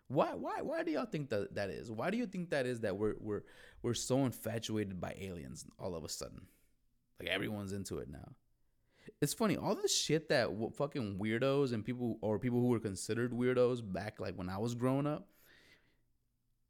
Why, 0.10 0.34
why, 0.36 0.62
why 0.62 0.84
do 0.84 0.92
y'all 0.92 1.06
think 1.06 1.30
that 1.30 1.56
that 1.56 1.70
is? 1.70 1.92
Why 1.92 2.10
do 2.10 2.18
you 2.18 2.28
think 2.28 2.50
that 2.52 2.66
is 2.66 2.82
that 2.82 2.98
we're 2.98 3.16
we're 3.20 3.44
we're 3.82 3.94
so 3.94 4.26
infatuated 4.26 5.02
by 5.02 5.16
aliens 5.20 5.66
all 5.78 5.96
of 5.96 6.06
a 6.06 6.10
sudden? 6.10 6.48
Like 7.20 7.30
everyone's 7.30 7.74
into 7.74 7.98
it 8.00 8.10
now. 8.10 8.34
It's 9.22 9.34
funny, 9.34 9.58
all 9.58 9.76
this 9.76 9.98
shit 9.98 10.30
that 10.30 10.46
w- 10.46 10.72
fucking 10.72 11.18
weirdos 11.18 11.74
and 11.74 11.84
people 11.84 12.18
or 12.22 12.40
people 12.40 12.60
who 12.60 12.68
were 12.68 12.80
considered 12.80 13.32
weirdos 13.32 13.82
back 13.82 14.20
like 14.20 14.36
when 14.36 14.50
I 14.50 14.58
was 14.58 14.76
growing 14.76 15.08
up. 15.08 15.28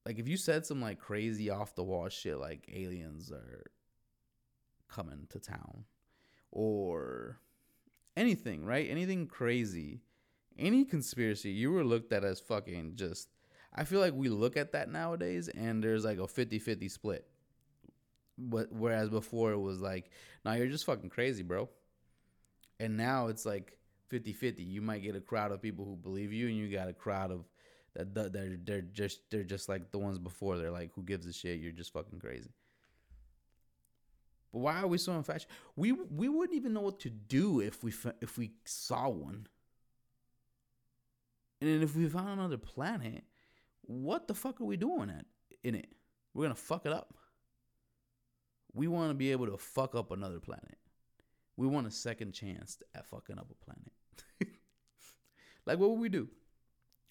Like 0.06 0.20
if 0.20 0.28
you 0.28 0.38
said 0.38 0.66
some 0.66 0.82
like 0.82 1.00
crazy 1.00 1.50
off 1.50 1.76
the 1.76 1.84
wall 1.84 2.10
shit 2.10 2.40
like 2.40 2.70
aliens 2.74 3.32
are 3.32 3.66
coming 4.88 5.28
to 5.30 5.40
town 5.40 5.84
or 6.52 7.40
anything, 8.16 8.66
right? 8.66 8.90
Anything 8.90 9.28
crazy, 9.28 10.02
any 10.58 10.86
conspiracy, 10.86 11.52
you 11.52 11.72
were 11.72 11.84
looked 11.84 12.14
at 12.14 12.24
as 12.24 12.40
fucking 12.40 12.94
just. 12.96 13.30
I 13.74 13.84
feel 13.84 14.00
like 14.00 14.14
we 14.14 14.30
look 14.30 14.58
at 14.58 14.72
that 14.72 14.90
nowadays 14.90 15.50
and 15.50 15.84
there's 15.84 16.04
like 16.06 16.18
a 16.20 16.28
50 16.28 16.60
50 16.60 16.90
split. 16.90 17.28
But 18.38 18.72
whereas 18.72 19.10
before 19.10 19.52
it 19.52 19.60
was 19.60 19.80
like, 19.82 20.12
nah, 20.46 20.54
you're 20.54 20.68
just 20.68 20.86
fucking 20.86 21.10
crazy, 21.10 21.44
bro. 21.44 21.70
And 22.80 22.98
now 22.98 23.28
it's 23.28 23.46
like 23.46 23.78
50 24.10 24.34
50. 24.34 24.64
You 24.64 24.82
might 24.82 25.04
get 25.04 25.16
a 25.16 25.22
crowd 25.22 25.52
of 25.52 25.62
people 25.62 25.86
who 25.86 25.96
believe 25.96 26.32
you, 26.32 26.48
and 26.48 26.56
you 26.56 26.72
got 26.72 26.88
a 26.88 26.94
crowd 26.94 27.32
of 27.32 27.46
that- 27.96 28.32
they're, 28.32 28.58
they're 28.64 28.82
just 28.82 29.22
they're 29.32 29.44
just 29.44 29.70
like 29.70 29.92
the 29.92 29.98
ones 29.98 30.20
before. 30.20 30.58
They're 30.58 30.72
like, 30.72 30.92
who 30.94 31.04
gives 31.04 31.26
a 31.26 31.34
shit? 31.34 31.60
You're 31.60 31.72
just 31.72 31.94
fucking 31.94 32.20
crazy. 32.20 32.52
But 34.52 34.60
why 34.60 34.82
are 34.82 34.88
we 34.88 34.98
so 34.98 35.14
infatuated? 35.14 35.48
We 35.76 35.92
we 35.92 36.30
wouldn't 36.30 36.58
even 36.58 36.74
know 36.74 36.82
what 36.82 37.00
to 37.02 37.10
do 37.10 37.60
if 37.60 37.84
we 37.84 37.94
if 38.22 38.38
we 38.38 38.52
saw 38.66 39.10
one. 39.10 39.48
And 41.60 41.70
then 41.70 41.82
if 41.82 41.96
we 41.96 42.08
found 42.08 42.40
another 42.40 42.58
planet, 42.58 43.24
what 43.82 44.28
the 44.28 44.36
fuck 44.36 44.62
are 44.62 44.66
we 44.66 44.78
doing 44.78 45.10
at 45.10 45.26
in 45.64 45.76
it? 45.76 45.92
we're 46.38 46.44
gonna 46.44 46.56
fuck 46.56 46.86
it 46.86 46.94
up. 46.94 47.16
We 48.74 48.88
want 48.88 49.10
to 49.10 49.16
be 49.16 49.32
able 49.32 49.48
to 49.48 49.58
fuck 49.58 49.96
up 49.96 50.12
another 50.12 50.40
planet. 50.40 50.78
We 51.58 51.66
want 51.66 51.88
a 51.88 51.92
second 51.92 52.34
chance 52.34 52.78
at 52.94 53.08
fucking 53.08 53.40
up 53.40 53.50
a 53.50 53.66
planet. 53.66 53.92
like, 55.66 55.80
what 55.80 55.90
would 55.90 56.00
we 56.00 56.10
do? 56.10 56.28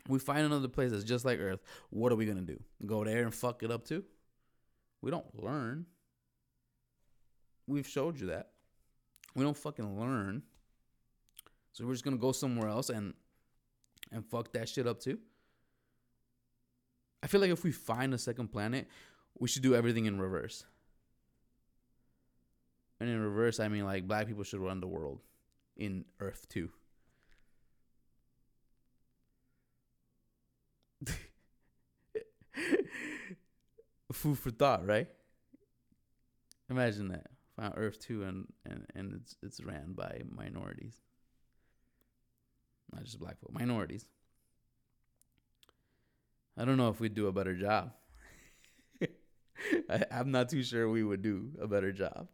We 0.08 0.20
find 0.20 0.46
another 0.46 0.68
place 0.68 0.92
that's 0.92 1.02
just 1.02 1.24
like 1.24 1.40
Earth. 1.40 1.60
What 1.90 2.12
are 2.12 2.16
we 2.16 2.24
gonna 2.24 2.42
do? 2.42 2.60
Go 2.86 3.02
there 3.02 3.24
and 3.24 3.34
fuck 3.34 3.64
it 3.64 3.72
up 3.72 3.84
too? 3.84 4.04
We 5.02 5.10
don't 5.10 5.42
learn. 5.42 5.86
We've 7.66 7.86
showed 7.86 8.20
you 8.20 8.28
that. 8.28 8.50
We 9.34 9.44
don't 9.44 9.56
fucking 9.56 9.98
learn. 10.00 10.42
So 11.72 11.84
we're 11.84 11.92
just 11.92 12.04
gonna 12.04 12.16
go 12.16 12.32
somewhere 12.32 12.68
else 12.68 12.88
and 12.88 13.14
and 14.12 14.24
fuck 14.24 14.52
that 14.52 14.68
shit 14.68 14.86
up 14.86 15.00
too. 15.00 15.18
I 17.22 17.26
feel 17.26 17.40
like 17.40 17.50
if 17.50 17.64
we 17.64 17.72
find 17.72 18.14
a 18.14 18.18
second 18.18 18.48
planet, 18.48 18.86
we 19.38 19.48
should 19.48 19.62
do 19.62 19.74
everything 19.74 20.06
in 20.06 20.20
reverse. 20.20 20.64
And 23.00 23.10
in 23.10 23.20
reverse, 23.20 23.60
I 23.60 23.68
mean 23.68 23.84
like 23.84 24.06
black 24.08 24.26
people 24.26 24.44
should 24.44 24.60
run 24.60 24.80
the 24.80 24.86
world 24.86 25.20
in 25.76 26.04
Earth 26.20 26.46
too. 26.48 26.70
Food 34.12 34.38
for 34.38 34.50
thought, 34.50 34.86
right? 34.86 35.08
Imagine 36.70 37.08
that. 37.08 37.26
Earth 37.58 37.98
two 37.98 38.22
and, 38.22 38.46
and, 38.64 38.86
and 38.94 39.14
it's 39.14 39.36
it's 39.42 39.62
ran 39.62 39.92
by 39.94 40.22
minorities. 40.30 40.94
Not 42.92 43.04
just 43.04 43.18
black 43.18 43.38
folk, 43.40 43.52
minorities. 43.52 44.06
I 46.56 46.64
don't 46.64 46.76
know 46.76 46.88
if 46.88 47.00
we'd 47.00 47.14
do 47.14 47.26
a 47.26 47.32
better 47.32 47.54
job. 47.54 47.92
I, 49.90 50.04
I'm 50.10 50.30
not 50.30 50.48
too 50.48 50.62
sure 50.62 50.88
we 50.88 51.02
would 51.02 51.22
do 51.22 51.50
a 51.60 51.66
better 51.66 51.92
job. 51.92 52.28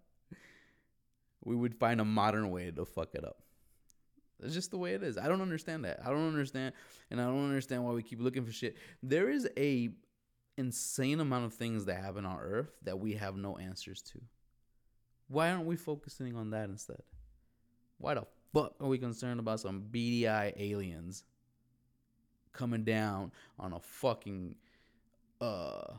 We 1.45 1.57
would 1.57 1.75
find 1.75 2.01
a 2.01 2.05
modern 2.05 2.51
way 2.51 2.71
to 2.71 2.85
fuck 2.85 3.15
it 3.15 3.25
up. 3.25 3.43
It's 4.41 4.55
just 4.55 4.71
the 4.71 4.79
way 4.79 4.95
it 4.95 5.03
is. 5.03 5.19
I 5.19 5.29
don't 5.29 5.41
understand 5.41 5.85
that. 5.85 6.01
I 6.05 6.11
don't 6.11 6.29
understand, 6.29 6.75
and 7.11 7.21
I 7.21 7.25
don't 7.27 7.45
understand 7.45 7.85
why 7.85 7.93
we 7.93 8.03
keep 8.03 8.21
looking 8.21 8.45
for 8.45 8.53
shit. 8.53 8.77
There 9.03 9.31
is 9.31 9.49
a 9.57 9.91
insane 10.59 11.21
amount 11.21 11.47
of 11.47 11.55
things 11.55 11.87
that 11.87 12.03
happen 12.03 12.27
on 12.27 12.39
Earth 12.39 12.71
that 12.83 12.99
we 12.99 13.15
have 13.15 13.37
no 13.37 13.57
answers 13.57 14.03
to. 14.03 14.21
Why 15.29 15.51
aren't 15.51 15.67
we 15.67 15.77
focusing 15.77 16.37
on 16.37 16.51
that 16.51 16.69
instead? 16.69 17.03
Why 17.99 18.15
the 18.15 18.27
fuck 18.53 18.75
are 18.81 18.89
we 18.89 18.99
concerned 18.99 19.41
about 19.41 19.61
some 19.61 19.85
BDI 19.91 20.53
aliens 20.57 21.25
coming 22.53 22.85
down 22.85 23.33
on 23.59 23.73
a 23.73 23.81
fucking 23.81 24.55
uh 25.41 25.95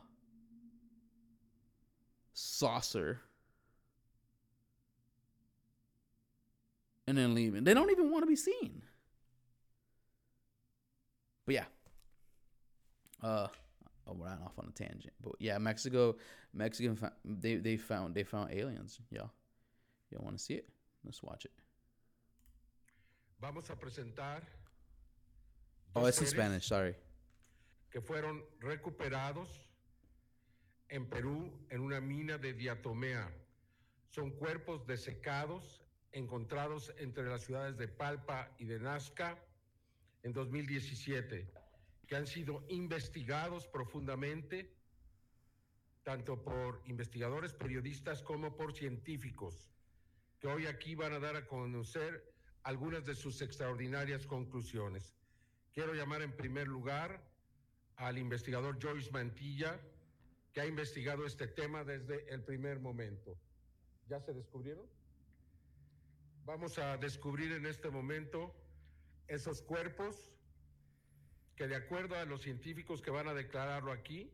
saucer 2.32 3.20
and 7.06 7.18
then 7.18 7.34
leaving? 7.34 7.64
They 7.64 7.74
don't 7.74 7.90
even 7.90 8.10
want 8.10 8.22
to 8.22 8.28
be 8.28 8.36
seen. 8.36 8.82
But 11.46 11.54
yeah. 11.54 11.64
Uh 13.22 13.48
oh, 14.06 14.14
we're 14.14 14.28
not 14.28 14.42
off 14.44 14.58
on 14.58 14.66
a 14.68 14.72
tangent. 14.72 15.12
But 15.22 15.32
yeah, 15.38 15.58
Mexico, 15.58 16.16
Mexican, 16.52 16.98
they 17.24 17.56
they 17.56 17.76
found 17.76 18.14
they 18.14 18.24
found 18.24 18.52
aliens. 18.52 19.00
Yeah, 19.10 19.28
you 20.10 20.18
want 20.20 20.36
to 20.38 20.42
see 20.42 20.54
it? 20.54 20.68
Let's 21.04 21.22
watch 21.22 21.44
it. 21.44 21.52
Vamos 23.40 23.68
a 23.70 23.76
presentar 23.76 24.40
Oh, 25.96 26.06
it's 26.06 26.20
in 26.20 26.26
Spanish. 26.26 26.66
Sorry. 26.66 26.94
que 27.90 28.00
fueron 28.00 28.42
recuperados 28.60 29.48
en 30.88 31.08
Perú 31.08 31.52
en 31.70 31.80
una 31.80 32.00
mina 32.00 32.38
de 32.38 32.52
diatomea. 32.52 33.30
Son 34.10 34.30
cuerpos 34.32 34.84
desecados 34.86 35.80
encontrados 36.10 36.92
entre 36.98 37.24
las 37.24 37.42
ciudades 37.42 37.76
de 37.76 37.86
Palpa 37.86 38.50
y 38.58 38.64
de 38.64 38.80
Nazca 38.80 39.38
en 40.22 40.32
2017, 40.32 41.52
que 42.06 42.16
han 42.16 42.26
sido 42.26 42.64
investigados 42.68 43.66
profundamente 43.66 44.74
tanto 46.02 46.42
por 46.42 46.82
investigadores 46.84 47.54
periodistas 47.54 48.22
como 48.22 48.56
por 48.56 48.74
científicos, 48.74 49.72
que 50.38 50.48
hoy 50.48 50.66
aquí 50.66 50.94
van 50.94 51.14
a 51.14 51.18
dar 51.18 51.34
a 51.34 51.46
conocer 51.46 52.30
algunas 52.62 53.06
de 53.06 53.14
sus 53.14 53.40
extraordinarias 53.40 54.26
conclusiones. 54.26 55.16
Quiero 55.72 55.94
llamar 55.94 56.22
en 56.22 56.36
primer 56.36 56.68
lugar 56.68 57.22
al 57.96 58.18
investigador 58.18 58.78
Joyce 58.80 59.10
Mantilla, 59.10 59.80
que 60.52 60.60
ha 60.60 60.66
investigado 60.66 61.26
este 61.26 61.48
tema 61.48 61.84
desde 61.84 62.28
el 62.32 62.44
primer 62.44 62.80
momento. 62.80 63.38
¿Ya 64.06 64.20
se 64.20 64.34
descubrieron? 64.34 64.86
Vamos 66.44 66.78
a 66.78 66.98
descubrir 66.98 67.52
en 67.52 67.64
este 67.64 67.88
momento 67.88 68.54
esos 69.26 69.62
cuerpos 69.62 70.33
que 71.56 71.68
de 71.68 71.76
acuerdo 71.76 72.16
a 72.16 72.24
los 72.24 72.42
científicos 72.42 73.00
que 73.00 73.10
van 73.10 73.28
a 73.28 73.34
declararlo 73.34 73.92
aquí, 73.92 74.30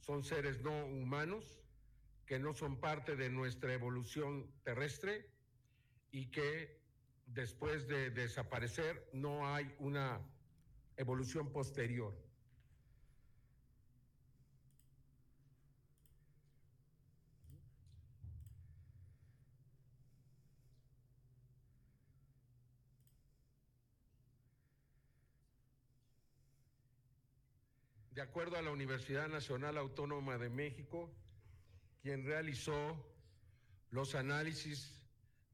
son 0.00 0.24
seres 0.24 0.62
no 0.62 0.86
humanos, 0.86 1.58
que 2.26 2.38
no 2.38 2.54
son 2.54 2.80
parte 2.80 3.16
de 3.16 3.30
nuestra 3.30 3.72
evolución 3.72 4.50
terrestre 4.64 5.26
y 6.10 6.26
que 6.26 6.80
después 7.26 7.88
de 7.88 8.10
desaparecer 8.10 9.08
no 9.12 9.48
hay 9.52 9.74
una 9.78 10.20
evolución 10.96 11.52
posterior. 11.52 12.14
De 28.14 28.20
acuerdo 28.20 28.58
a 28.58 28.62
la 28.62 28.70
Universidad 28.70 29.26
Nacional 29.28 29.78
Autónoma 29.78 30.36
de 30.36 30.50
México, 30.50 31.10
quien 32.02 32.26
realizó 32.26 33.10
los 33.90 34.14
análisis 34.14 35.00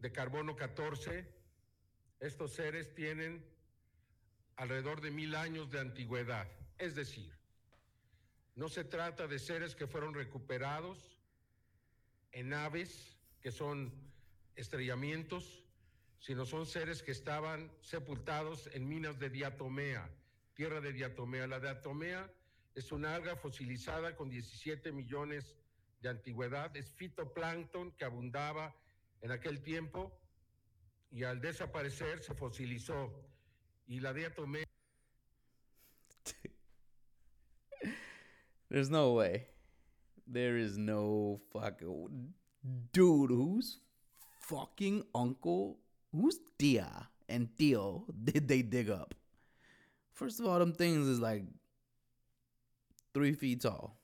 de 0.00 0.10
carbono 0.10 0.56
14, 0.56 1.24
estos 2.18 2.54
seres 2.54 2.92
tienen 2.96 3.44
alrededor 4.56 5.00
de 5.00 5.12
mil 5.12 5.36
años 5.36 5.70
de 5.70 5.78
antigüedad. 5.78 6.48
Es 6.78 6.96
decir, 6.96 7.32
no 8.56 8.68
se 8.68 8.82
trata 8.82 9.28
de 9.28 9.38
seres 9.38 9.76
que 9.76 9.86
fueron 9.86 10.14
recuperados 10.14 11.16
en 12.32 12.48
naves, 12.48 13.16
que 13.40 13.52
son 13.52 13.92
estrellamientos, 14.56 15.62
sino 16.18 16.44
son 16.44 16.66
seres 16.66 17.04
que 17.04 17.12
estaban 17.12 17.70
sepultados 17.82 18.68
en 18.72 18.88
minas 18.88 19.20
de 19.20 19.30
diatomea, 19.30 20.10
tierra 20.54 20.80
de 20.80 20.92
diatomea. 20.92 21.46
La 21.46 21.60
diatomea 21.60 22.28
es 22.78 22.92
una 22.92 23.16
alga 23.16 23.34
fosilizada 23.34 24.14
con 24.14 24.30
17 24.30 24.92
millones 24.92 25.56
de 26.00 26.10
antigüedad, 26.10 26.76
es 26.76 26.92
fitoplancton 26.92 27.90
que 27.96 28.04
abundaba 28.04 28.72
en 29.20 29.32
aquel 29.32 29.60
tiempo 29.62 30.16
y 31.10 31.24
al 31.24 31.40
desaparecer 31.40 32.22
se 32.22 32.34
fosilizó. 32.34 33.12
Y 33.88 33.98
la 33.98 34.12
diatomea 34.12 34.64
There's 38.70 38.90
no 38.90 39.14
way. 39.14 39.46
There 40.30 40.56
is 40.56 40.78
no 40.78 41.40
fucking 41.50 42.34
dude. 42.92 43.30
Whose 43.30 43.80
fucking 44.40 45.02
uncle? 45.14 45.78
Whose 46.12 46.38
tia 46.58 47.08
and 47.28 47.48
tío 47.58 48.04
did 48.24 48.46
they 48.46 48.62
dig 48.62 48.88
up? 48.88 49.14
First 50.12 50.38
of 50.38 50.46
all, 50.46 50.58
them 50.58 50.72
things 50.72 51.08
is 51.08 51.18
like 51.18 51.42
three 53.18 53.32
feet 53.32 53.62
tall. 53.62 53.98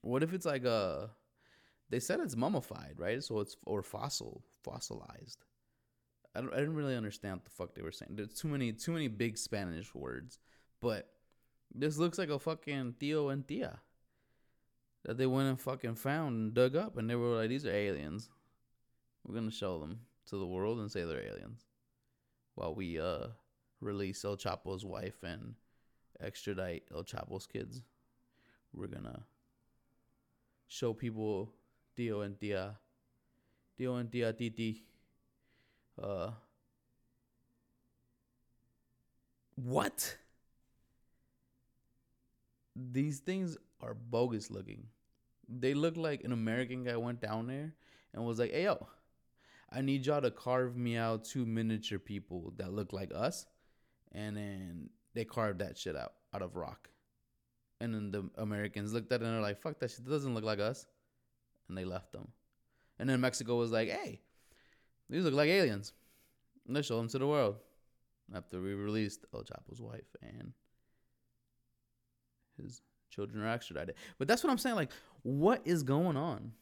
What 0.00 0.24
if 0.24 0.34
it's 0.34 0.44
like 0.44 0.64
a? 0.64 1.10
They 1.88 2.00
said 2.00 2.18
it's 2.18 2.34
mummified, 2.36 2.94
right? 2.96 3.22
So 3.22 3.38
it's 3.38 3.56
or 3.64 3.82
fossil, 3.84 4.42
fossilized. 4.64 5.44
I 6.34 6.40
don't. 6.40 6.52
I 6.52 6.56
didn't 6.56 6.74
really 6.74 6.96
understand 6.96 7.36
what 7.36 7.44
the 7.44 7.50
fuck 7.50 7.74
they 7.74 7.82
were 7.82 7.92
saying. 7.92 8.16
There's 8.16 8.34
too 8.34 8.48
many, 8.48 8.72
too 8.72 8.90
many 8.90 9.06
big 9.06 9.38
Spanish 9.38 9.94
words. 9.94 10.40
But 10.80 11.08
this 11.72 11.96
looks 11.96 12.18
like 12.18 12.28
a 12.28 12.40
fucking 12.40 12.96
tío 13.00 13.32
and 13.32 13.46
tia 13.46 13.78
that 15.04 15.16
they 15.16 15.26
went 15.26 15.48
and 15.48 15.60
fucking 15.60 15.94
found 15.94 16.34
and 16.34 16.54
dug 16.54 16.74
up, 16.74 16.96
and 16.96 17.08
they 17.08 17.14
were 17.14 17.36
like, 17.36 17.50
"These 17.50 17.66
are 17.66 17.70
aliens. 17.70 18.28
We're 19.22 19.36
gonna 19.36 19.52
show 19.52 19.78
them 19.78 20.00
to 20.26 20.38
the 20.38 20.46
world 20.46 20.80
and 20.80 20.90
say 20.90 21.04
they're 21.04 21.24
aliens." 21.24 21.66
While 22.56 22.74
we 22.74 22.98
uh 22.98 23.28
release 23.80 24.24
El 24.24 24.36
Chapo's 24.36 24.84
wife 24.84 25.22
and 25.22 25.54
extradite 26.20 26.84
El 26.94 27.04
Chapo's 27.04 27.46
kids, 27.46 27.82
we're 28.72 28.86
gonna 28.86 29.24
show 30.66 30.92
people 30.92 31.52
tío 31.96 32.24
and 32.24 32.38
Dia, 32.38 32.76
tío 33.78 33.98
and 34.00 34.10
Dia 34.10 34.32
titi. 34.32 34.84
Uh, 36.00 36.30
what? 39.54 40.16
these 42.76 43.20
things 43.20 43.56
are 43.80 43.94
bogus 43.94 44.50
looking. 44.50 44.86
They 45.48 45.74
look 45.74 45.96
like 45.96 46.24
an 46.24 46.32
American 46.32 46.84
guy 46.84 46.96
went 46.96 47.20
down 47.20 47.46
there 47.46 47.74
and 48.12 48.24
was 48.24 48.38
like, 48.38 48.52
"Hey 48.52 48.64
yo, 48.64 48.86
I 49.70 49.80
need 49.80 50.06
y'all 50.06 50.20
to 50.20 50.30
carve 50.30 50.76
me 50.76 50.96
out 50.96 51.24
two 51.24 51.46
miniature 51.46 51.98
people 51.98 52.52
that 52.56 52.72
look 52.72 52.92
like 52.92 53.12
us," 53.14 53.46
and 54.12 54.36
then 54.36 54.90
they 55.16 55.24
carved 55.24 55.58
that 55.60 55.76
shit 55.78 55.96
out 55.96 56.12
out 56.32 56.42
of 56.42 56.54
rock. 56.54 56.88
And 57.80 57.94
then 57.94 58.10
the 58.10 58.30
Americans 58.40 58.92
looked 58.92 59.10
at 59.12 59.20
it 59.20 59.24
and 59.24 59.34
they're 59.34 59.42
like, 59.42 59.60
"Fuck 59.60 59.78
that 59.80 59.90
shit! 59.90 60.04
That 60.04 60.10
doesn't 60.10 60.34
look 60.34 60.44
like 60.44 60.60
us," 60.60 60.86
and 61.68 61.76
they 61.76 61.84
left 61.84 62.12
them. 62.12 62.28
And 62.98 63.08
then 63.08 63.20
Mexico 63.20 63.56
was 63.56 63.72
like, 63.72 63.88
"Hey, 63.88 64.20
these 65.10 65.24
look 65.24 65.34
like 65.34 65.48
aliens." 65.48 65.92
They 66.68 66.82
showed 66.82 66.98
them 66.98 67.08
to 67.08 67.18
the 67.18 67.26
world 67.26 67.56
after 68.34 68.60
we 68.60 68.74
released 68.74 69.24
El 69.32 69.44
Chapo's 69.44 69.80
wife 69.80 70.16
and 70.20 70.52
his 72.60 72.80
children 73.10 73.42
are 73.42 73.48
extradited. 73.48 73.94
But 74.18 74.26
that's 74.28 74.42
what 74.42 74.50
I'm 74.50 74.58
saying. 74.58 74.76
Like, 74.76 74.90
what 75.22 75.62
is 75.64 75.82
going 75.82 76.16
on? 76.16 76.52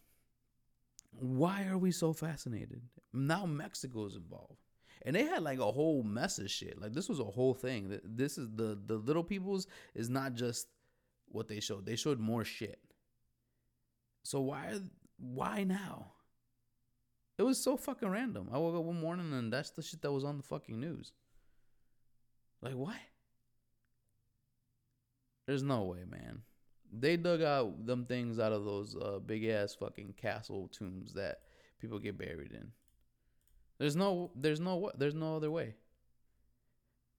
Why 1.13 1.67
are 1.67 1.79
we 1.79 1.91
so 1.91 2.13
fascinated? 2.13 2.83
Now 3.13 3.47
Mexico 3.47 4.05
is 4.05 4.17
involved. 4.17 4.59
And 5.05 5.15
they 5.15 5.25
had 5.25 5.43
like 5.43 5.59
a 5.59 5.73
whole 5.73 6.03
mess 6.03 6.39
of 6.39 6.51
shit. 6.51 6.81
Like 6.81 6.95
this 6.95 7.09
was 7.09 7.21
a 7.21 7.25
whole 7.25 7.55
thing. 7.55 8.01
This 8.05 8.39
is 8.39 8.49
the 8.55 8.79
the 8.87 8.97
little 8.97 9.25
people's 9.25 9.67
is 9.95 10.09
not 10.09 10.35
just 10.35 10.69
what 11.29 11.49
they 11.49 11.61
showed. 11.61 11.85
They 11.85 11.97
showed 11.97 12.19
more 12.19 12.45
shit. 12.45 12.81
So 14.23 14.41
why 14.41 14.79
why 15.19 15.65
now? 15.65 16.13
It 17.37 17.43
was 17.43 17.63
so 17.63 17.77
fucking 17.77 18.09
random. 18.09 18.49
I 18.53 18.59
woke 18.59 18.77
up 18.77 18.85
one 18.85 19.01
morning 19.01 19.33
and 19.33 19.53
that's 19.53 19.71
the 19.71 19.83
shit 19.83 20.03
that 20.03 20.13
was 20.13 20.25
on 20.25 20.37
the 20.37 20.43
fucking 20.43 20.81
news. 20.81 21.13
Like 22.63 22.75
what? 22.75 22.97
There's 25.47 25.63
no 25.63 25.83
way, 25.83 26.05
man. 26.09 26.43
They 26.97 27.17
dug 27.17 27.43
out 27.43 27.85
them 27.85 28.07
things 28.07 28.39
out 28.39 28.53
of 28.53 28.65
those 28.65 28.97
uh, 28.97 29.19
big 29.19 29.45
ass 29.45 29.75
fucking 29.75 30.15
castle 30.17 30.69
tombs 30.69 31.13
that 31.15 31.41
people 31.81 31.99
get 31.99 32.17
buried 32.17 32.53
in. 32.53 32.71
There's 33.79 33.97
no, 33.97 34.31
there's 34.35 34.61
no, 34.61 34.91
there's 34.97 35.15
no 35.15 35.37
other 35.37 35.51
way. 35.51 35.75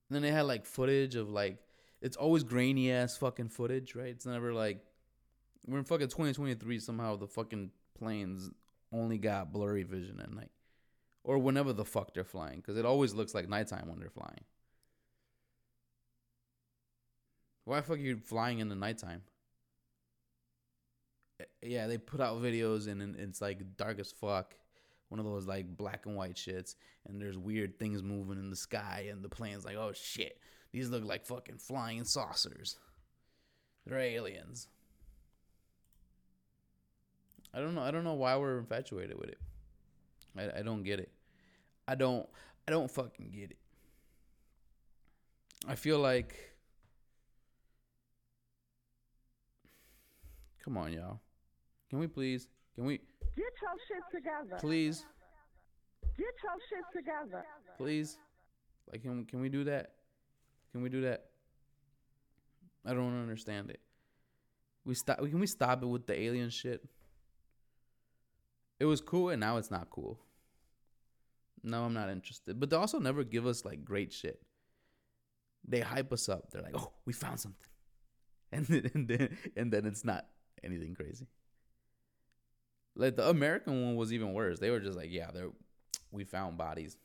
And 0.09 0.15
then 0.15 0.21
they 0.21 0.31
had 0.31 0.43
like 0.43 0.65
footage 0.65 1.15
of 1.15 1.29
like, 1.29 1.57
it's 2.01 2.17
always 2.17 2.43
grainy 2.43 2.91
ass 2.91 3.17
fucking 3.17 3.49
footage, 3.49 3.95
right? 3.95 4.07
It's 4.07 4.25
never 4.25 4.53
like, 4.53 4.79
we're 5.67 5.79
in 5.79 5.85
fucking 5.85 6.09
2023. 6.09 6.79
Somehow 6.79 7.15
the 7.15 7.27
fucking 7.27 7.71
planes 7.97 8.49
only 8.91 9.17
got 9.17 9.51
blurry 9.51 9.83
vision 9.83 10.19
at 10.21 10.31
night, 10.31 10.51
or 11.23 11.39
whenever 11.39 11.73
the 11.73 11.85
fuck 11.85 12.13
they're 12.13 12.23
flying, 12.23 12.57
because 12.57 12.77
it 12.77 12.85
always 12.85 13.13
looks 13.13 13.33
like 13.33 13.49
nighttime 13.49 13.87
when 13.87 13.99
they're 13.99 14.09
flying. 14.09 14.45
Why 17.65 17.77
the 17.77 17.83
fuck 17.83 17.97
are 17.97 17.99
you 17.99 18.17
flying 18.17 18.59
in 18.59 18.69
the 18.69 18.75
nighttime? 18.75 19.23
Eh, 21.39 21.45
Yeah, 21.61 21.87
they 21.87 21.97
put 21.97 22.21
out 22.21 22.41
videos 22.41 22.87
and, 22.87 23.01
and 23.01 23.15
it's 23.15 23.41
like 23.41 23.77
dark 23.77 23.99
as 23.99 24.11
fuck. 24.11 24.55
One 25.15 25.25
of 25.25 25.31
those 25.31 25.47
like 25.47 25.77
black 25.77 26.07
and 26.07 26.17
white 26.17 26.35
shits, 26.35 26.75
and 27.07 27.21
there's 27.21 27.37
weird 27.37 27.79
things 27.79 28.03
moving 28.03 28.37
in 28.37 28.49
the 28.49 28.55
sky, 28.57 29.07
and 29.09 29.23
the 29.23 29.29
plane's 29.29 29.63
like, 29.63 29.77
oh 29.77 29.93
shit, 29.93 30.41
these 30.73 30.89
look 30.89 31.05
like 31.05 31.25
fucking 31.25 31.57
flying 31.57 32.03
saucers. 32.03 32.75
They're 33.87 33.97
aliens. 33.97 34.67
I 37.53 37.59
don't 37.59 37.75
know. 37.75 37.81
I 37.81 37.91
don't 37.91 38.03
know 38.03 38.15
why 38.15 38.35
we're 38.35 38.59
infatuated 38.59 39.17
with 39.17 39.29
it. 39.29 39.37
I, 40.37 40.59
I 40.59 40.61
don't 40.63 40.83
get 40.83 40.99
it. 40.99 41.13
I 41.87 41.95
don't. 41.95 42.27
I 42.67 42.71
don't 42.71 42.91
fucking 42.91 43.31
get 43.33 43.51
it. 43.51 43.57
I 45.65 45.75
feel 45.75 45.99
like 45.99 46.35
Come 50.61 50.75
on, 50.75 50.91
y'all. 50.91 51.21
Can 51.89 51.99
we 51.99 52.07
please? 52.07 52.49
Can 52.75 52.83
we 52.83 52.99
Get 53.37 53.44
your 53.89 53.97
shit 54.01 54.03
together. 54.23 54.57
please, 54.59 55.05
Get 56.17 56.25
your 56.43 56.53
shit 56.69 56.85
together. 56.95 57.43
please? 57.77 58.17
Like, 58.91 59.01
can 59.01 59.25
can 59.25 59.41
we 59.41 59.49
do 59.49 59.63
that? 59.65 59.91
Can 60.71 60.81
we 60.81 60.89
do 60.89 61.01
that? 61.01 61.25
I 62.85 62.93
don't 62.93 63.19
understand 63.21 63.69
it. 63.71 63.79
We 64.85 64.93
stop. 64.95 65.17
Can 65.19 65.39
we 65.39 65.47
stop 65.47 65.81
it 65.81 65.87
with 65.87 66.05
the 66.05 66.19
alien 66.19 66.49
shit? 66.49 66.83
It 68.79 68.85
was 68.85 69.01
cool, 69.01 69.29
and 69.29 69.39
now 69.39 69.57
it's 69.57 69.71
not 69.71 69.89
cool. 69.89 70.19
No, 71.63 71.83
I'm 71.85 71.93
not 71.93 72.09
interested. 72.09 72.59
But 72.59 72.69
they 72.69 72.75
also 72.75 72.99
never 72.99 73.23
give 73.23 73.47
us 73.47 73.65
like 73.65 73.83
great 73.83 74.13
shit. 74.13 74.41
They 75.67 75.79
hype 75.79 76.13
us 76.13 76.29
up. 76.29 76.51
They're 76.51 76.61
like, 76.61 76.75
"Oh, 76.77 76.91
we 77.05 77.13
found 77.13 77.39
something," 77.39 77.69
and 78.51 78.65
then 78.67 78.91
and 78.93 79.07
then, 79.07 79.37
and 79.57 79.73
then 79.73 79.85
it's 79.85 80.05
not 80.05 80.27
anything 80.63 80.93
crazy. 80.93 81.27
Like 82.95 83.15
the 83.15 83.29
American 83.29 83.83
one 83.83 83.95
was 83.95 84.13
even 84.13 84.33
worse. 84.33 84.59
They 84.59 84.69
were 84.69 84.79
just 84.79 84.97
like, 84.97 85.11
"Yeah, 85.11 85.31
there, 85.31 85.49
we 86.11 86.23
found 86.23 86.57
bodies 86.57 86.97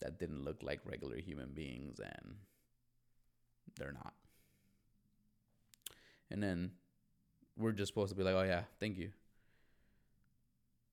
that 0.00 0.18
didn't 0.18 0.44
look 0.44 0.62
like 0.62 0.80
regular 0.84 1.16
human 1.18 1.52
beings, 1.52 2.00
and 2.00 2.36
they're 3.78 3.92
not." 3.92 4.14
And 6.30 6.42
then 6.42 6.72
we're 7.56 7.72
just 7.72 7.90
supposed 7.92 8.10
to 8.10 8.16
be 8.16 8.24
like, 8.24 8.34
"Oh 8.34 8.42
yeah, 8.42 8.64
thank 8.80 8.98
you." 8.98 9.12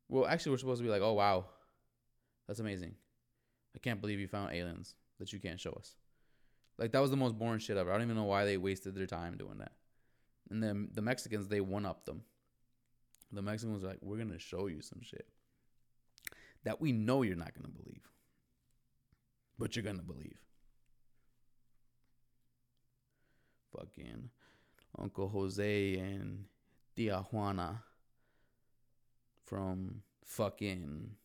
Well, 0.09 0.27
actually, 0.27 0.51
we're 0.51 0.57
supposed 0.57 0.81
to 0.81 0.85
be 0.85 0.91
like, 0.91 1.01
"Oh 1.01 1.13
wow, 1.13 1.45
that's 2.47 2.59
amazing. 2.59 2.95
I 3.75 3.79
can't 3.79 4.01
believe 4.01 4.19
you 4.19 4.27
found 4.27 4.53
aliens 4.53 4.95
that 5.17 5.33
you 5.33 5.39
can't 5.39 5.59
show 5.59 5.71
us." 5.71 5.95
Like 6.77 6.91
that 6.91 7.01
was 7.01 7.11
the 7.11 7.17
most 7.17 7.37
boring 7.37 7.59
shit 7.59 7.77
ever. 7.77 7.91
I 7.91 7.93
don't 7.93 8.03
even 8.03 8.15
know 8.15 8.23
why 8.25 8.45
they 8.45 8.57
wasted 8.57 8.95
their 8.95 9.07
time 9.07 9.37
doing 9.37 9.59
that. 9.59 9.73
And 10.49 10.61
then 10.61 10.89
the 10.93 11.01
Mexicans, 11.01 11.47
they 11.47 11.61
one 11.61 11.85
up 11.85 12.05
them. 12.05 12.23
The 13.31 13.41
Mexicans 13.41 13.83
are 13.83 13.87
like, 13.87 14.01
"We're 14.01 14.17
gonna 14.17 14.39
show 14.39 14.67
you 14.67 14.81
some 14.81 15.01
shit 15.01 15.27
that 16.63 16.81
we 16.81 16.91
know 16.91 17.21
you're 17.21 17.35
not 17.35 17.53
gonna 17.53 17.73
believe, 17.73 18.09
but 19.57 19.75
you're 19.75 19.83
gonna 19.83 20.03
believe." 20.03 20.39
Fucking 23.71 24.29
Uncle 24.97 25.29
Jose 25.29 25.95
and 25.95 26.45
Tia 26.95 27.21
Juana 27.31 27.83
from 29.45 30.03
fucking 30.25 31.15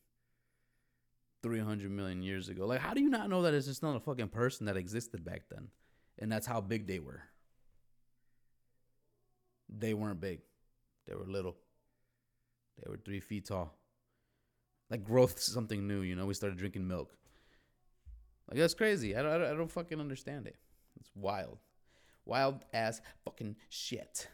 300 1.43 1.91
million 1.91 2.23
years 2.23 2.49
ago. 2.49 2.67
Like, 2.67 2.81
how 2.81 2.95
do 2.95 3.01
you 3.01 3.09
not 3.09 3.29
know 3.29 3.43
that 3.43 3.55
it's 3.55 3.67
just 3.67 3.83
not 3.83 3.97
a 3.97 4.01
fucking 4.01 4.29
person 4.29 4.67
that 4.67 4.77
existed 4.77 5.25
back 5.25 5.49
then? 5.49 5.71
And 6.19 6.31
that's 6.31 6.47
how 6.47 6.61
big 6.61 6.87
they 6.87 6.99
were. 6.99 7.23
They 9.69 9.95
weren't 9.95 10.21
big, 10.21 10.41
they 11.07 11.15
were 11.15 11.27
little. 11.27 11.57
They 12.83 12.91
were 12.91 12.99
three 12.99 13.21
feet 13.21 13.47
tall. 13.47 13.75
Like, 14.91 15.05
growth 15.05 15.41
something 15.41 15.87
new, 15.87 16.03
you 16.03 16.15
know? 16.15 16.27
We 16.27 16.35
started 16.35 16.59
drinking 16.59 16.87
milk. 16.87 17.17
Like, 18.49 18.59
that's 18.59 18.75
crazy. 18.75 19.17
I 19.17 19.23
don't, 19.23 19.43
I 19.43 19.55
don't, 19.55 19.71
fucking 19.71 20.01
understand 20.01 20.47
it. 20.47 20.57
It's 21.01 21.11
wild. 21.15 21.59
Wild 22.25 22.65
ass 22.73 23.01
fucking 23.25 23.57
shit. 23.69 24.29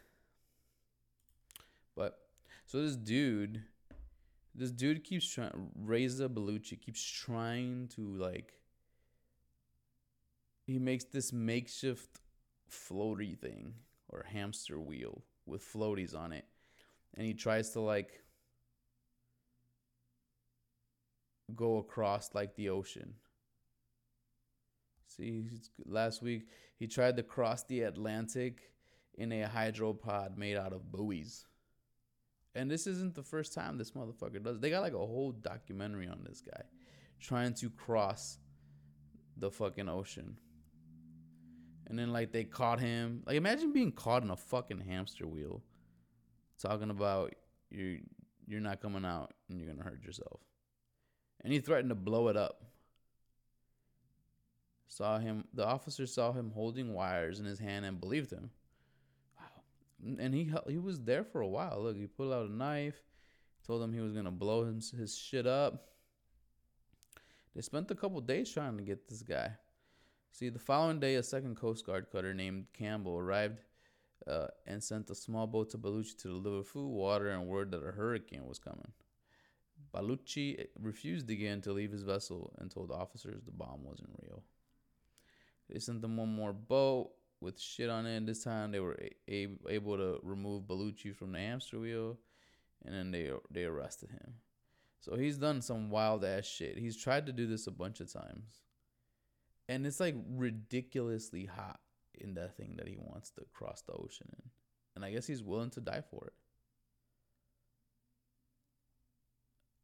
But, 1.97 2.19
so 2.67 2.83
this 2.83 2.97
dude 2.97 3.63
this 4.55 4.71
dude 4.71 5.05
keeps 5.05 5.27
trying 5.27 5.71
Reza 5.75 6.29
Baluchi 6.29 6.81
keeps 6.81 7.03
trying 7.03 7.89
to 7.95 8.03
like 8.17 8.55
he 10.67 10.79
makes 10.79 11.05
this 11.05 11.33
makeshift 11.33 12.21
floaty 12.71 13.39
thing 13.39 13.75
or 14.09 14.25
hamster 14.29 14.79
wheel 14.79 15.23
with 15.47 15.63
floaties 15.63 16.17
on 16.17 16.33
it 16.33 16.45
and 17.15 17.27
he 17.27 17.35
tries 17.35 17.71
to 17.71 17.81
like 17.81 18.23
go 21.55 21.79
across 21.79 22.35
like 22.35 22.55
the 22.57 22.69
ocean 22.69 23.15
see 25.07 25.45
last 25.85 26.23
week 26.23 26.47
he 26.79 26.87
tried 26.87 27.17
to 27.17 27.23
cross 27.23 27.65
the 27.65 27.83
atlantic 27.83 28.73
in 29.15 29.31
a 29.33 29.47
hydropod 29.47 30.37
made 30.37 30.57
out 30.57 30.73
of 30.73 30.91
buoys 30.91 31.47
and 32.55 32.71
this 32.71 32.87
isn't 32.87 33.15
the 33.15 33.23
first 33.23 33.55
time 33.55 33.79
this 33.79 33.93
motherfucker 33.93 34.43
does. 34.43 34.61
They 34.61 34.71
got 34.71 34.83
like 34.83 34.93
a 34.93 34.99
whole 34.99 35.33
documentary 35.33 36.07
on 36.07 36.25
this 36.29 36.43
guy 36.43 36.63
trying 37.21 37.55
to 37.55 37.71
cross 37.71 38.39
the 39.37 39.51
fucking 39.51 39.89
ocean. 39.89 40.37
And 41.87 41.99
then 41.99 42.13
like 42.13 42.33
they 42.33 42.45
caught 42.45 42.81
him. 42.81 43.23
Like 43.27 43.37
imagine 43.37 43.73
being 43.73 43.93
caught 43.93 44.23
in 44.23 44.31
a 44.31 44.37
fucking 44.37 44.81
hamster 44.81 45.27
wheel 45.27 45.63
talking 46.61 46.91
about 46.91 47.35
you 47.71 48.01
you're 48.47 48.61
not 48.61 48.83
coming 48.83 49.05
out 49.05 49.33
and 49.49 49.59
you're 49.59 49.67
going 49.67 49.79
to 49.79 49.85
hurt 49.85 50.03
yourself. 50.05 50.41
And 51.45 51.53
he 51.53 51.61
threatened 51.61 51.91
to 51.91 51.95
blow 51.95 52.29
it 52.29 52.37
up. 52.37 52.63
Saw 54.87 55.19
him 55.19 55.45
the 55.55 55.67
officer 55.67 56.07
saw 56.07 56.33
him 56.33 56.51
holding 56.55 56.93
wires 56.93 57.41
in 57.41 57.47
his 57.47 57.59
hand 57.59 57.87
and 57.87 58.01
believed 58.01 58.31
him 58.31 58.51
and 60.05 60.35
he 60.35 60.53
he 60.69 60.79
was 60.79 61.01
there 61.01 61.25
for 61.25 61.41
a 61.41 61.49
while. 61.49 61.83
Look, 61.83 61.97
he 61.97 62.07
pulled 62.07 62.33
out 62.33 62.49
a 62.49 62.53
knife, 62.53 63.01
told 63.67 63.83
him 63.83 63.93
he 63.93 64.01
was 64.01 64.13
gonna 64.13 64.31
blow 64.31 64.65
his 64.65 64.91
his 64.91 65.17
shit 65.17 65.47
up. 65.47 65.89
They 67.55 67.63
spent 67.63 67.91
a 67.91 67.95
couple 67.95 68.21
days 68.21 68.51
trying 68.51 68.77
to 68.79 68.83
get 68.83 69.09
this 69.09 69.23
guy. 69.23 69.53
See, 70.31 70.49
the 70.49 70.59
following 70.59 71.01
day, 71.01 71.17
a 71.17 71.23
second 71.23 71.57
Coast 71.57 71.85
Guard 71.85 72.07
cutter 72.11 72.33
named 72.33 72.67
Campbell 72.73 73.19
arrived 73.19 73.61
uh, 74.27 74.47
and 74.67 74.83
sent 74.83 75.11
a 75.11 75.15
small 75.15 75.47
boat 75.47 75.71
to 75.71 75.79
Baluchi 75.79 76.17
to 76.23 76.29
deliver 76.29 76.63
food, 76.63 76.89
water, 76.89 77.29
and 77.29 77.47
word 77.47 77.71
that 77.73 77.87
a 77.87 77.93
hurricane 77.93 78.47
was 78.47 78.59
coming. 78.59 78.93
Baluchi 79.95 80.67
refused 80.81 81.29
again 81.31 81.61
to 81.63 81.73
leave 81.73 81.93
his 81.93 82.03
vessel 82.03 82.53
and 82.59 82.71
told 82.71 82.91
officers 82.91 83.43
the 83.45 83.53
bomb 83.53 83.85
wasn't 83.85 84.11
real. 84.23 84.43
They 85.69 85.79
sent 85.79 86.03
them 86.03 86.17
one 86.17 86.35
more 86.35 86.53
boat 86.53 87.11
with 87.41 87.61
shit 87.61 87.91
on 87.91 88.07
it. 88.07 88.25
This 88.27 88.45
time 88.45 88.71
they 88.71 88.81
were 88.81 88.99
a- 89.29 89.49
able 89.69 89.97
to 89.97 90.19
remove 90.23 90.65
Baluchi 90.65 91.15
from 91.15 91.33
the 91.33 91.39
hamster 91.39 91.79
wheel, 91.79 92.19
and 92.85 92.95
then 92.95 93.11
they 93.11 93.31
they 93.51 93.65
arrested 93.65 94.11
him. 94.11 94.35
So 95.01 95.17
he's 95.17 95.37
done 95.37 95.61
some 95.61 95.91
wild 95.91 96.25
ass 96.25 96.47
shit. 96.47 96.79
He's 96.79 96.97
tried 96.97 97.27
to 97.27 97.33
do 97.33 97.47
this 97.47 97.67
a 97.67 97.73
bunch 97.73 98.01
of 98.01 98.13
times, 98.13 98.63
and 99.69 99.87
it's 99.87 100.01
like 100.01 100.15
ridiculously 100.29 101.47
hot 101.47 101.81
in 102.15 102.35
that 102.35 102.57
thing 102.57 102.77
that 102.77 102.89
he 102.89 102.97
wants 102.97 103.31
to 103.31 103.43
cross 103.53 103.83
the 103.83 103.93
ocean 103.93 104.29
in, 104.33 104.51
and 104.95 105.05
I 105.05 105.13
guess 105.13 105.27
he's 105.27 105.43
willing 105.43 105.71
to 105.71 105.81
die 105.81 106.03
for 106.09 106.27
it. 106.27 106.35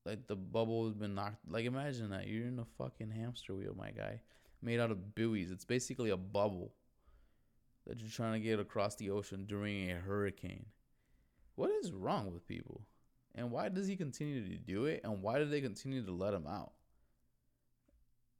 Like 0.08 0.26
the 0.26 0.36
bubble 0.36 0.86
has 0.86 0.94
been 0.94 1.14
knocked. 1.14 1.46
Like 1.46 1.66
imagine 1.66 2.08
that 2.10 2.26
you're 2.26 2.46
in 2.46 2.58
a 2.58 2.64
fucking 2.78 3.10
hamster 3.10 3.54
wheel, 3.54 3.74
my 3.76 3.90
guy, 3.90 4.20
made 4.62 4.80
out 4.80 4.90
of 4.90 5.14
buoys. 5.14 5.50
It's 5.50 5.66
basically 5.66 6.08
a 6.08 6.16
bubble 6.16 6.72
that 7.86 8.00
you're 8.00 8.10
trying 8.10 8.32
to 8.32 8.40
get 8.40 8.58
across 8.58 8.96
the 8.96 9.10
ocean 9.10 9.44
during 9.46 9.90
a 9.90 9.96
hurricane. 9.96 10.64
What 11.56 11.70
is 11.82 11.92
wrong 11.92 12.32
with 12.32 12.48
people? 12.48 12.80
And 13.34 13.50
why 13.50 13.68
does 13.68 13.86
he 13.86 13.96
continue 13.96 14.48
to 14.48 14.56
do 14.56 14.86
it? 14.86 15.02
And 15.04 15.22
why 15.22 15.38
do 15.38 15.44
they 15.44 15.60
continue 15.60 16.02
to 16.02 16.12
let 16.12 16.32
him 16.32 16.46
out? 16.46 16.72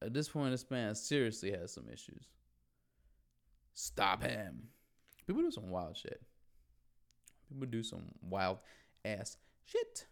At 0.01 0.15
this 0.15 0.31
point, 0.31 0.53
this 0.53 0.71
man 0.71 0.95
seriously 0.95 1.51
has 1.51 1.75
some 1.75 1.89
issues. 1.93 2.29
Stop 3.75 4.23
him. 4.23 4.69
People 5.27 5.43
do 5.43 5.51
some 5.51 5.69
wild 5.69 5.99
shit. 5.99 6.23
People 7.47 7.67
do 7.67 7.83
some 7.83 8.05
wild 8.23 8.59
ass 9.05 9.37
shit. 9.67 10.07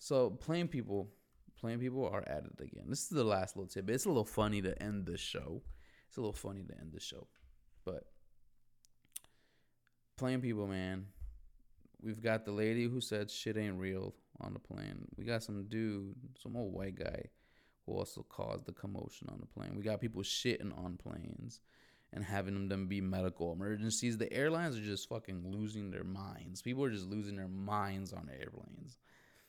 So 0.00 0.30
plain 0.30 0.66
people, 0.66 1.10
plain 1.60 1.78
people 1.78 2.08
are 2.08 2.24
at 2.26 2.44
it 2.46 2.60
again. 2.60 2.86
This 2.88 3.02
is 3.02 3.10
the 3.10 3.22
last 3.22 3.54
little 3.54 3.68
tip. 3.68 3.88
It's 3.90 4.06
a 4.06 4.08
little 4.08 4.24
funny 4.24 4.62
to 4.62 4.82
end 4.82 5.04
the 5.04 5.18
show. 5.18 5.62
It's 6.08 6.16
a 6.16 6.20
little 6.20 6.32
funny 6.32 6.62
to 6.62 6.78
end 6.80 6.90
the 6.92 7.00
show, 7.00 7.28
but 7.84 8.06
plain 10.16 10.40
people, 10.40 10.66
man. 10.66 11.06
We've 12.02 12.20
got 12.20 12.46
the 12.46 12.50
lady 12.50 12.84
who 12.84 13.00
said 13.00 13.30
shit 13.30 13.58
ain't 13.58 13.78
real 13.78 14.14
on 14.40 14.54
the 14.54 14.58
plane. 14.58 15.06
We 15.16 15.24
got 15.24 15.42
some 15.42 15.64
dude, 15.68 16.16
some 16.42 16.56
old 16.56 16.72
white 16.72 16.96
guy, 16.96 17.26
who 17.84 17.92
also 17.92 18.24
caused 18.28 18.64
the 18.64 18.72
commotion 18.72 19.28
on 19.30 19.38
the 19.38 19.46
plane. 19.46 19.76
We 19.76 19.82
got 19.82 20.00
people 20.00 20.22
shitting 20.22 20.76
on 20.82 20.96
planes 20.96 21.60
and 22.12 22.24
having 22.24 22.68
them 22.68 22.88
be 22.88 23.02
medical 23.02 23.52
emergencies. 23.52 24.16
The 24.16 24.32
airlines 24.32 24.78
are 24.78 24.82
just 24.82 25.10
fucking 25.10 25.44
losing 25.46 25.90
their 25.90 26.04
minds. 26.04 26.62
People 26.62 26.84
are 26.84 26.90
just 26.90 27.06
losing 27.06 27.36
their 27.36 27.48
minds 27.48 28.14
on 28.14 28.30
airplanes. 28.30 28.96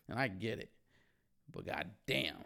And 0.09 0.19
I 0.19 0.27
get 0.27 0.59
it. 0.59 0.71
But 1.51 1.65
goddamn. 1.65 2.45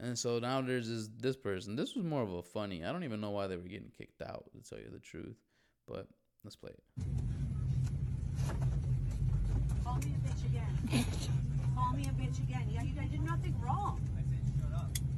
And 0.00 0.18
so 0.18 0.38
now 0.38 0.60
there's 0.60 0.88
this 0.88 1.08
this 1.18 1.36
person. 1.36 1.74
This 1.74 1.96
was 1.96 2.04
more 2.04 2.22
of 2.22 2.32
a 2.32 2.42
funny. 2.42 2.84
I 2.84 2.92
don't 2.92 3.04
even 3.04 3.20
know 3.20 3.30
why 3.30 3.48
they 3.48 3.56
were 3.56 3.62
getting 3.64 3.90
kicked 3.96 4.22
out, 4.22 4.44
to 4.52 4.68
tell 4.68 4.78
you 4.78 4.90
the 4.92 5.00
truth. 5.00 5.36
But 5.86 6.06
let's 6.44 6.54
play 6.54 6.70
it. 6.70 6.82
Call 9.82 9.96
me 9.96 10.14
a 10.14 10.28
bitch 10.28 10.44
again. 10.46 11.04
Call 11.74 11.92
me 11.94 12.02
a 12.04 12.22
bitch 12.22 12.38
again. 12.38 12.68
Yeah, 12.72 12.82
you 12.82 12.94
guys 12.94 13.10
did 13.10 13.24
nothing 13.24 13.54
wrong. 13.60 14.00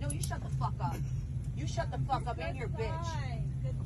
No, 0.00 0.08
you 0.10 0.22
shut 0.22 0.42
the 0.42 0.56
fuck 0.56 0.74
up. 0.80 0.96
You 1.56 1.66
shut 1.66 1.90
the 1.90 1.98
fuck 2.08 2.26
up 2.26 2.38
and 2.40 2.56
you're 2.56 2.66
a 2.66 2.70
bitch. 2.70 3.06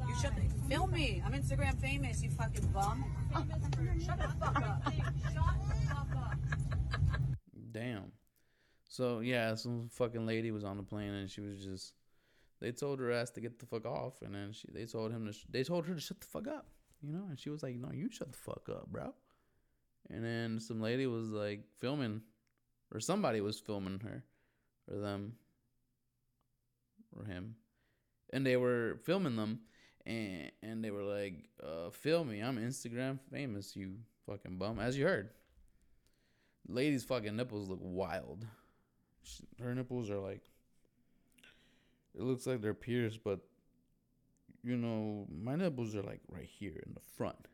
You 0.06 0.14
shut 0.20 0.32
the 0.36 0.68
film 0.68 0.92
me. 0.92 1.22
I'm 1.26 1.32
Instagram 1.32 1.76
famous, 1.80 2.22
you 2.22 2.30
fucking 2.30 2.66
bum. 2.68 3.04
Shut 4.04 4.18
the 4.18 4.28
fuck 4.38 4.56
up. 4.56 4.92
Shut 4.92 4.98
the 5.28 5.88
fuck 5.88 6.16
up. 6.16 6.73
Damn. 7.74 8.12
So 8.88 9.20
yeah, 9.20 9.56
some 9.56 9.88
fucking 9.90 10.24
lady 10.24 10.52
was 10.52 10.64
on 10.64 10.76
the 10.76 10.82
plane 10.82 11.12
and 11.12 11.28
she 11.28 11.40
was 11.40 11.62
just. 11.62 11.92
They 12.60 12.70
told 12.70 13.00
her 13.00 13.10
ass 13.10 13.30
to 13.32 13.40
get 13.40 13.58
the 13.58 13.66
fuck 13.66 13.84
off, 13.84 14.22
and 14.22 14.34
then 14.34 14.52
she 14.52 14.68
they 14.72 14.86
told 14.86 15.10
him 15.10 15.26
to 15.26 15.32
sh- 15.32 15.44
they 15.50 15.64
told 15.64 15.84
her 15.86 15.94
to 15.94 16.00
shut 16.00 16.20
the 16.20 16.26
fuck 16.26 16.46
up, 16.46 16.68
you 17.02 17.12
know, 17.12 17.24
and 17.28 17.38
she 17.38 17.50
was 17.50 17.62
like, 17.62 17.74
"No, 17.74 17.90
you 17.92 18.08
shut 18.08 18.30
the 18.32 18.38
fuck 18.38 18.68
up, 18.70 18.86
bro." 18.86 19.12
And 20.08 20.24
then 20.24 20.60
some 20.60 20.80
lady 20.80 21.06
was 21.06 21.30
like 21.30 21.64
filming, 21.80 22.22
or 22.92 23.00
somebody 23.00 23.40
was 23.40 23.58
filming 23.58 23.98
her, 24.00 24.24
or 24.90 24.98
them, 24.98 25.34
or 27.18 27.26
him, 27.26 27.56
and 28.32 28.46
they 28.46 28.56
were 28.56 29.00
filming 29.04 29.36
them, 29.36 29.60
and 30.06 30.52
and 30.62 30.82
they 30.82 30.92
were 30.92 31.02
like, 31.02 31.50
uh, 31.62 31.90
"Film 31.90 32.30
me, 32.30 32.40
I'm 32.40 32.56
Instagram 32.56 33.18
famous, 33.30 33.76
you 33.76 33.96
fucking 34.26 34.58
bum," 34.58 34.78
as 34.78 34.96
you 34.96 35.04
heard. 35.04 35.30
Lady's 36.68 37.04
fucking 37.04 37.36
nipples 37.36 37.68
look 37.68 37.80
wild. 37.82 38.46
She, 39.22 39.44
her 39.60 39.74
nipples 39.74 40.10
are 40.10 40.18
like. 40.18 40.42
It 42.14 42.22
looks 42.22 42.46
like 42.46 42.60
they're 42.60 42.74
pierced, 42.74 43.24
but 43.24 43.40
you 44.62 44.76
know, 44.76 45.26
my 45.30 45.56
nipples 45.56 45.94
are 45.96 46.02
like 46.02 46.20
right 46.28 46.48
here 46.48 46.82
in 46.86 46.94
the 46.94 47.00
front. 47.16 47.48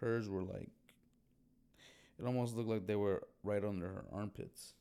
Hers 0.00 0.28
were 0.28 0.42
like. 0.42 0.70
It 2.18 2.24
almost 2.24 2.56
looked 2.56 2.70
like 2.70 2.86
they 2.86 2.96
were 2.96 3.22
right 3.44 3.62
under 3.62 3.86
her 3.86 4.04
armpits. 4.10 4.72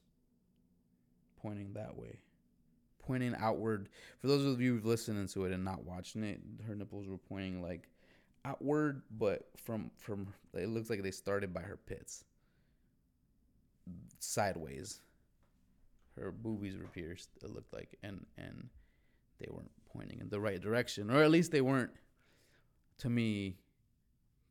Pointing 1.41 1.73
that 1.73 1.97
way. 1.97 2.19
Pointing 2.99 3.35
outward. 3.37 3.89
For 4.19 4.27
those 4.27 4.45
of 4.45 4.61
you 4.61 4.79
listening 4.83 5.27
to 5.27 5.45
it 5.45 5.51
and 5.51 5.65
not 5.65 5.83
watching 5.83 6.23
it, 6.23 6.39
her 6.65 6.75
nipples 6.75 7.07
were 7.07 7.17
pointing 7.17 7.61
like 7.61 7.89
outward, 8.45 9.01
but 9.11 9.49
from 9.57 9.91
from 9.97 10.33
it 10.53 10.69
looks 10.69 10.89
like 10.89 11.03
they 11.03 11.11
started 11.11 11.53
by 11.53 11.61
her 11.61 11.77
pits 11.77 12.23
sideways. 14.19 15.01
Her 16.17 16.31
boobies 16.31 16.77
were 16.77 16.87
pierced. 16.87 17.29
It 17.43 17.49
looked 17.49 17.73
like, 17.73 17.97
and 18.03 18.25
and 18.37 18.69
they 19.39 19.47
weren't 19.49 19.71
pointing 19.91 20.19
in 20.19 20.29
the 20.29 20.39
right 20.39 20.61
direction, 20.61 21.11
or 21.11 21.23
at 21.23 21.31
least 21.31 21.51
they 21.51 21.61
weren't, 21.61 21.91
to 22.99 23.09
me, 23.09 23.57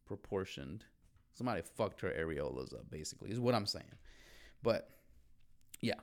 proportioned. 0.07 0.85
Somebody 1.33 1.63
fucked 1.63 2.01
her 2.03 2.11
areolas 2.11 2.73
up, 2.75 2.91
basically, 2.91 3.31
is 3.31 3.41
what 3.41 3.55
I'm 3.55 3.67
saying. 3.67 3.97
But 4.63 4.91
yeah. 5.81 6.01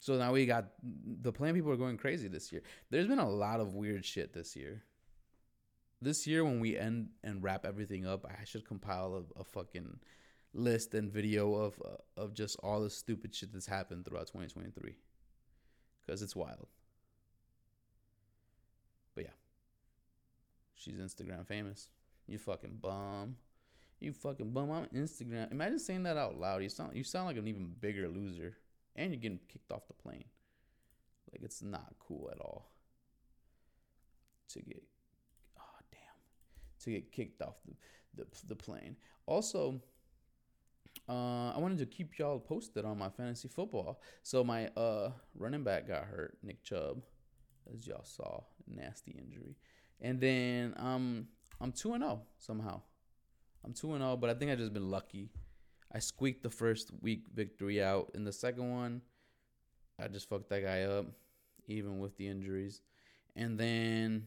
So 0.00 0.18
now 0.18 0.32
we 0.32 0.44
got 0.44 0.66
the 0.82 1.32
plan. 1.32 1.54
People 1.54 1.70
are 1.70 1.76
going 1.76 1.96
crazy 1.96 2.28
this 2.28 2.52
year. 2.52 2.62
There's 2.90 3.06
been 3.06 3.18
a 3.18 3.28
lot 3.28 3.60
of 3.60 3.74
weird 3.74 4.04
shit 4.04 4.34
this 4.34 4.54
year. 4.54 4.82
This 6.02 6.26
year, 6.26 6.44
when 6.44 6.60
we 6.60 6.76
end 6.76 7.08
and 7.22 7.42
wrap 7.42 7.64
everything 7.64 8.06
up, 8.06 8.26
I 8.26 8.44
should 8.44 8.66
compile 8.66 9.24
a, 9.36 9.40
a 9.40 9.44
fucking 9.44 9.98
list 10.54 10.94
and 10.94 11.12
video 11.12 11.54
of 11.54 11.80
uh, 11.84 12.20
of 12.20 12.32
just 12.34 12.56
all 12.62 12.80
the 12.80 12.90
stupid 12.90 13.34
shit 13.34 13.52
that's 13.52 13.66
happened 13.66 14.04
throughout 14.04 14.28
2023 14.28 14.94
because 16.00 16.22
it's 16.22 16.36
wild. 16.36 16.68
But 19.14 19.24
yeah, 19.24 19.30
she's 20.74 20.96
Instagram 20.96 21.46
famous. 21.46 21.88
You 22.26 22.38
fucking 22.38 22.78
bum. 22.80 23.36
You 24.00 24.12
fucking 24.12 24.50
bum 24.50 24.70
on 24.70 24.86
Instagram. 24.94 25.50
Imagine 25.50 25.78
saying 25.78 26.02
that 26.04 26.16
out 26.16 26.38
loud. 26.38 26.62
You 26.62 26.68
sound 26.68 26.96
you 26.96 27.04
sound 27.04 27.26
like 27.26 27.36
an 27.36 27.48
even 27.48 27.74
bigger 27.80 28.08
loser, 28.08 28.56
and 28.96 29.12
you're 29.12 29.20
getting 29.20 29.40
kicked 29.48 29.72
off 29.72 29.86
the 29.86 29.94
plane. 29.94 30.24
Like 31.32 31.42
it's 31.42 31.62
not 31.62 31.94
cool 31.98 32.28
at 32.32 32.40
all. 32.40 32.70
To 34.50 34.60
get, 34.60 34.82
oh 35.58 35.78
damn, 35.90 36.80
to 36.84 36.90
get 36.90 37.12
kicked 37.12 37.42
off 37.42 37.56
the 37.66 37.74
the, 38.16 38.26
the 38.46 38.56
plane. 38.56 38.96
Also, 39.26 39.80
uh, 41.08 41.50
I 41.50 41.58
wanted 41.58 41.78
to 41.78 41.86
keep 41.86 42.18
y'all 42.18 42.38
posted 42.38 42.84
on 42.84 42.98
my 42.98 43.10
fantasy 43.10 43.48
football. 43.48 44.00
So 44.22 44.42
my 44.42 44.68
uh 44.68 45.10
running 45.34 45.62
back 45.62 45.88
got 45.88 46.04
hurt, 46.04 46.38
Nick 46.42 46.62
Chubb, 46.62 47.02
as 47.74 47.86
y'all 47.86 48.04
saw, 48.04 48.42
nasty 48.66 49.12
injury, 49.12 49.56
and 50.00 50.20
then 50.20 50.74
um 50.78 51.28
I'm 51.60 51.72
two 51.72 51.94
and 51.94 52.02
zero 52.02 52.22
somehow. 52.38 52.80
I'm 53.64 53.72
two 53.72 53.92
and 53.92 54.02
zero, 54.02 54.16
but 54.16 54.30
I 54.30 54.34
think 54.34 54.50
I 54.50 54.56
just 54.56 54.72
been 54.72 54.90
lucky. 54.90 55.30
I 55.92 55.98
squeaked 55.98 56.42
the 56.42 56.50
first 56.50 56.90
week 57.02 57.24
victory 57.32 57.82
out. 57.82 58.10
In 58.14 58.24
the 58.24 58.32
second 58.32 58.70
one, 58.70 59.02
I 60.00 60.08
just 60.08 60.28
fucked 60.28 60.48
that 60.50 60.64
guy 60.64 60.82
up, 60.82 61.06
even 61.68 62.00
with 62.00 62.16
the 62.16 62.26
injuries, 62.26 62.80
and 63.36 63.58
then 63.58 64.24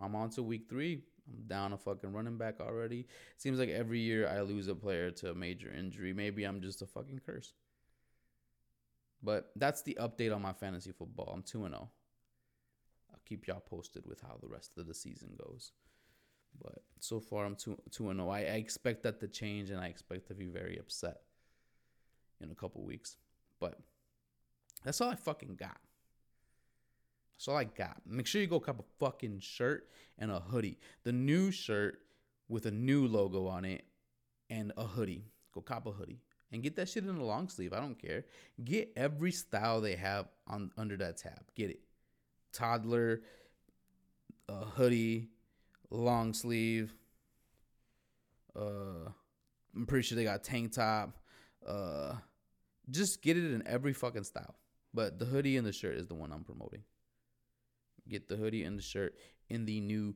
I'm 0.00 0.14
on 0.16 0.30
to 0.30 0.42
week 0.42 0.66
three. 0.68 1.04
I'm 1.28 1.46
down 1.46 1.72
a 1.72 1.78
fucking 1.78 2.12
running 2.12 2.36
back 2.36 2.60
already. 2.60 3.06
Seems 3.36 3.58
like 3.58 3.68
every 3.68 4.00
year 4.00 4.28
I 4.28 4.40
lose 4.40 4.68
a 4.68 4.74
player 4.74 5.10
to 5.12 5.30
a 5.30 5.34
major 5.34 5.72
injury. 5.72 6.12
Maybe 6.12 6.44
I'm 6.44 6.60
just 6.60 6.82
a 6.82 6.86
fucking 6.86 7.20
curse. 7.24 7.52
But 9.22 9.52
that's 9.56 9.82
the 9.82 9.96
update 10.00 10.34
on 10.34 10.42
my 10.42 10.52
fantasy 10.52 10.92
football. 10.92 11.32
I'm 11.32 11.42
2 11.42 11.60
0. 11.60 11.70
I'll 11.72 13.20
keep 13.24 13.46
y'all 13.46 13.60
posted 13.60 14.04
with 14.06 14.20
how 14.20 14.36
the 14.40 14.48
rest 14.48 14.72
of 14.78 14.86
the 14.86 14.94
season 14.94 15.30
goes. 15.38 15.72
But 16.60 16.82
so 16.98 17.20
far, 17.20 17.44
I'm 17.44 17.56
2 17.56 17.78
2 17.90 18.12
0. 18.12 18.28
I, 18.28 18.38
I 18.38 18.42
expect 18.56 19.04
that 19.04 19.20
to 19.20 19.28
change 19.28 19.70
and 19.70 19.80
I 19.80 19.86
expect 19.86 20.26
to 20.28 20.34
be 20.34 20.46
very 20.46 20.78
upset 20.78 21.20
in 22.40 22.50
a 22.50 22.54
couple 22.54 22.82
weeks. 22.84 23.16
But 23.60 23.78
that's 24.84 25.00
all 25.00 25.10
I 25.10 25.14
fucking 25.14 25.54
got. 25.54 25.78
That's 27.42 27.48
all 27.48 27.56
I 27.56 27.64
got. 27.64 27.96
Make 28.06 28.28
sure 28.28 28.40
you 28.40 28.46
go 28.46 28.60
cop 28.60 28.78
a 28.78 28.84
fucking 29.04 29.40
shirt 29.40 29.88
and 30.16 30.30
a 30.30 30.38
hoodie. 30.38 30.78
The 31.02 31.10
new 31.10 31.50
shirt 31.50 31.98
with 32.48 32.66
a 32.66 32.70
new 32.70 33.08
logo 33.08 33.48
on 33.48 33.64
it 33.64 33.82
and 34.48 34.70
a 34.76 34.84
hoodie. 34.84 35.24
Go 35.52 35.60
cop 35.60 35.88
a 35.88 35.90
hoodie 35.90 36.20
and 36.52 36.62
get 36.62 36.76
that 36.76 36.88
shit 36.88 37.02
in 37.02 37.16
a 37.16 37.24
long 37.24 37.48
sleeve. 37.48 37.72
I 37.72 37.80
don't 37.80 38.00
care. 38.00 38.26
Get 38.62 38.92
every 38.94 39.32
style 39.32 39.80
they 39.80 39.96
have 39.96 40.28
on 40.46 40.70
under 40.78 40.96
that 40.98 41.16
tab. 41.16 41.40
Get 41.56 41.70
it. 41.70 41.80
Toddler, 42.52 43.22
a 44.48 44.64
hoodie, 44.64 45.30
long 45.90 46.34
sleeve. 46.34 46.94
Uh, 48.54 49.10
I'm 49.74 49.86
pretty 49.86 50.06
sure 50.06 50.14
they 50.14 50.22
got 50.22 50.44
tank 50.44 50.74
top. 50.74 51.18
Uh, 51.66 52.14
just 52.88 53.20
get 53.20 53.36
it 53.36 53.52
in 53.52 53.66
every 53.66 53.94
fucking 53.94 54.22
style. 54.22 54.54
But 54.94 55.18
the 55.18 55.24
hoodie 55.24 55.56
and 55.56 55.66
the 55.66 55.72
shirt 55.72 55.96
is 55.96 56.06
the 56.06 56.14
one 56.14 56.30
I'm 56.30 56.44
promoting. 56.44 56.84
Get 58.08 58.28
the 58.28 58.36
hoodie 58.36 58.64
and 58.64 58.78
the 58.78 58.82
shirt 58.82 59.16
in 59.48 59.64
the 59.64 59.80
new 59.80 60.14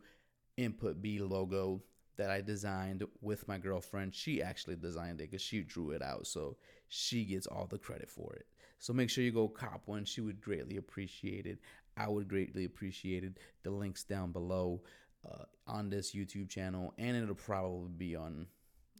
Input 0.57 1.03
B 1.03 1.19
logo 1.19 1.83
that 2.17 2.31
I 2.31 2.41
designed 2.41 3.05
with 3.21 3.47
my 3.47 3.59
girlfriend. 3.59 4.15
She 4.15 4.43
actually 4.43 4.77
designed 4.77 5.21
it 5.21 5.31
because 5.31 5.43
she 5.43 5.63
drew 5.63 5.91
it 5.91 6.03
out. 6.03 6.27
So 6.27 6.57
she 6.89 7.25
gets 7.25 7.47
all 7.47 7.67
the 7.67 7.79
credit 7.79 8.09
for 8.09 8.35
it. 8.35 8.47
So 8.79 8.93
make 8.93 9.11
sure 9.11 9.25
you 9.25 9.33
go 9.33 9.49
cop 9.49 9.83
one. 9.87 10.05
She 10.05 10.21
would 10.21 10.41
greatly 10.41 10.77
appreciate 10.77 11.47
it. 11.47 11.59
I 11.97 12.09
would 12.09 12.29
greatly 12.29 12.65
appreciate 12.65 13.25
it. 13.25 13.39
The 13.63 13.71
link's 13.71 14.05
down 14.05 14.33
below 14.33 14.83
uh, 15.31 15.45
on 15.67 15.89
this 15.89 16.15
YouTube 16.15 16.49
channel, 16.49 16.95
and 16.99 17.17
it'll 17.17 17.35
probably 17.35 17.91
be 17.97 18.17
on 18.17 18.47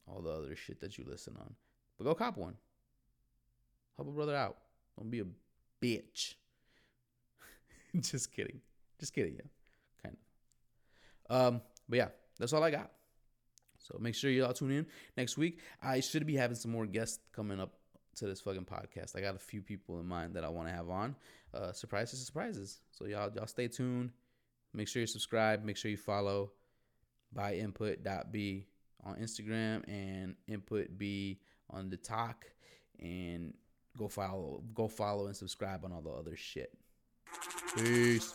all 0.07 0.23
the 0.23 0.31
other 0.31 0.57
shit 0.57 0.81
that 0.81 0.97
you 0.97 1.05
listen 1.07 1.37
on. 1.39 1.55
But 1.99 2.05
go 2.05 2.15
cop 2.15 2.37
one. 2.37 2.55
Help 3.97 4.09
a 4.09 4.13
brother 4.13 4.37
out. 4.37 4.59
Don't 4.99 5.11
be 5.11 5.21
a 5.21 5.27
bitch. 5.83 6.35
Just 8.01 8.33
kidding. 8.33 8.61
Just 8.99 9.15
kidding, 9.15 9.35
yeah. 9.35 9.43
Kind 10.03 10.17
of. 11.29 11.37
Um, 11.55 11.63
but 11.89 11.97
yeah, 11.97 12.09
that's 12.39 12.53
all 12.53 12.63
I 12.63 12.71
got. 12.71 12.91
So 13.79 13.97
make 14.01 14.15
sure 14.15 14.31
y'all 14.31 14.53
tune 14.53 14.73
in 14.73 14.87
next 15.17 15.37
week. 15.37 15.61
I 15.83 16.01
should 16.01 16.27
be 16.27 16.35
having 16.35 16.57
some 16.57 16.73
more 16.73 16.87
guests 16.87 17.19
coming 17.33 17.61
up 17.61 17.75
to 18.17 18.27
this 18.27 18.41
fucking 18.41 18.65
podcast. 18.65 19.17
I 19.17 19.21
got 19.21 19.37
a 19.37 19.39
few 19.39 19.63
people 19.63 20.01
in 20.01 20.07
mind 20.07 20.35
that 20.35 20.45
I 20.45 20.49
want 20.49 20.69
to 20.69 20.75
have 20.75 20.89
on. 20.89 21.15
Uh, 21.55 21.73
surprises, 21.73 22.25
surprises. 22.25 22.81
So 22.91 23.07
y'all, 23.07 23.31
y'all 23.35 23.47
stay 23.47 23.69
tuned. 23.69 24.11
Make 24.75 24.89
sure 24.89 25.01
you 25.01 25.07
subscribe. 25.07 25.65
Make 25.65 25.77
sure 25.77 25.91
you 25.91 25.97
follow 25.97 26.53
by 27.33 27.57
input.b 27.57 28.67
on 29.05 29.17
Instagram 29.17 29.87
and 29.89 30.35
input 30.49 30.99
b 30.99 31.39
on 31.71 31.91
the 31.91 31.97
TikTok 31.97 32.47
and 33.01 33.55
go 33.97 34.09
follow 34.09 34.63
go 34.75 34.89
follow 34.89 35.27
and 35.27 35.37
subscribe 35.37 35.85
on 35.85 35.93
all 35.93 36.03
the 36.03 36.11
other 36.11 36.37
shit. 36.37 36.73
Peace. 37.77 38.35